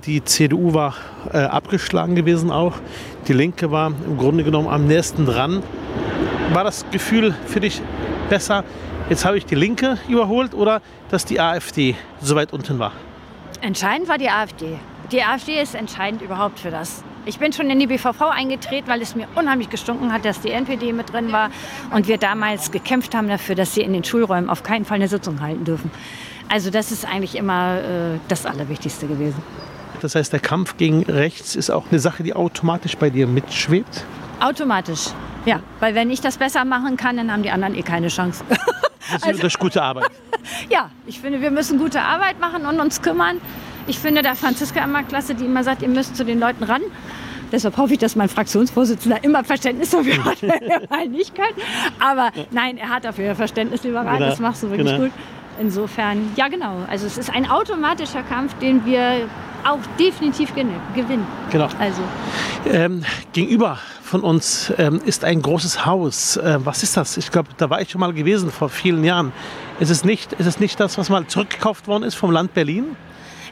Die 0.06 0.24
CDU 0.24 0.74
war 0.74 0.96
äh, 1.34 1.40
abgeschlagen 1.40 2.16
gewesen 2.16 2.50
auch. 2.50 2.76
Die 3.28 3.34
Linke 3.34 3.70
war 3.70 3.88
im 4.06 4.18
Grunde 4.18 4.46
genommen 4.46 4.70
am 4.70 4.88
nächsten 4.88 5.26
dran. 5.26 5.62
War 6.54 6.64
das 6.64 6.86
Gefühl 6.92 7.36
für 7.46 7.60
dich 7.60 7.82
besser, 8.30 8.64
jetzt 9.10 9.26
habe 9.26 9.38
ich 9.38 9.46
die 9.46 9.56
Linke 9.56 9.98
überholt 10.08 10.54
oder 10.54 10.82
dass 11.12 11.26
die 11.26 11.42
AfD 11.42 11.96
so 12.22 12.38
weit 12.38 12.54
unten 12.54 12.80
war? 12.80 12.94
Entscheidend 13.60 14.08
war 14.08 14.18
die 14.18 14.30
AfD. 14.30 14.78
Die 15.12 15.24
AfD 15.24 15.62
ist 15.62 15.74
entscheidend 15.74 16.22
überhaupt 16.22 16.60
für 16.60 16.70
das. 16.70 17.02
Ich 17.26 17.40
bin 17.40 17.54
schon 17.54 17.70
in 17.70 17.80
die 17.80 17.88
BVV 17.88 18.22
eingetreten, 18.24 18.90
weil 18.90 19.02
es 19.02 19.16
mir 19.16 19.28
unheimlich 19.36 19.70
gestunken 19.70 20.12
hat, 20.12 20.26
dass 20.26 20.42
die 20.42 20.52
NPD 20.52 20.92
mit 20.92 21.14
drin 21.14 21.32
war 21.32 21.50
und 21.94 22.10
wir 22.10 22.18
damals 22.18 22.72
gekämpft 22.72 23.16
haben 23.16 23.30
dafür, 23.30 23.56
dass 23.56 23.74
sie 23.74 23.82
in 23.82 23.94
den 23.94 24.04
Schulräumen 24.04 24.50
auf 24.50 24.64
keinen 24.64 24.84
Fall 24.84 24.96
eine 24.96 25.08
Sitzung 25.08 25.40
halten 25.40 25.64
dürfen. 25.64 25.92
Also 26.50 26.72
das 26.72 26.92
ist 26.92 27.06
eigentlich 27.06 27.36
immer 27.36 27.78
äh, 27.78 28.20
das 28.28 28.46
Allerwichtigste 28.46 29.08
gewesen. 29.08 29.42
Das 30.02 30.16
heißt, 30.16 30.32
der 30.34 30.42
Kampf 30.42 30.76
gegen 30.76 31.04
rechts 31.04 31.56
ist 31.56 31.70
auch 31.70 31.86
eine 31.90 32.00
Sache, 32.00 32.24
die 32.24 32.34
automatisch 32.34 32.98
bei 32.98 33.10
dir 33.10 33.28
mitschwebt. 33.28 34.06
Automatisch, 34.42 35.08
ja. 35.46 35.62
Weil 35.80 35.96
wenn 35.96 36.12
ich 36.12 36.20
das 36.20 36.38
besser 36.38 36.66
machen 36.66 36.98
kann, 36.98 37.16
dann 37.16 37.32
haben 37.32 37.44
die 37.44 37.52
anderen 37.52 37.76
eh 37.76 37.82
keine 37.82 38.10
Chance. 38.10 38.44
Das 38.50 38.60
Also 39.24 39.30
ist 39.32 39.44
durch 39.44 39.58
gute 39.58 39.82
Arbeit. 39.82 40.12
ja, 40.70 40.92
ich 41.06 41.22
finde, 41.22 41.42
wir 41.42 41.50
müssen 41.50 41.80
gute 41.80 42.02
Arbeit 42.02 42.42
machen 42.42 42.66
und 42.66 42.80
uns 42.82 43.02
kümmern. 43.02 43.40
Ich 43.88 44.00
finde 44.00 44.22
da 44.22 44.36
Franziska 44.36 44.84
immer 44.84 45.04
klasse, 45.04 45.34
die 45.34 45.46
immer 45.46 45.64
sagt, 45.64 45.82
ihr 45.82 45.88
müsst 45.88 46.16
zu 46.16 46.26
den 46.26 46.40
Leuten 46.40 46.64
ran. 46.64 46.82
Deshalb 47.52 47.78
hoffe 47.78 47.94
ich, 47.94 48.00
dass 48.00 48.18
mein 48.18 48.28
Fraktionsvorsitzender 48.28 49.24
immer 49.24 49.44
Verständnis 49.44 49.92
dafür 49.92 50.24
hat, 50.26 50.42
wenn 50.42 50.62
er 50.64 50.82
mal 50.90 51.08
nicht 51.08 51.34
kann. 51.34 51.48
Aber 52.00 52.32
nein, 52.52 52.78
er 52.78 52.90
hat 52.90 53.06
dafür 53.06 53.36
Verständnis, 53.36 53.84
lieber 53.84 54.02
Rat. 54.02 54.18
Genau, 54.18 54.30
Das 54.30 54.40
machst 54.40 54.64
du 54.64 54.70
wirklich 54.70 54.92
genau. 54.92 55.06
gut. 55.06 55.12
Insofern, 55.60 56.32
ja 56.36 56.50
genau. 56.50 56.76
Also 56.90 57.08
es 57.08 57.18
ist 57.18 57.30
ein 57.34 57.50
automatischer 57.50 58.22
Kampf, 58.24 58.54
den 58.60 58.86
wir 58.86 59.28
auch 59.64 59.80
definitiv 60.00 60.54
gewinnen. 60.54 61.26
Genau. 61.52 61.68
Also 61.80 62.02
Ähm, 62.70 63.04
gegenüber 63.34 63.80
von 64.04 64.22
uns 64.22 64.72
ähm, 64.78 65.02
ist 65.06 65.24
ein 65.24 65.42
großes 65.42 65.86
Haus. 65.86 66.38
Äh, 66.38 66.60
was 66.64 66.84
ist 66.84 66.96
das? 66.96 67.18
Ich 67.18 67.32
glaube, 67.32 67.50
da 67.58 67.70
war 67.70 67.82
ich 67.82 67.90
schon 67.90 68.02
mal 68.02 68.14
gewesen 68.14 68.52
vor 68.52 68.70
vielen 68.70 69.04
Jahren. 69.04 69.32
Ist 69.80 69.90
es 69.90 70.04
nicht, 70.04 70.34
ist 70.34 70.46
es 70.46 70.60
nicht 70.60 70.80
das, 70.80 70.98
was 70.98 71.10
mal 71.10 71.26
zurückgekauft 71.28 71.88
worden 71.88 72.04
ist 72.04 72.16
vom 72.16 72.32
Land 72.32 72.54
Berlin? 72.54 72.96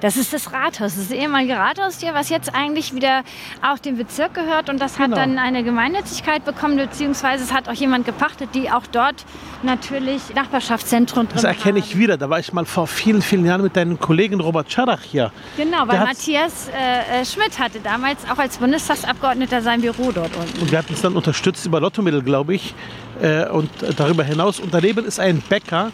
Das 0.01 0.17
ist 0.17 0.33
das 0.33 0.51
Rathaus, 0.51 0.93
das 0.93 0.97
ist 0.97 1.11
das 1.11 1.17
ehemalige 1.17 1.55
Rathaus 1.57 1.99
hier, 1.99 2.13
was 2.13 2.29
jetzt 2.29 2.53
eigentlich 2.53 2.93
wieder 2.93 3.23
auch 3.61 3.79
dem 3.79 3.97
Bezirk 3.97 4.33
gehört. 4.33 4.69
Und 4.69 4.79
das 4.79 4.99
hat 4.99 5.05
Genau. 5.05 5.17
dann 5.17 5.37
eine 5.37 5.63
Gemeinnützigkeit 5.63 6.43
bekommen, 6.45 6.77
beziehungsweise 6.77 7.43
es 7.43 7.53
hat 7.53 7.69
auch 7.69 7.73
jemand 7.73 8.05
gepachtet, 8.05 8.49
die 8.53 8.69
auch 8.71 8.83
dort 8.91 9.25
natürlich 9.63 10.21
Nachbarschaftszentrum 10.35 11.25
drin 11.27 11.35
Das 11.35 11.43
erkenne 11.43 11.79
ich 11.79 11.91
haben. 11.91 11.99
wieder. 11.99 12.17
Da 12.17 12.29
war 12.29 12.39
ich 12.39 12.53
mal 12.53 12.65
vor 12.65 12.87
vielen, 12.87 13.21
vielen 13.21 13.45
Jahren 13.45 13.61
mit 13.61 13.75
deinem 13.75 13.99
Kollegen 13.99 14.39
Robert 14.39 14.71
Schadach 14.71 15.01
hier. 15.01 15.31
Genau, 15.57 15.87
weil 15.87 15.99
Matthias 15.99 16.67
äh, 16.69 17.21
äh, 17.21 17.25
Schmidt 17.25 17.57
hatte 17.59 17.79
damals 17.79 18.19
auch 18.31 18.37
als 18.37 18.57
Bundestagsabgeordneter 18.57 19.61
sein 19.61 19.81
Büro 19.81 20.11
dort 20.11 20.35
unten. 20.35 20.59
Und 20.61 20.71
wir 20.71 20.77
hatten 20.77 20.93
es 20.93 21.01
dann 21.01 21.15
unterstützt 21.15 21.65
über 21.65 21.79
Lottomittel, 21.79 22.21
glaube 22.21 22.55
ich. 22.55 22.73
Äh, 23.21 23.47
und 23.47 23.69
darüber 23.97 24.23
hinaus. 24.23 24.59
Und 24.59 24.73
daneben 24.73 25.05
ist 25.05 25.19
ein 25.19 25.41
Bäcker. 25.41 25.91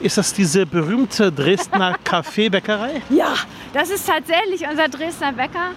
Ist 0.00 0.16
das 0.16 0.32
diese 0.32 0.64
berühmte 0.66 1.32
Dresdner 1.32 1.96
Kaffeebäckerei? 2.04 3.02
Ja, 3.10 3.34
das 3.72 3.90
ist 3.90 4.06
tatsächlich 4.06 4.68
unser 4.68 4.88
Dresdner 4.88 5.32
Bäcker. 5.32 5.72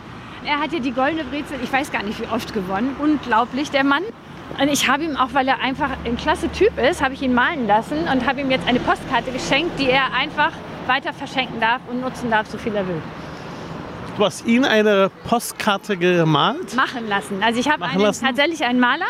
Er 0.46 0.60
hat 0.60 0.72
hier 0.72 0.80
die 0.80 0.92
goldene 0.92 1.24
Brezel, 1.24 1.60
ich 1.64 1.72
weiß 1.72 1.92
gar 1.92 2.04
nicht 2.04 2.20
wie 2.20 2.28
oft 2.28 2.54
gewonnen. 2.54 2.96
Unglaublich, 3.00 3.70
der 3.70 3.84
Mann. 3.84 4.04
Und 4.60 4.68
ich 4.68 4.90
habe 4.90 5.04
ihm 5.04 5.16
auch, 5.16 5.30
weil 5.34 5.48
er 5.48 5.60
einfach 5.60 5.90
ein 6.04 6.18
klasse 6.18 6.52
Typ 6.52 6.78
ist, 6.78 7.02
habe 7.02 7.14
ich 7.14 7.22
ihn 7.22 7.34
malen 7.34 7.68
lassen 7.68 8.08
und 8.12 8.28
habe 8.28 8.42
ihm 8.42 8.52
jetzt 8.52 8.68
eine 8.68 8.80
Postkarte 8.80 9.32
geschenkt, 9.32 9.80
die 9.80 9.90
er 9.90 10.14
einfach 10.14 10.52
weiter 10.88 11.14
verschenken 11.14 11.60
darf 11.62 11.82
und 11.90 12.02
nutzen 12.02 12.30
darf, 12.30 12.48
so 12.48 12.58
viel 12.58 12.76
er 12.76 12.88
will. 12.88 13.02
Du 14.18 14.26
hast 14.26 14.46
ihn 14.46 14.66
eine 14.66 15.10
Postkarte 15.28 15.96
gemalt. 15.96 16.76
Machen 16.76 17.08
lassen. 17.08 17.42
Also 17.42 17.60
ich 17.60 17.70
habe 17.70 17.86
tatsächlich 18.20 18.64
einen 18.66 18.80
Maler, 18.80 19.06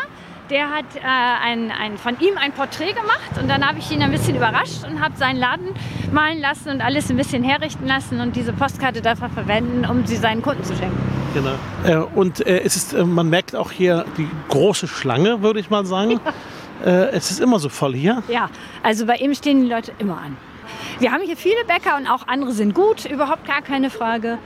der 0.50 0.70
hat 0.70 0.84
äh, 0.96 1.00
ein, 1.00 1.70
ein, 1.70 1.98
von 1.98 2.18
ihm 2.20 2.36
ein 2.36 2.52
Porträt 2.52 2.92
gemacht 2.92 3.38
und 3.40 3.48
dann 3.48 3.66
habe 3.66 3.78
ich 3.78 3.90
ihn 3.90 4.02
ein 4.02 4.10
bisschen 4.10 4.36
überrascht 4.36 4.84
und 4.88 5.00
habe 5.00 5.16
seinen 5.16 5.38
Laden 5.38 5.68
malen 6.12 6.40
lassen 6.40 6.70
und 6.70 6.80
alles 6.80 7.10
ein 7.10 7.16
bisschen 7.16 7.42
herrichten 7.42 7.86
lassen 7.86 8.20
und 8.20 8.36
diese 8.36 8.52
Postkarte 8.52 9.02
darf 9.02 9.20
er 9.22 9.30
verwenden, 9.30 9.86
um 9.88 10.06
sie 10.06 10.16
seinen 10.16 10.42
Kunden 10.42 10.64
zu 10.64 10.74
schenken. 10.76 10.98
Genau. 11.34 11.54
Äh, 11.84 12.04
und 12.14 12.46
äh, 12.46 12.60
es 12.60 12.76
ist, 12.76 12.92
äh, 12.92 13.04
man 13.04 13.28
merkt 13.30 13.56
auch 13.56 13.70
hier 13.70 14.04
die 14.18 14.28
große 14.48 14.86
Schlange, 14.88 15.42
würde 15.42 15.60
ich 15.60 15.70
mal 15.70 15.86
sagen. 15.86 16.20
Äh, 16.84 17.10
es 17.12 17.30
ist 17.30 17.38
immer 17.38 17.60
so 17.60 17.68
voll 17.68 17.94
hier. 17.94 18.24
Ja, 18.26 18.50
also 18.82 19.06
bei 19.06 19.14
ihm 19.14 19.32
stehen 19.36 19.62
die 19.62 19.68
Leute 19.68 19.92
immer 19.98 20.16
an. 20.16 20.36
Wir 20.98 21.12
haben 21.12 21.22
hier 21.22 21.36
viele 21.36 21.64
Bäcker 21.64 21.96
und 21.96 22.08
auch 22.08 22.26
andere 22.26 22.50
sind 22.50 22.74
gut, 22.74 23.04
überhaupt 23.04 23.46
gar 23.46 23.62
keine 23.62 23.88
Frage. 23.88 24.38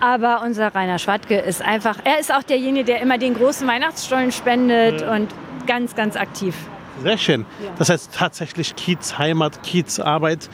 Aber 0.00 0.42
unser 0.44 0.74
Rainer 0.74 0.98
Schwadke 0.98 1.38
ist 1.38 1.62
einfach, 1.62 1.98
er 2.04 2.18
ist 2.18 2.32
auch 2.32 2.42
derjenige, 2.42 2.84
der 2.84 3.00
immer 3.00 3.18
den 3.18 3.34
großen 3.34 3.66
Weihnachtsstollen 3.66 4.32
spendet 4.32 5.02
und 5.02 5.28
ganz, 5.66 5.94
ganz 5.94 6.16
aktiv. 6.16 6.54
Sehr 7.02 7.18
schön. 7.18 7.46
Das 7.78 7.88
heißt 7.88 8.14
tatsächlich 8.14 8.76
Kiez, 8.76 9.18
Heimat, 9.18 9.62
Kiez, 9.62 10.00
Arbeit. 10.00 10.48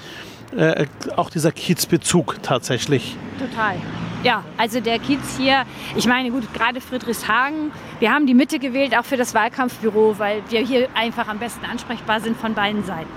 Äh, 0.56 0.86
auch 1.16 1.30
dieser 1.30 1.52
Kiezbezug 1.52 2.42
tatsächlich. 2.42 3.16
Total. 3.38 3.76
Ja, 4.24 4.44
also 4.58 4.80
der 4.80 4.98
Kiez 4.98 5.38
hier, 5.38 5.64
ich 5.96 6.06
meine, 6.06 6.30
gut, 6.30 6.52
gerade 6.52 6.80
Friedrichshagen, 6.80 7.70
wir 8.00 8.12
haben 8.12 8.26
die 8.26 8.34
Mitte 8.34 8.58
gewählt, 8.58 8.98
auch 8.98 9.04
für 9.04 9.16
das 9.16 9.32
Wahlkampfbüro, 9.32 10.16
weil 10.18 10.42
wir 10.50 10.60
hier 10.60 10.88
einfach 10.94 11.28
am 11.28 11.38
besten 11.38 11.64
ansprechbar 11.64 12.20
sind 12.20 12.36
von 12.36 12.52
beiden 12.52 12.84
Seiten. 12.84 13.08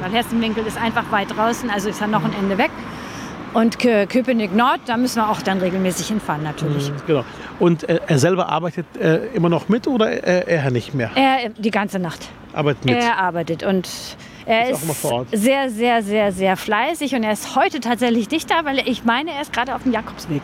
Weil 0.00 0.10
Hessenwinkel 0.10 0.66
ist 0.66 0.76
einfach 0.76 1.10
weit 1.12 1.30
draußen, 1.36 1.70
also 1.70 1.90
ist 1.90 2.00
ja 2.00 2.06
noch 2.06 2.24
ein 2.24 2.32
Ende 2.32 2.58
weg. 2.58 2.70
Und 3.54 3.78
Kö- 3.78 4.06
Köpenick 4.06 4.54
Nord, 4.54 4.80
da 4.86 4.96
müssen 4.96 5.16
wir 5.20 5.30
auch 5.30 5.40
dann 5.42 5.58
regelmäßig 5.58 6.08
hinfahren 6.08 6.42
natürlich. 6.42 6.92
Genau. 7.06 7.24
Und 7.58 7.88
äh, 7.88 8.00
er 8.06 8.18
selber 8.18 8.48
arbeitet 8.48 8.86
äh, 9.00 9.26
immer 9.34 9.48
noch 9.48 9.68
mit 9.68 9.86
oder 9.86 10.10
äh, 10.10 10.44
er 10.46 10.70
nicht 10.70 10.94
mehr? 10.94 11.10
Er 11.14 11.48
die 11.50 11.70
ganze 11.70 11.98
Nacht. 11.98 12.28
Arbeitet 12.52 12.84
mit. 12.84 12.94
Er 12.96 13.18
arbeitet 13.18 13.62
und 13.62 13.88
er 14.46 14.70
Ist 14.70 14.82
ist, 14.84 15.42
sehr, 15.42 15.68
sehr, 15.70 16.02
sehr, 16.02 16.32
sehr 16.32 16.56
fleißig 16.56 17.14
und 17.14 17.22
er 17.22 17.32
ist 17.32 17.54
heute 17.54 17.80
tatsächlich 17.80 18.28
dichter, 18.28 18.64
weil 18.64 18.78
ich 18.88 19.04
meine, 19.04 19.32
er 19.32 19.42
ist 19.42 19.52
gerade 19.52 19.74
auf 19.74 19.82
dem 19.82 19.92
Jakobsweg. 19.92 20.42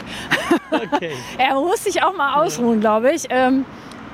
Okay. 0.71 1.13
Er 1.39 1.55
muss 1.55 1.85
sich 1.85 2.03
auch 2.03 2.15
mal 2.17 2.43
ausruhen, 2.43 2.81
glaube 2.81 3.13
ich. 3.13 3.25
Ähm, 3.31 3.65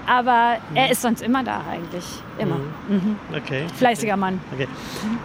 aber 0.06 0.58
er 0.74 0.90
ist 0.90 1.02
sonst 1.02 1.22
immer 1.22 1.44
da 1.44 1.62
eigentlich. 1.70 2.04
Immer. 2.38 2.56
Mhm. 2.88 3.16
okay. 3.36 3.66
Fleißiger 3.76 4.16
Mann. 4.16 4.40
Okay. 4.52 4.68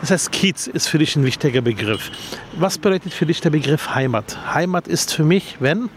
Das 0.02 0.12
heißt, 0.12 0.32
Kiez 0.32 0.68
ist 0.68 0.88
für 0.88 0.98
dich 0.98 1.16
ein 1.16 1.24
wichtiger 1.24 1.62
Begriff. 1.62 2.12
Was 2.54 2.78
bedeutet 2.78 3.14
für 3.14 3.26
dich 3.26 3.42
der 3.42 3.50
Begriff 3.50 3.96
Heimat? 3.96 4.54
Heimat 4.54 4.88
ist 4.88 5.14
für 5.14 5.24
mich, 5.24 5.58
wenn? 5.60 5.90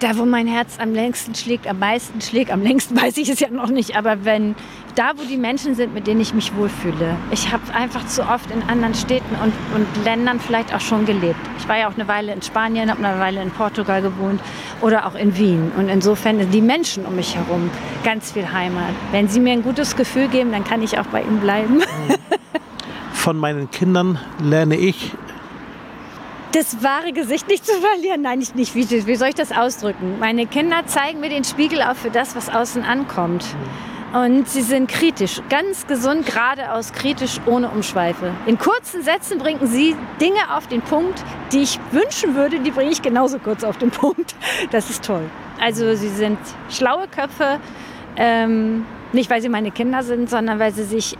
Da, 0.00 0.16
wo 0.16 0.24
mein 0.24 0.46
Herz 0.46 0.78
am 0.78 0.94
längsten 0.94 1.34
schlägt, 1.34 1.66
am 1.66 1.78
meisten 1.78 2.22
schlägt, 2.22 2.50
am 2.50 2.62
längsten 2.62 2.96
weiß 3.00 3.18
ich 3.18 3.28
es 3.28 3.38
ja 3.38 3.50
noch 3.50 3.68
nicht, 3.68 3.96
aber 3.96 4.24
wenn 4.24 4.54
da, 4.94 5.12
wo 5.16 5.24
die 5.24 5.36
Menschen 5.36 5.74
sind, 5.74 5.92
mit 5.92 6.06
denen 6.06 6.20
ich 6.20 6.32
mich 6.32 6.56
wohlfühle. 6.56 7.16
Ich 7.30 7.52
habe 7.52 7.62
einfach 7.74 8.06
zu 8.06 8.22
oft 8.22 8.50
in 8.50 8.62
anderen 8.62 8.94
Städten 8.94 9.34
und, 9.42 9.52
und 9.74 10.04
Ländern 10.04 10.40
vielleicht 10.40 10.74
auch 10.74 10.80
schon 10.80 11.04
gelebt. 11.04 11.38
Ich 11.58 11.68
war 11.68 11.78
ja 11.78 11.88
auch 11.88 11.94
eine 11.94 12.08
Weile 12.08 12.32
in 12.32 12.40
Spanien, 12.40 12.90
habe 12.90 13.04
eine 13.04 13.20
Weile 13.20 13.42
in 13.42 13.50
Portugal 13.50 14.00
gewohnt 14.00 14.40
oder 14.80 15.06
auch 15.06 15.14
in 15.14 15.36
Wien. 15.36 15.70
Und 15.76 15.88
insofern 15.90 16.38
sind 16.38 16.52
die 16.52 16.62
Menschen 16.62 17.04
um 17.04 17.16
mich 17.16 17.36
herum 17.36 17.70
ganz 18.02 18.32
viel 18.32 18.50
Heimat. 18.50 18.94
Wenn 19.12 19.28
sie 19.28 19.38
mir 19.38 19.52
ein 19.52 19.62
gutes 19.62 19.96
Gefühl 19.96 20.28
geben, 20.28 20.50
dann 20.50 20.64
kann 20.64 20.82
ich 20.82 20.98
auch 20.98 21.06
bei 21.06 21.22
ihnen 21.22 21.40
bleiben. 21.40 21.82
Von 23.12 23.36
meinen 23.36 23.70
Kindern 23.70 24.18
lerne 24.42 24.76
ich, 24.76 25.12
das 26.52 26.82
wahre 26.82 27.12
Gesicht 27.12 27.48
nicht 27.48 27.64
zu 27.64 27.72
verlieren. 27.80 28.22
Nein, 28.22 28.40
ich 28.40 28.54
nicht. 28.54 28.74
Wie, 28.74 28.88
wie 29.06 29.16
soll 29.16 29.28
ich 29.28 29.34
das 29.34 29.52
ausdrücken? 29.52 30.18
Meine 30.18 30.46
Kinder 30.46 30.86
zeigen 30.86 31.20
mir 31.20 31.28
den 31.28 31.44
Spiegel 31.44 31.82
auf 31.82 31.98
für 31.98 32.10
das, 32.10 32.34
was 32.34 32.48
außen 32.48 32.82
ankommt. 32.82 33.44
Und 34.12 34.48
sie 34.48 34.62
sind 34.62 34.90
kritisch, 34.90 35.40
ganz 35.48 35.86
gesund, 35.86 36.26
geradeaus 36.26 36.92
kritisch, 36.92 37.40
ohne 37.46 37.70
Umschweife. 37.70 38.32
In 38.46 38.58
kurzen 38.58 39.02
Sätzen 39.02 39.38
bringen 39.38 39.68
sie 39.68 39.94
Dinge 40.20 40.56
auf 40.56 40.66
den 40.66 40.82
Punkt, 40.82 41.22
die 41.52 41.60
ich 41.60 41.78
wünschen 41.92 42.34
würde, 42.34 42.58
die 42.58 42.72
bringe 42.72 42.90
ich 42.90 43.02
genauso 43.02 43.38
kurz 43.38 43.62
auf 43.62 43.78
den 43.78 43.92
Punkt. 43.92 44.34
Das 44.72 44.90
ist 44.90 45.04
toll. 45.04 45.22
Also 45.60 45.94
sie 45.94 46.08
sind 46.08 46.38
schlaue 46.70 47.06
Köpfe, 47.06 47.60
ähm, 48.16 48.84
nicht 49.12 49.30
weil 49.30 49.42
sie 49.42 49.48
meine 49.48 49.70
Kinder 49.70 50.02
sind, 50.02 50.28
sondern 50.28 50.58
weil 50.58 50.72
sie 50.72 50.84
sich 50.84 51.16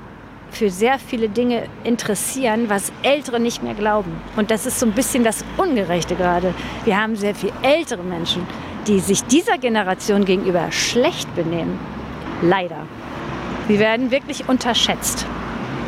für 0.50 0.70
sehr 0.70 0.98
viele 0.98 1.28
Dinge 1.28 1.64
interessieren, 1.84 2.68
was 2.68 2.92
Ältere 3.02 3.40
nicht 3.40 3.62
mehr 3.62 3.74
glauben. 3.74 4.12
Und 4.36 4.50
das 4.50 4.66
ist 4.66 4.78
so 4.78 4.86
ein 4.86 4.92
bisschen 4.92 5.24
das 5.24 5.44
Ungerechte 5.56 6.16
gerade. 6.16 6.54
Wir 6.84 7.00
haben 7.00 7.16
sehr 7.16 7.34
viel 7.34 7.52
ältere 7.62 8.02
Menschen, 8.02 8.46
die 8.86 9.00
sich 9.00 9.22
dieser 9.24 9.58
Generation 9.58 10.24
gegenüber 10.24 10.70
schlecht 10.72 11.34
benehmen. 11.34 11.78
Leider. 12.42 12.86
Sie 13.68 13.78
werden 13.78 14.10
wirklich 14.10 14.48
unterschätzt. 14.48 15.26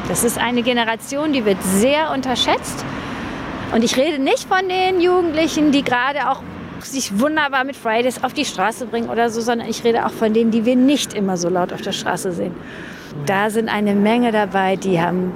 Das 0.08 0.24
ist 0.24 0.38
eine 0.38 0.62
Generation, 0.62 1.32
die 1.32 1.44
wird 1.44 1.62
sehr 1.62 2.10
unterschätzt. 2.12 2.84
Und 3.74 3.82
ich 3.82 3.96
rede 3.96 4.22
nicht 4.22 4.46
von 4.48 4.68
den 4.68 5.00
Jugendlichen, 5.00 5.72
die 5.72 5.82
gerade 5.82 6.28
auch 6.30 6.42
sich 6.80 7.18
wunderbar 7.18 7.64
mit 7.64 7.76
Fridays 7.76 8.22
auf 8.22 8.34
die 8.34 8.44
Straße 8.44 8.86
bringen 8.86 9.08
oder 9.08 9.30
so, 9.30 9.40
sondern 9.40 9.68
ich 9.68 9.82
rede 9.84 10.04
auch 10.04 10.10
von 10.12 10.34
denen, 10.34 10.50
die 10.50 10.64
wir 10.64 10.76
nicht 10.76 11.14
immer 11.14 11.36
so 11.36 11.48
laut 11.48 11.72
auf 11.72 11.80
der 11.80 11.92
Straße 11.92 12.32
sehen. 12.32 12.54
Da 13.26 13.50
sind 13.50 13.68
eine 13.68 13.94
Menge 13.94 14.32
dabei, 14.32 14.76
die 14.76 15.00
haben 15.00 15.32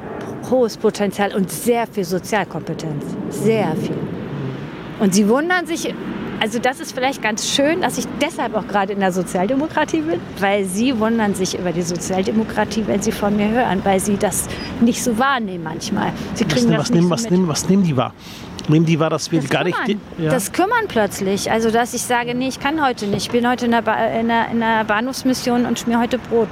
hohes 0.51 0.77
Potenzial 0.77 1.35
und 1.35 1.51
sehr 1.51 1.87
viel 1.87 2.05
Sozialkompetenz. 2.05 3.05
Sehr 3.31 3.75
viel. 3.77 3.97
Und 4.99 5.15
sie 5.15 5.29
wundern 5.29 5.67
sich, 5.67 5.93
also 6.41 6.59
das 6.59 6.81
ist 6.81 6.93
vielleicht 6.93 7.23
ganz 7.23 7.49
schön, 7.49 7.83
dass 7.83 7.99
ich 7.99 8.07
deshalb 8.21 8.55
auch 8.55 8.67
gerade 8.67 8.93
in 8.93 9.01
der 9.01 9.13
Sozialdemokratie 9.13 10.01
bin, 10.01 10.21
weil 10.39 10.65
sie 10.65 10.99
wundern 10.99 11.35
sich 11.35 11.59
über 11.59 11.73
die 11.73 11.83
Sozialdemokratie, 11.83 12.85
wenn 12.87 13.03
sie 13.03 13.13
von 13.13 13.37
mir 13.37 13.49
hören, 13.51 13.81
weil 13.85 14.01
sie 14.01 14.17
das 14.17 14.49
nicht 14.81 15.03
so 15.03 15.19
wahrnehmen 15.19 15.65
manchmal. 15.65 16.13
Sie 16.35 16.45
kriegen 16.45 16.71
was, 16.71 16.79
was, 16.79 16.91
nehmen, 16.91 17.11
was, 17.11 17.31
nehmen, 17.31 17.49
was 17.49 17.69
nehmen 17.69 17.83
die 17.83 17.97
wahr? 17.97 18.15
Nehmen 18.69 18.87
die 18.87 18.99
wahr, 18.99 19.11
dass 19.11 19.31
wir 19.31 19.41
das 19.41 19.51
gar 19.51 19.65
kümmern. 19.65 19.87
nicht... 19.87 20.01
Ja. 20.19 20.31
Das 20.31 20.53
kümmern 20.53 20.89
plötzlich. 20.89 21.51
Also 21.51 21.71
dass 21.71 21.95
ich 21.95 22.03
sage, 22.03 22.35
nee, 22.35 22.49
ich 22.49 22.59
kann 22.59 22.85
heute 22.85 23.07
nicht. 23.07 23.27
Ich 23.27 23.31
bin 23.31 23.49
heute 23.49 23.67
in 23.67 23.71
der, 23.71 23.83
ba 23.83 23.95
in 24.07 24.29
der, 24.29 24.51
in 24.51 24.61
der 24.61 24.85
Bahnhofsmission 24.85 25.67
und 25.67 25.79
schmier 25.79 26.01
heute 26.01 26.19
Brot. 26.19 26.49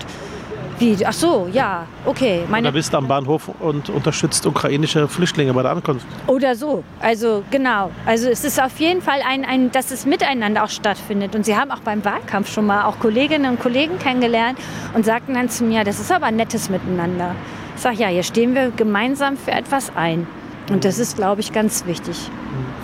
Wie? 0.78 0.96
Ach 1.06 1.12
so, 1.12 1.48
ja, 1.52 1.86
okay. 2.04 2.42
Meine, 2.48 2.68
Oder 2.68 2.74
bist 2.74 2.92
du 2.92 2.96
am 2.96 3.06
Bahnhof 3.06 3.50
und 3.60 3.90
unterstützt 3.90 4.44
ukrainische 4.46 5.06
Flüchtlinge 5.08 5.52
bei 5.54 5.62
der 5.62 5.70
Ankunft. 5.72 6.06
Oder 6.26 6.56
so. 6.56 6.82
Also 7.00 7.44
genau. 7.50 7.90
Also 8.06 8.28
es 8.28 8.44
ist 8.44 8.60
auf 8.60 8.78
jeden 8.80 9.00
Fall 9.00 9.20
ein, 9.26 9.44
ein, 9.44 9.70
dass 9.70 9.90
es 9.90 10.04
miteinander 10.04 10.64
auch 10.64 10.68
stattfindet. 10.68 11.34
Und 11.34 11.44
sie 11.46 11.56
haben 11.56 11.70
auch 11.70 11.80
beim 11.80 12.04
Wahlkampf 12.04 12.52
schon 12.52 12.66
mal 12.66 12.84
auch 12.84 12.98
Kolleginnen 12.98 13.52
und 13.52 13.60
Kollegen 13.60 13.98
kennengelernt 13.98 14.58
und 14.94 15.04
sagten 15.04 15.34
dann 15.34 15.48
zu 15.48 15.64
mir, 15.64 15.84
das 15.84 16.00
ist 16.00 16.10
aber 16.10 16.26
ein 16.26 16.36
nettes 16.36 16.68
Miteinander. 16.70 17.34
Ich 17.76 17.82
sage, 17.82 17.96
ja, 17.96 18.08
hier 18.08 18.22
stehen 18.22 18.54
wir 18.54 18.70
gemeinsam 18.70 19.36
für 19.36 19.52
etwas 19.52 19.92
ein. 19.96 20.26
Und 20.70 20.84
das 20.84 20.98
ist, 20.98 21.16
glaube 21.16 21.40
ich, 21.40 21.52
ganz 21.52 21.84
wichtig. 21.86 22.16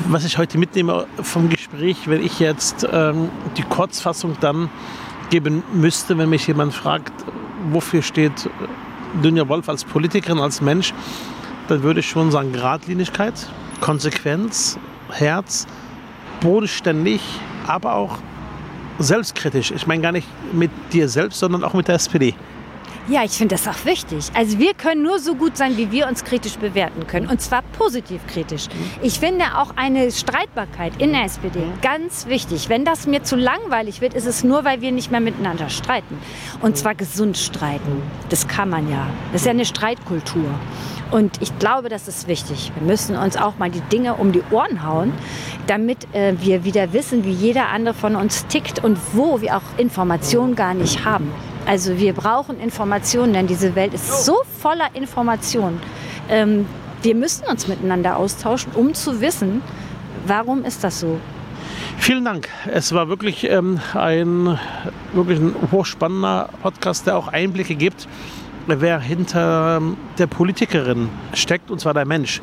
Was 0.09 0.25
ich 0.25 0.39
heute 0.39 0.59
mitnehme 0.59 1.07
vom 1.23 1.49
Gespräch, 1.49 2.09
wenn 2.09 2.23
ich 2.23 2.39
jetzt 2.41 2.87
ähm, 2.93 3.31
die 3.57 3.63
Kurzfassung 3.63 4.37
dann 4.41 4.69
geben 5.31 5.63
müsste, 5.73 6.19
wenn 6.19 6.29
mich 6.29 6.47
jemand 6.47 6.75
fragt, 6.75 7.13
wofür 7.71 8.03
steht 8.03 8.49
Dunja 9.23 9.49
Wolf 9.49 9.69
als 9.69 9.85
Politikerin, 9.85 10.39
als 10.39 10.61
Mensch, 10.61 10.93
dann 11.69 11.83
würde 11.83 12.01
ich 12.01 12.09
schon 12.09 12.31
sagen 12.31 12.53
Gradlinigkeit, 12.53 13.35
Konsequenz, 13.81 14.79
Herz, 15.11 15.67
bodenständig, 16.41 17.21
aber 17.67 17.95
auch 17.95 18.19
selbstkritisch. 18.99 19.71
Ich 19.71 19.87
meine 19.87 20.03
gar 20.03 20.13
nicht 20.13 20.29
mit 20.53 20.71
dir 20.93 21.09
selbst, 21.09 21.39
sondern 21.39 21.65
auch 21.65 21.75
mit 21.75 21.89
der 21.89 21.97
SPD. 21.97 22.35
Ja, 23.09 23.25
ich 23.25 23.33
finde 23.33 23.57
das 23.57 23.67
auch 23.67 23.85
wichtig. 23.85 24.31
Also 24.35 24.59
wir 24.59 24.75
können 24.75 25.03
nur 25.03 25.19
so 25.19 25.35
gut 25.35 25.57
sein, 25.57 25.77
wie 25.77 25.91
wir 25.91 26.07
uns 26.07 26.23
kritisch 26.23 26.57
bewerten 26.59 27.07
können. 27.07 27.27
Und 27.27 27.41
zwar 27.41 27.63
positiv 27.63 28.21
kritisch. 28.27 28.69
Ich 29.03 29.19
finde 29.19 29.45
auch 29.57 29.73
eine 29.77 30.13
Streitbarkeit 30.13 30.93
in 30.99 31.13
der 31.13 31.25
SPD 31.25 31.63
ganz 31.83 32.27
wichtig. 32.27 32.69
Wenn 32.69 32.85
das 32.85 33.07
mir 33.07 33.23
zu 33.23 33.37
langweilig 33.37 34.01
wird, 34.01 34.15
ist 34.15 34.27
es 34.27 34.45
nur, 34.45 34.65
weil 34.65 34.81
wir 34.81 34.93
nicht 34.93 35.11
mehr 35.11 35.21
miteinander 35.21 35.71
streiten. 35.71 36.19
Und 36.61 36.77
zwar 36.77 36.95
gesund 36.95 37.37
streiten. 37.37 38.03
Das 38.29 38.47
kann 38.47 38.69
man 38.69 38.89
ja. 38.91 39.07
Das 39.33 39.43
ist 39.43 39.47
ja 39.47 39.53
eine 39.53 39.65
Streitkultur. 39.65 40.51
Und 41.11 41.43
ich 41.43 41.59
glaube, 41.59 41.89
das 41.89 42.07
ist 42.07 42.29
wichtig. 42.29 42.71
Wir 42.79 42.87
müssen 42.87 43.17
uns 43.17 43.37
auch 43.37 43.59
mal 43.59 43.71
die 43.71 43.81
Dinge 43.81 44.15
um 44.15 44.31
die 44.31 44.43
Ohren 44.53 44.87
hauen, 44.87 45.13
damit 45.67 46.07
äh, 46.15 46.35
wir 46.39 46.65
wieder 46.65 46.93
wissen, 46.93 47.25
wie 47.25 47.33
jeder 47.33 47.69
andere 47.69 47.95
von 47.95 48.15
uns 48.15 48.47
tickt 48.47 48.85
und 48.85 48.97
wo 49.13 49.41
wir 49.41 49.57
auch 49.57 49.79
Informationen 49.79 50.55
gar 50.55 50.75
nicht 50.75 51.05
haben. 51.05 51.33
Also 51.71 51.97
wir 51.99 52.15
brauchen 52.15 52.59
Informationen, 52.59 53.33
denn 53.33 53.47
diese 53.47 53.77
Welt 53.77 53.95
ist 53.95 54.27
so 54.27 54.39
voller 54.59 54.89
Informationen. 54.95 55.81
Ähm, 56.29 56.67
wir 57.01 57.15
müssen 57.15 57.45
uns 57.47 57.69
miteinander 57.69 58.17
austauschen, 58.17 58.73
um 58.75 58.93
zu 58.93 59.21
wissen, 59.21 59.63
warum 60.27 60.65
ist 60.65 60.83
das 60.83 60.99
so. 60.99 61.21
Vielen 61.97 62.25
Dank. 62.25 62.49
Es 62.67 62.93
war 62.93 63.09
wirklich 63.09 63.49
ähm, 63.49 63.79
ein, 63.95 64.59
wirklich 65.13 65.39
ein 65.39 65.55
hochspannender 65.71 66.49
Podcast, 66.61 67.07
der 67.07 67.17
auch 67.17 67.29
Einblicke 67.29 67.77
gibt, 67.77 68.09
wer 68.67 68.99
hinter 68.99 69.77
ähm, 69.77 69.97
der 70.19 70.27
Politikerin 70.27 71.09
steckt, 71.35 71.71
und 71.71 71.81
zwar 71.81 71.95
der 71.95 72.05
Mensch. 72.05 72.43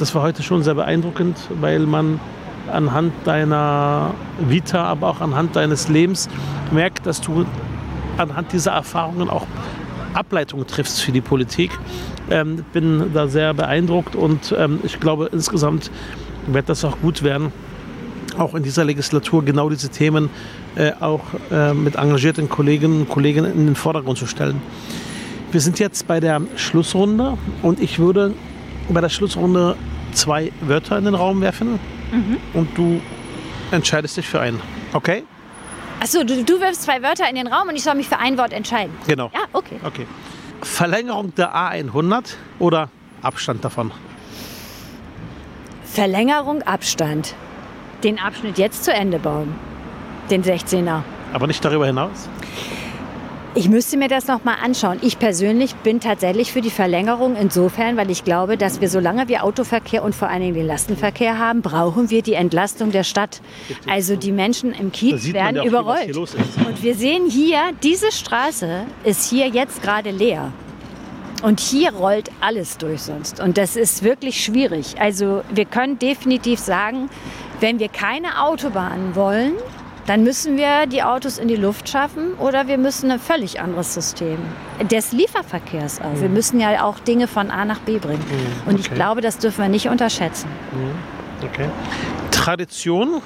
Das 0.00 0.12
war 0.12 0.22
heute 0.22 0.42
schon 0.42 0.64
sehr 0.64 0.74
beeindruckend, 0.74 1.38
weil 1.60 1.86
man 1.86 2.18
anhand 2.72 3.12
deiner 3.24 4.12
Vita, 4.40 4.82
aber 4.86 5.06
auch 5.06 5.20
anhand 5.20 5.54
deines 5.54 5.88
Lebens 5.88 6.28
merkt, 6.72 7.06
dass 7.06 7.20
du 7.20 7.46
anhand 8.18 8.52
dieser 8.52 8.72
Erfahrungen 8.72 9.28
auch 9.28 9.46
Ableitungen 10.14 10.66
triffst 10.66 11.02
für 11.02 11.12
die 11.12 11.20
Politik. 11.20 11.70
Ähm, 12.30 12.64
bin 12.72 13.12
da 13.12 13.28
sehr 13.28 13.54
beeindruckt 13.54 14.16
und 14.16 14.54
ähm, 14.58 14.80
ich 14.82 14.98
glaube, 14.98 15.30
insgesamt 15.32 15.90
wird 16.46 16.68
das 16.68 16.84
auch 16.84 16.98
gut 17.00 17.22
werden, 17.22 17.52
auch 18.36 18.54
in 18.54 18.62
dieser 18.62 18.84
Legislatur 18.84 19.44
genau 19.44 19.68
diese 19.68 19.90
Themen 19.90 20.30
äh, 20.74 20.92
auch 20.98 21.22
äh, 21.50 21.72
mit 21.72 21.94
engagierten 21.94 22.48
Kolleginnen 22.48 23.02
und 23.02 23.08
Kollegen 23.08 23.44
in 23.44 23.66
den 23.66 23.76
Vordergrund 23.76 24.18
zu 24.18 24.26
stellen. 24.26 24.60
Wir 25.52 25.60
sind 25.60 25.78
jetzt 25.78 26.08
bei 26.08 26.18
der 26.18 26.42
Schlussrunde 26.56 27.38
und 27.62 27.80
ich 27.80 27.98
würde 27.98 28.34
bei 28.88 29.00
der 29.00 29.08
Schlussrunde 29.08 29.76
zwei 30.12 30.50
Wörter 30.62 30.98
in 30.98 31.04
den 31.04 31.14
Raum 31.14 31.40
werfen 31.40 31.78
mhm. 32.12 32.36
und 32.54 32.76
du 32.76 33.00
entscheidest 33.70 34.16
dich 34.16 34.26
für 34.26 34.40
einen. 34.40 34.60
Okay? 34.92 35.22
Achso, 36.00 36.24
du, 36.24 36.44
du 36.44 36.60
wirfst 36.60 36.82
zwei 36.82 37.02
Wörter 37.02 37.28
in 37.28 37.36
den 37.36 37.46
Raum 37.46 37.68
und 37.68 37.76
ich 37.76 37.82
soll 37.82 37.94
mich 37.94 38.08
für 38.08 38.18
ein 38.18 38.36
Wort 38.38 38.52
entscheiden. 38.52 38.94
Genau. 39.06 39.30
Ja, 39.32 39.40
okay. 39.52 39.80
okay. 39.84 40.06
Verlängerung 40.62 41.34
der 41.34 41.54
A100 41.54 42.34
oder 42.58 42.90
Abstand 43.22 43.64
davon? 43.64 43.92
Verlängerung, 45.84 46.62
Abstand. 46.62 47.34
Den 48.04 48.18
Abschnitt 48.18 48.58
jetzt 48.58 48.84
zu 48.84 48.92
Ende 48.92 49.18
bauen. 49.18 49.54
Den 50.30 50.44
16er. 50.44 51.02
Aber 51.32 51.46
nicht 51.46 51.64
darüber 51.64 51.86
hinaus? 51.86 52.28
Ich 53.56 53.70
müsste 53.70 53.96
mir 53.96 54.08
das 54.08 54.26
noch 54.26 54.44
mal 54.44 54.56
anschauen. 54.62 54.98
Ich 55.00 55.18
persönlich 55.18 55.74
bin 55.76 55.98
tatsächlich 55.98 56.52
für 56.52 56.60
die 56.60 56.68
Verlängerung 56.68 57.36
insofern, 57.36 57.96
weil 57.96 58.10
ich 58.10 58.22
glaube, 58.22 58.58
dass 58.58 58.82
wir, 58.82 58.90
solange 58.90 59.28
wir 59.28 59.44
Autoverkehr 59.44 60.04
und 60.04 60.14
vor 60.14 60.28
allen 60.28 60.42
Dingen 60.42 60.54
den 60.54 60.66
Lastenverkehr 60.66 61.38
haben, 61.38 61.62
brauchen 61.62 62.10
wir 62.10 62.20
die 62.20 62.34
Entlastung 62.34 62.92
der 62.92 63.02
Stadt. 63.02 63.40
Also 63.88 64.14
die 64.14 64.30
Menschen 64.30 64.72
im 64.72 64.92
Kiez 64.92 65.32
werden 65.32 65.64
überrollt. 65.64 66.14
Und 66.14 66.82
wir 66.82 66.94
sehen 66.94 67.30
hier, 67.30 67.60
diese 67.82 68.12
Straße 68.12 68.84
ist 69.04 69.30
hier 69.30 69.48
jetzt 69.48 69.82
gerade 69.82 70.10
leer. 70.10 70.52
Und 71.42 71.58
hier 71.58 71.94
rollt 71.94 72.30
alles 72.42 72.76
durch 72.76 73.00
sonst. 73.00 73.40
Und 73.40 73.56
das 73.56 73.74
ist 73.74 74.02
wirklich 74.02 74.44
schwierig. 74.44 75.00
Also 75.00 75.42
wir 75.50 75.64
können 75.64 75.98
definitiv 75.98 76.60
sagen, 76.60 77.08
wenn 77.60 77.78
wir 77.78 77.88
keine 77.88 78.42
Autobahnen 78.42 79.14
wollen, 79.14 79.54
dann 80.06 80.22
müssen 80.22 80.56
wir 80.56 80.86
die 80.86 81.02
Autos 81.02 81.38
in 81.38 81.48
die 81.48 81.56
Luft 81.56 81.88
schaffen 81.88 82.34
oder 82.34 82.68
wir 82.68 82.78
müssen 82.78 83.10
ein 83.10 83.18
völlig 83.18 83.60
anderes 83.60 83.92
System 83.92 84.38
des 84.90 85.12
Lieferverkehrs 85.12 86.00
auch. 86.00 86.12
Mhm. 86.12 86.20
Wir 86.20 86.28
müssen 86.28 86.60
ja 86.60 86.84
auch 86.84 86.98
Dinge 87.00 87.26
von 87.26 87.50
A 87.50 87.64
nach 87.64 87.80
B 87.80 87.98
bringen. 87.98 88.24
Mhm. 88.64 88.70
Und 88.70 88.80
ich 88.80 88.90
glaube, 88.92 89.20
das 89.20 89.38
dürfen 89.38 89.62
wir 89.62 89.68
nicht 89.68 89.88
unterschätzen. 89.88 90.48
Mhm. 90.72 91.46
Okay. 91.48 91.68
Tradition 92.30 93.20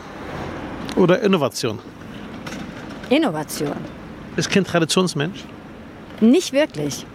oder 0.97 1.21
Innovation? 1.21 1.79
Innovation. 3.11 3.77
Ist 4.37 4.49
Kind 4.51 4.67
Traditionsmensch? 4.67 5.45
Nicht 6.21 6.53
wirklich. 6.53 7.07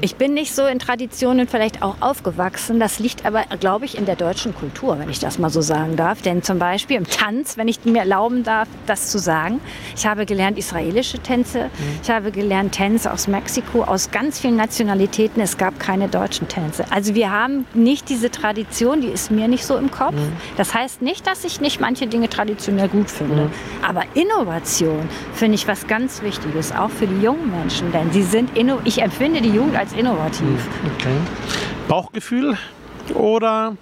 Ich 0.00 0.16
bin 0.16 0.34
nicht 0.34 0.54
so 0.54 0.64
in 0.66 0.78
Traditionen 0.78 1.48
vielleicht 1.48 1.82
auch 1.82 1.96
aufgewachsen. 2.00 2.78
Das 2.78 2.98
liegt 2.98 3.26
aber, 3.26 3.44
glaube 3.58 3.84
ich, 3.84 3.98
in 3.98 4.06
der 4.06 4.16
deutschen 4.16 4.54
Kultur, 4.54 4.98
wenn 4.98 5.10
ich 5.10 5.18
das 5.18 5.38
mal 5.38 5.50
so 5.50 5.60
sagen 5.60 5.96
darf. 5.96 6.22
Denn 6.22 6.42
zum 6.42 6.58
Beispiel 6.58 6.96
im 6.96 7.06
Tanz, 7.06 7.56
wenn 7.56 7.68
ich 7.68 7.84
mir 7.84 8.00
erlauben 8.00 8.44
darf, 8.44 8.68
das 8.86 9.10
zu 9.10 9.18
sagen, 9.18 9.60
ich 9.96 10.06
habe 10.06 10.24
gelernt 10.26 10.58
israelische 10.58 11.18
Tänze, 11.18 11.70
ich 12.02 12.10
habe 12.10 12.30
gelernt 12.30 12.72
Tänze 12.74 13.12
aus 13.12 13.26
Mexiko, 13.26 13.82
aus 13.82 14.10
ganz 14.10 14.38
vielen 14.40 14.56
Nationalitäten. 14.56 15.42
Es 15.42 15.58
gab 15.58 15.80
keine 15.80 16.08
deutschen 16.08 16.48
Tänze. 16.48 16.84
Also 16.90 17.14
wir 17.14 17.30
haben 17.30 17.66
nicht 17.74 18.08
diese 18.08 18.30
Tradition, 18.30 19.00
die 19.00 19.08
ist 19.08 19.30
mir 19.30 19.48
nicht 19.48 19.64
so 19.64 19.76
im 19.76 19.90
Kopf. 19.90 20.14
Das 20.56 20.74
heißt 20.74 21.02
nicht, 21.02 21.26
dass 21.26 21.44
ich 21.44 21.60
nicht 21.60 21.80
manche 21.80 22.06
Dinge 22.06 22.28
traditionell 22.28 22.88
gut 22.88 23.10
finde. 23.10 23.50
Aber 23.86 24.02
Innovation 24.14 25.08
finde 25.34 25.56
ich 25.56 25.66
was 25.66 25.86
ganz 25.86 26.22
Wichtiges, 26.22 26.72
auch 26.72 26.90
für 26.90 27.06
die 27.06 27.20
jungen 27.20 27.50
Menschen. 27.50 27.90
Denn 27.92 28.12
sie 28.12 28.22
sind, 28.22 28.50
ich 28.84 29.02
empfinde 29.02 29.40
die 29.40 29.50
Jugend 29.50 29.71
gut 29.72 29.78
als 29.78 29.92
innovativ. 29.92 30.68
Okay. 30.94 31.16
Bauchgefühl 31.88 32.56
oder 33.14 33.76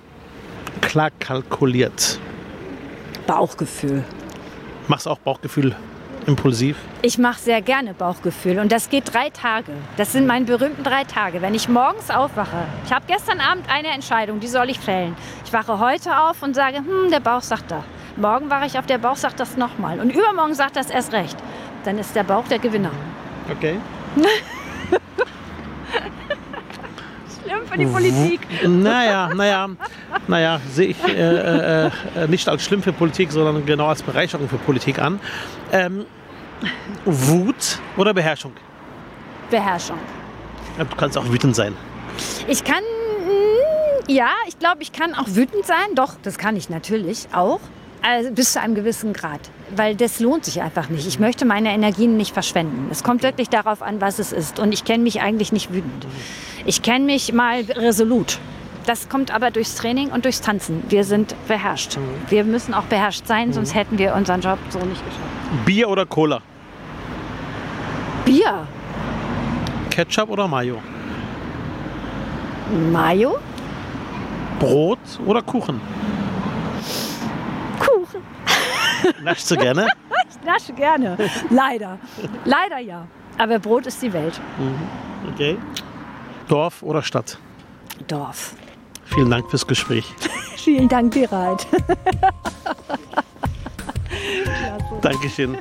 klar 0.81 1.11
kalkuliert? 1.19 2.19
Bauchgefühl. 3.27 4.05
Machst 4.89 5.09
auch 5.09 5.19
Bauchgefühl 5.19 5.75
impulsiv? 6.27 6.77
Ich 7.03 7.19
mache 7.19 7.41
sehr 7.41 7.63
gerne 7.63 7.95
Bauchgefühl 7.95 8.59
und 8.59 8.71
das 8.71 8.89
geht 8.89 9.13
drei 9.13 9.31
Tage. 9.31 9.73
Das 9.97 10.13
sind 10.13 10.27
meine 10.27 10.45
berühmten 10.45 10.83
drei 10.85 11.05
Tage. 11.05 11.43
Wenn 11.43 11.55
ich 11.55 11.69
morgens 11.69 12.11
aufwache, 12.11 12.65
ich 12.85 12.93
habe 12.93 13.05
gestern 13.07 13.41
Abend 13.41 13.65
eine 13.69 13.89
Entscheidung, 13.89 14.41
die 14.41 14.49
soll 14.49 14.71
ich 14.71 14.79
fällen. 14.79 15.17
Ich 15.45 15.53
wache 15.53 15.79
heute 15.79 16.17
auf 16.21 16.43
und 16.43 16.55
sage, 16.55 16.79
hm, 16.79 17.11
der 17.11 17.21
Bauch 17.21 17.43
sagt 17.43 17.71
da. 17.71 17.85
Morgen 18.17 18.51
wache 18.51 18.67
ich 18.67 18.79
auf, 18.79 18.87
der 18.87 18.99
Bauch 18.99 19.17
sagt 19.17 19.41
das 19.41 19.57
nochmal. 19.57 19.99
Und 19.99 20.11
übermorgen 20.11 20.55
sagt 20.55 20.77
das 20.77 20.91
erst 20.91 21.13
recht. 21.13 21.37
Dann 21.85 21.99
ist 21.99 22.15
der 22.15 22.25
Bauch 22.25 22.45
der 22.49 22.59
Gewinner. 22.59 22.91
Okay. 23.51 23.79
Schlimm, 27.51 27.61
schlimm 27.61 27.67
für 27.67 27.70
die 27.81 27.87
Politik. 27.87 28.41
Naja, 28.67 29.31
naja, 29.35 29.69
naja, 30.29 30.61
sehe 30.71 30.89
ich 30.89 31.05
äh, 31.05 31.13
äh, 31.13 31.87
äh, 31.87 32.29
nicht 32.29 32.49
als 32.49 32.63
schlimm 32.63 32.83
für 32.83 32.93
Politik, 32.93 33.33
sondern 33.33 33.65
genau 33.67 33.87
als 33.87 34.03
Bereicherung 34.03 34.49
für 34.49 34.59
Politik 34.59 34.99
an. 34.99 35.21
Ähm, 35.73 36.05
Wut 37.05 37.79
oder 37.97 38.15
Beherrschung? 38.15 38.53
Beherrschung. 39.51 39.99
Ja, 40.79 40.85
Du 40.85 40.97
kannst 40.97 41.17
auch 41.19 41.29
wütend 41.31 41.57
sein. 41.57 41.75
Ich 42.49 42.65
kann, 42.65 42.83
mm, 42.83 44.11
ja, 44.11 44.29
ich 44.47 44.59
glaube, 44.59 44.83
ich 44.83 44.93
kann 44.93 45.15
auch 45.15 45.27
wütend 45.29 45.67
sein. 45.67 45.95
Doch, 45.95 46.15
das 46.23 46.39
kann 46.39 46.57
ich 46.57 46.71
natürlich 46.71 47.29
auch. 47.33 47.61
Also 48.03 48.31
bis 48.33 48.53
zu 48.53 48.61
einem 48.61 48.75
gewissen 48.75 49.13
Grad. 49.13 49.41
Weil 49.77 49.95
das 49.95 50.21
lohnt 50.21 50.45
sich 50.45 50.63
einfach 50.63 50.89
nicht. 50.89 51.07
Ich 51.07 51.21
möchte 51.21 51.45
meine 51.45 51.73
Energien 51.73 52.17
nicht 52.17 52.33
verschwenden. 52.33 52.89
Es 52.91 53.05
kommt 53.05 53.23
wirklich 53.23 53.49
darauf 53.49 53.83
an, 53.83 54.01
was 54.01 54.19
es 54.19 54.33
ist. 54.33 54.59
Und 54.59 54.73
ich 54.73 54.85
kenne 54.85 55.03
mich 55.03 55.21
eigentlich 55.21 55.53
nicht 55.53 55.73
wütend. 55.73 56.07
Ich 56.67 56.83
kenne 56.83 57.05
mich 57.05 57.33
mal 57.33 57.61
resolut. 57.77 58.39
Das 58.87 59.09
kommt 59.09 59.33
aber 59.33 59.51
durchs 59.51 59.77
Training 59.77 60.09
und 60.11 60.25
durchs 60.25 60.41
Tanzen. 60.41 60.83
Wir 60.89 61.05
sind 61.05 61.35
beherrscht. 61.47 61.99
Wir 62.29 62.45
müssen 62.45 62.75
auch 62.75 62.85
beherrscht 62.85 63.27
sein, 63.27 63.53
sonst 63.53 63.75
hätten 63.75 63.99
wir 63.99 64.15
unseren 64.15 64.41
Job 64.41 64.59
so 64.71 64.79
nicht 64.81 65.05
geschafft. 65.05 65.65
Bier 65.65 65.89
oder 65.89 66.07
Cola? 66.07 66.41
Bier, 68.25 68.67
Ketchup 69.91 70.31
oder 70.31 70.49
Mayo? 70.49 70.81
Mayo, 72.91 73.39
Brot 74.59 74.99
oder 75.27 75.43
Kuchen? 75.43 75.81
Kuchen. 75.81 76.20
Naschst 79.23 79.51
du 79.51 79.57
gerne? 79.57 79.87
Ich 80.31 80.47
nasche 80.47 80.73
gerne. 80.73 81.19
Leider. 81.51 81.99
Leider 82.45 82.79
ja. 82.79 83.07
Aber 83.37 83.59
Brot 83.59 83.87
ist 83.87 84.01
die 84.01 84.13
Welt. 84.13 84.41
Okay. 85.33 85.59
Dorf 86.49 86.83
oder 86.83 87.03
Stadt? 87.03 87.39
Dorf. 88.07 88.55
Vielen 89.07 89.29
Dank 89.29 89.51
fürs 89.51 89.67
Gespräch. 89.67 90.05
Vielen 90.57 90.89
Dank, 90.89 91.13
Berat. 91.13 91.67
Dankeschön. 95.03 95.59